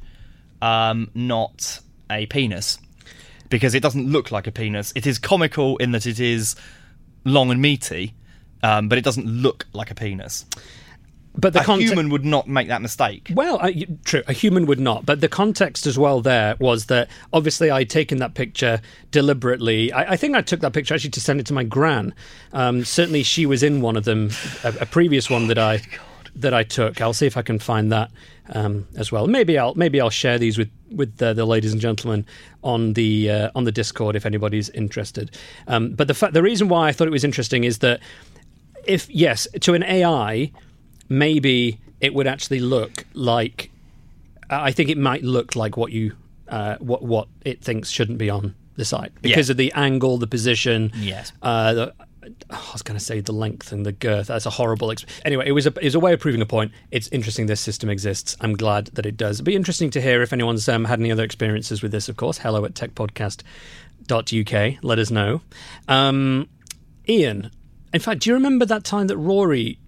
um, 0.61 1.11
not 1.15 1.81
a 2.11 2.27
penis, 2.27 2.79
because 3.49 3.75
it 3.75 3.81
doesn't 3.81 4.11
look 4.11 4.33
like 4.33 4.47
a 4.47 4.53
penis. 4.53 4.93
It 4.97 5.07
is 5.07 5.19
comical 5.19 5.77
in 5.77 5.93
that 5.93 6.07
it 6.07 6.19
is 6.19 6.57
long 7.25 7.51
and 7.51 7.63
meaty, 7.63 8.15
um, 8.63 8.89
but 8.89 8.99
it 8.99 9.05
doesn't 9.05 9.27
look 9.27 9.67
like 9.73 9.91
a 9.91 9.95
penis. 9.95 10.45
But 11.37 11.53
the 11.53 11.61
a 11.61 11.65
context. 11.65 11.93
human 11.93 12.11
would 12.11 12.25
not 12.25 12.47
make 12.49 12.69
that 12.69 12.81
mistake. 12.83 13.31
Well, 13.35 13.59
y- 13.63 13.87
true. 14.05 14.23
A 14.27 14.33
human 14.33 14.67
would 14.67 14.81
not, 14.81 15.05
but 15.05 15.21
the 15.21 15.29
context 15.29 15.87
as 15.87 15.99
well 15.99 16.21
there 16.21 16.57
was 16.61 16.87
that 16.87 17.09
obviously 17.33 17.71
I'd 17.71 17.91
taken 17.91 18.19
that 18.19 18.35
picture 18.35 18.81
deliberately. 19.11 19.93
I, 19.93 20.13
I 20.13 20.17
think 20.17 20.37
I 20.37 20.43
took 20.43 20.61
that 20.61 20.73
picture 20.73 20.95
actually 20.95 21.11
to 21.11 21.21
send 21.21 21.41
it 21.41 21.47
to 21.47 21.53
my 21.53 21.65
gran. 21.65 22.15
Um, 22.53 22.85
certainly, 22.85 23.23
she 23.23 23.47
was 23.47 23.63
in 23.63 23.81
one 23.81 23.97
of 23.97 24.05
them, 24.05 24.31
a, 24.63 24.75
a 24.81 24.87
previous 24.87 25.29
one 25.29 25.49
that 25.49 25.59
I 25.59 25.83
that 26.37 26.55
I 26.55 26.63
took. 26.65 27.01
I'll 27.01 27.13
see 27.13 27.27
if 27.27 27.37
I 27.37 27.43
can 27.43 27.59
find 27.59 27.93
that 27.93 28.11
um, 28.51 28.87
as 28.97 29.11
well. 29.13 29.27
Maybe 29.27 29.59
I'll 29.59 29.75
maybe 29.75 30.01
I'll 30.01 30.11
share 30.11 30.39
these 30.39 30.59
with 30.59 30.71
with 30.91 31.17
the, 31.17 31.33
the 31.33 31.45
ladies 31.45 31.73
and 31.73 31.81
gentlemen 31.81 32.27
on 32.63 32.93
the 32.95 33.31
uh, 33.31 33.51
on 33.55 33.65
the 33.65 33.73
Discord 33.73 34.17
if 34.17 34.27
anybody's 34.27 34.69
interested. 34.71 35.37
Um, 35.67 35.91
but 35.95 36.09
the 36.09 36.15
fa- 36.15 36.31
the 36.33 36.43
reason 36.43 36.69
why 36.69 36.89
I 36.89 36.93
thought 36.93 37.09
it 37.09 37.13
was 37.13 37.25
interesting 37.25 37.65
is 37.65 37.79
that 37.79 38.01
if 38.87 39.09
yes, 39.11 39.49
to 39.61 39.75
an 39.75 39.83
AI, 39.83 40.53
maybe 41.19 41.79
it 42.01 42.15
would 42.15 42.27
actually 42.27 42.61
look 42.61 43.05
like. 43.15 43.71
I 44.51 44.73
think 44.73 44.91
it 44.91 44.99
might 44.99 45.23
look 45.25 45.57
like 45.57 45.77
what 45.77 45.93
you 45.93 46.13
uh, 46.49 46.77
what 46.79 47.03
what 47.03 47.29
it 47.45 47.63
thinks 47.63 47.91
shouldn't 47.91 48.19
be 48.19 48.31
on 48.31 48.55
the 48.77 48.85
site 48.85 49.13
because 49.23 49.49
Yeah. 49.49 49.53
of 49.53 49.57
the 49.57 49.73
angle, 49.73 50.19
the 50.19 50.27
position. 50.27 50.93
Yes. 50.97 51.33
Uh, 51.43 51.75
the, 51.75 51.95
I 52.51 52.59
was 52.73 52.83
going 52.83 52.99
to 52.99 53.05
say 53.05 53.21
the 53.21 53.33
length 53.33 53.71
and 53.71 53.85
the 53.85 53.93
girth. 53.93 54.29
That's 54.29 54.47
a 54.47 54.51
horrible. 54.51 54.89
Exp- 54.89 55.05
anyway, 55.27 55.47
it 55.47 55.53
was 55.53 55.67
a 55.67 55.71
it 55.79 55.85
was 55.85 55.95
a 55.95 56.01
way 56.01 56.13
of 56.15 56.21
proving 56.21 56.41
a 56.41 56.47
point. 56.47 56.73
It's 56.91 57.09
interesting 57.09 57.47
this 57.47 57.61
system 57.61 57.89
exists. 57.91 58.35
I'm 58.41 58.57
glad 58.57 58.87
that 58.95 59.05
it 59.07 59.17
does. 59.17 59.37
It'd 59.37 59.45
be 59.47 59.57
interesting 59.57 59.91
to 59.91 60.01
hear 60.01 60.23
if 60.23 60.33
anyone's 60.33 60.69
um, 60.69 60.85
had 60.87 61.01
any 61.01 61.13
other 61.13 61.23
experiences 61.25 61.83
with 61.83 61.93
this. 61.93 62.09
Of 62.09 62.17
course, 62.17 62.39
hello 62.39 62.65
at 62.65 62.75
techpodcast.uk. 62.75 64.79
Let 64.83 64.99
us 64.99 65.11
know. 65.11 65.41
Um, 65.89 66.49
Ian, 67.09 67.51
in 67.93 68.01
fact, 68.01 68.23
do 68.23 68.31
you 68.31 68.35
remember 68.35 68.65
that 68.67 68.85
time 68.85 69.07
that 69.09 69.17
Rory 69.19 69.79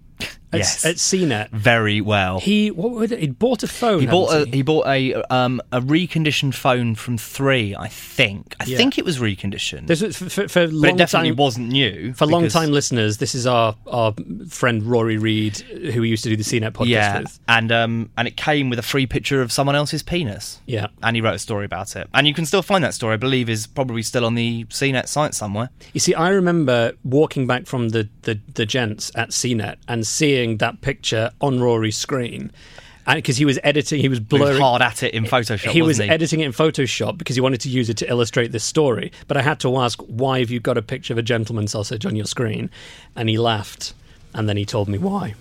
at, 0.53 0.59
Yes. 0.59 0.85
at 0.85 0.95
CNET 0.95 1.49
Very 1.51 1.99
well. 2.01 2.39
he 2.39 2.71
what 2.71 2.91
would 2.91 3.11
he 3.11 3.27
bought 3.27 3.63
a 3.63 3.67
phone. 3.67 3.99
He 3.99 4.07
bought 4.07 4.29
a 4.33 4.39
hadn't 4.39 4.53
he 4.53 4.61
bought 4.61 4.87
a 4.87 5.13
um 5.33 5.61
a 5.71 5.81
reconditioned 5.81 6.53
phone 6.55 6.95
from 6.95 7.17
three, 7.17 7.75
I 7.75 7.87
think. 7.87 8.55
I 8.59 8.65
Yeah. 8.65 8.77
think 8.77 8.97
it 8.97 9.05
was 9.05 9.19
reconditioned, 9.19 9.87
This 9.87 10.01
is 10.01 10.15
for, 10.17 10.29
for, 10.29 10.47
for 10.47 10.67
but 10.67 10.89
it 10.91 10.97
definitely 10.97 11.29
time. 11.31 11.35
wasn't 11.37 11.67
new. 11.69 12.13
For 12.13 12.25
long 12.25 12.47
time 12.47 12.71
listeners, 12.71 13.17
this 13.17 13.35
is 13.35 13.45
our, 13.45 13.75
our 13.87 14.13
friend 14.49 14.83
Rory 14.83 15.17
Reid, 15.17 15.57
who 15.57 16.01
we 16.01 16.09
used 16.09 16.23
to 16.23 16.29
do 16.29 16.37
the 16.37 16.43
CNET 16.43 16.71
podcast 16.71 16.87
yeah, 16.87 17.19
with. 17.19 17.39
and 17.49 17.71
um 17.71 18.09
and 18.17 18.27
it 18.27 18.37
came 18.37 18.69
with 18.69 18.79
a 18.79 18.83
free 18.83 19.05
picture 19.05 19.41
of 19.41 19.51
someone 19.51 19.75
else's 19.75 20.03
penis. 20.03 20.61
Yeah. 20.65 20.87
and 21.03 21.15
he 21.15 21.21
wrote 21.21 21.35
a 21.35 21.39
story 21.39 21.65
about 21.65 21.95
it, 21.95 22.07
and 22.13 22.25
you 22.27 22.33
can 22.33 22.45
still 22.45 22.61
find 22.61 22.83
that 22.83 22.93
story. 22.93 23.13
I 23.13 23.17
believe 23.17 23.49
is 23.49 23.67
probably 23.67 24.01
still 24.03 24.25
on 24.25 24.35
the 24.35 24.63
CNET 24.65 25.07
site 25.07 25.33
somewhere. 25.33 25.69
You 25.93 25.99
see, 25.99 26.13
I 26.13 26.29
remember 26.29 26.93
walking 27.03 27.47
back 27.47 27.65
from 27.65 27.89
the, 27.89 28.07
the, 28.23 28.39
the 28.53 28.65
gents 28.65 29.11
at 29.15 29.29
CNET 29.29 29.75
and 29.87 30.05
seeing 30.05 30.36
that 30.57 30.81
picture 30.81 31.31
on 31.41 31.59
Rory's 31.59 31.97
screen. 31.97 32.51
Because 33.05 33.37
he 33.37 33.45
was 33.45 33.57
editing, 33.63 34.01
he 34.01 34.09
was 34.09 34.17
He 34.19 34.23
was 34.23 34.27
blurring. 34.41 34.61
hard 34.61 34.81
at 34.81 35.01
it 35.01 35.13
in 35.13 35.23
Photoshop. 35.23 35.69
he 35.69 35.81
was 35.81 35.97
he? 35.97 36.09
editing 36.09 36.41
it 36.41 36.45
in 36.47 36.51
Photoshop 36.51 37.17
because 37.17 37.35
he 37.37 37.41
wanted 37.41 37.61
to 37.61 37.69
use 37.69 37.89
it 37.89 37.95
to 37.97 38.09
illustrate 38.09 38.51
this 38.51 38.65
story. 38.65 39.13
But 39.29 39.37
I 39.37 39.41
had 39.43 39.61
to 39.61 39.77
ask, 39.77 39.97
why 40.01 40.39
have 40.39 40.51
you 40.51 40.59
got 40.59 40.77
a 40.77 40.81
picture 40.81 41.13
of 41.13 41.17
a 41.17 41.21
gentleman 41.21 41.67
sausage 41.67 42.05
on 42.05 42.17
your 42.17 42.25
screen? 42.25 42.69
And 43.15 43.29
he 43.29 43.37
laughed. 43.37 43.93
And 44.33 44.49
then 44.49 44.57
he 44.57 44.65
told 44.65 44.89
me 44.89 44.97
why. 44.97 45.35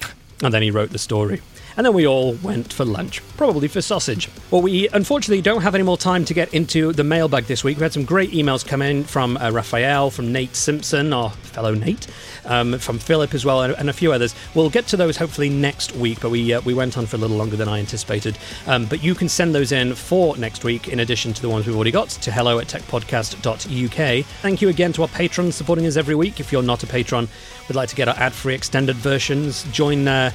And 0.44 0.54
then 0.54 0.62
he 0.62 0.70
wrote 0.70 0.90
the 0.90 0.98
story. 0.98 1.40
And 1.76 1.84
then 1.84 1.92
we 1.92 2.06
all 2.06 2.34
went 2.42 2.72
for 2.72 2.86
lunch, 2.86 3.22
probably 3.36 3.68
for 3.68 3.82
sausage. 3.82 4.30
Well, 4.50 4.62
we 4.62 4.88
unfortunately 4.88 5.42
don't 5.42 5.60
have 5.60 5.74
any 5.74 5.84
more 5.84 5.98
time 5.98 6.24
to 6.24 6.32
get 6.32 6.54
into 6.54 6.92
the 6.92 7.04
mailbag 7.04 7.44
this 7.44 7.62
week. 7.62 7.76
We 7.76 7.82
had 7.82 7.92
some 7.92 8.04
great 8.04 8.30
emails 8.30 8.66
come 8.66 8.80
in 8.80 9.04
from 9.04 9.36
uh, 9.36 9.50
Raphael, 9.50 10.10
from 10.10 10.32
Nate 10.32 10.56
Simpson, 10.56 11.12
our 11.12 11.30
fellow 11.30 11.74
Nate, 11.74 12.06
um, 12.46 12.78
from 12.78 12.98
Philip 12.98 13.34
as 13.34 13.44
well, 13.44 13.62
and, 13.62 13.74
and 13.74 13.90
a 13.90 13.92
few 13.92 14.12
others. 14.12 14.34
We'll 14.54 14.70
get 14.70 14.86
to 14.88 14.96
those 14.96 15.18
hopefully 15.18 15.50
next 15.50 15.94
week, 15.94 16.20
but 16.20 16.30
we 16.30 16.54
uh, 16.54 16.62
we 16.62 16.72
went 16.72 16.96
on 16.96 17.04
for 17.04 17.16
a 17.16 17.18
little 17.18 17.36
longer 17.36 17.56
than 17.56 17.68
I 17.68 17.78
anticipated. 17.78 18.38
Um, 18.66 18.86
but 18.86 19.02
you 19.04 19.14
can 19.14 19.28
send 19.28 19.54
those 19.54 19.72
in 19.72 19.94
for 19.94 20.36
next 20.38 20.64
week, 20.64 20.88
in 20.88 21.00
addition 21.00 21.34
to 21.34 21.42
the 21.42 21.48
ones 21.50 21.66
we've 21.66 21.76
already 21.76 21.90
got, 21.90 22.08
to 22.08 22.32
hello 22.32 22.58
at 22.58 22.68
techpodcast.uk. 22.68 24.24
Thank 24.42 24.62
you 24.62 24.68
again 24.70 24.92
to 24.94 25.02
our 25.02 25.08
patrons 25.08 25.56
supporting 25.56 25.86
us 25.86 25.96
every 25.96 26.14
week. 26.14 26.40
If 26.40 26.52
you're 26.52 26.62
not 26.62 26.82
a 26.82 26.86
patron, 26.86 27.28
we'd 27.68 27.76
like 27.76 27.90
to 27.90 27.96
get 27.96 28.08
our 28.08 28.16
ad-free 28.16 28.54
extended 28.54 28.96
versions, 28.96 29.64
join. 29.72 30.08
Uh, 30.08 30.30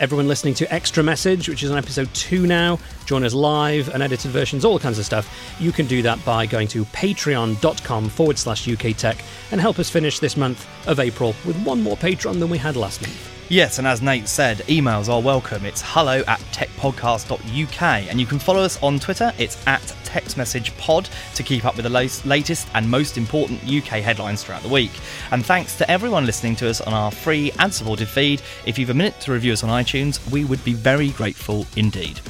Everyone 0.00 0.26
listening 0.26 0.54
to 0.54 0.74
Extra 0.74 1.04
Message, 1.04 1.48
which 1.48 1.62
is 1.62 1.70
on 1.70 1.78
episode 1.78 2.12
two 2.14 2.48
now, 2.48 2.80
join 3.06 3.22
us 3.22 3.32
live, 3.32 3.88
unedited 3.94 4.30
versions, 4.32 4.64
all 4.64 4.78
kinds 4.78 4.98
of 4.98 5.04
stuff. 5.04 5.56
You 5.60 5.70
can 5.70 5.86
do 5.86 6.02
that 6.02 6.22
by 6.24 6.46
going 6.46 6.66
to 6.68 6.84
patreon.com 6.86 8.08
forward 8.08 8.36
slash 8.36 8.68
UK 8.68 8.96
Tech 8.96 9.18
and 9.52 9.60
help 9.60 9.78
us 9.78 9.88
finish 9.88 10.18
this 10.18 10.36
month 10.36 10.66
of 10.88 10.98
April 10.98 11.34
with 11.46 11.56
one 11.64 11.80
more 11.80 11.96
patron 11.96 12.40
than 12.40 12.50
we 12.50 12.58
had 12.58 12.74
last 12.74 13.02
month. 13.02 13.33
Yes, 13.50 13.78
and 13.78 13.86
as 13.86 14.00
Nate 14.00 14.26
said, 14.26 14.58
emails 14.68 15.12
are 15.12 15.20
welcome. 15.20 15.66
It's 15.66 15.82
hello 15.84 16.22
at 16.26 16.40
techpodcast.uk, 16.52 17.82
and 17.82 18.18
you 18.18 18.24
can 18.26 18.38
follow 18.38 18.62
us 18.62 18.82
on 18.82 18.98
Twitter. 18.98 19.32
It's 19.38 19.64
at 19.66 19.82
textmessagepod 20.04 21.10
to 21.34 21.42
keep 21.42 21.66
up 21.66 21.76
with 21.76 21.84
the 21.84 21.90
latest, 21.90 22.24
latest 22.24 22.66
and 22.74 22.88
most 22.90 23.18
important 23.18 23.62
UK 23.64 24.00
headlines 24.00 24.42
throughout 24.42 24.62
the 24.62 24.68
week. 24.68 24.92
And 25.30 25.44
thanks 25.44 25.76
to 25.76 25.90
everyone 25.90 26.24
listening 26.24 26.56
to 26.56 26.70
us 26.70 26.80
on 26.80 26.94
our 26.94 27.10
free 27.10 27.52
and 27.58 27.72
supported 27.72 28.08
feed. 28.08 28.40
If 28.64 28.78
you've 28.78 28.90
a 28.90 28.94
minute 28.94 29.20
to 29.20 29.32
review 29.32 29.52
us 29.52 29.62
on 29.62 29.68
iTunes, 29.68 30.26
we 30.30 30.44
would 30.46 30.64
be 30.64 30.72
very 30.72 31.10
grateful 31.10 31.66
indeed. 31.76 32.20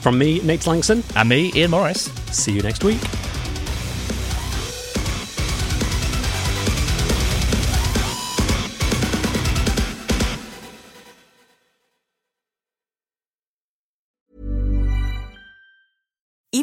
From 0.00 0.16
me, 0.18 0.40
Nate 0.40 0.60
Lanxon, 0.66 1.04
And 1.16 1.28
me, 1.28 1.52
Ian 1.54 1.72
Morris. 1.72 2.04
see 2.32 2.52
you 2.52 2.62
next 2.62 2.82
week. 2.82 3.00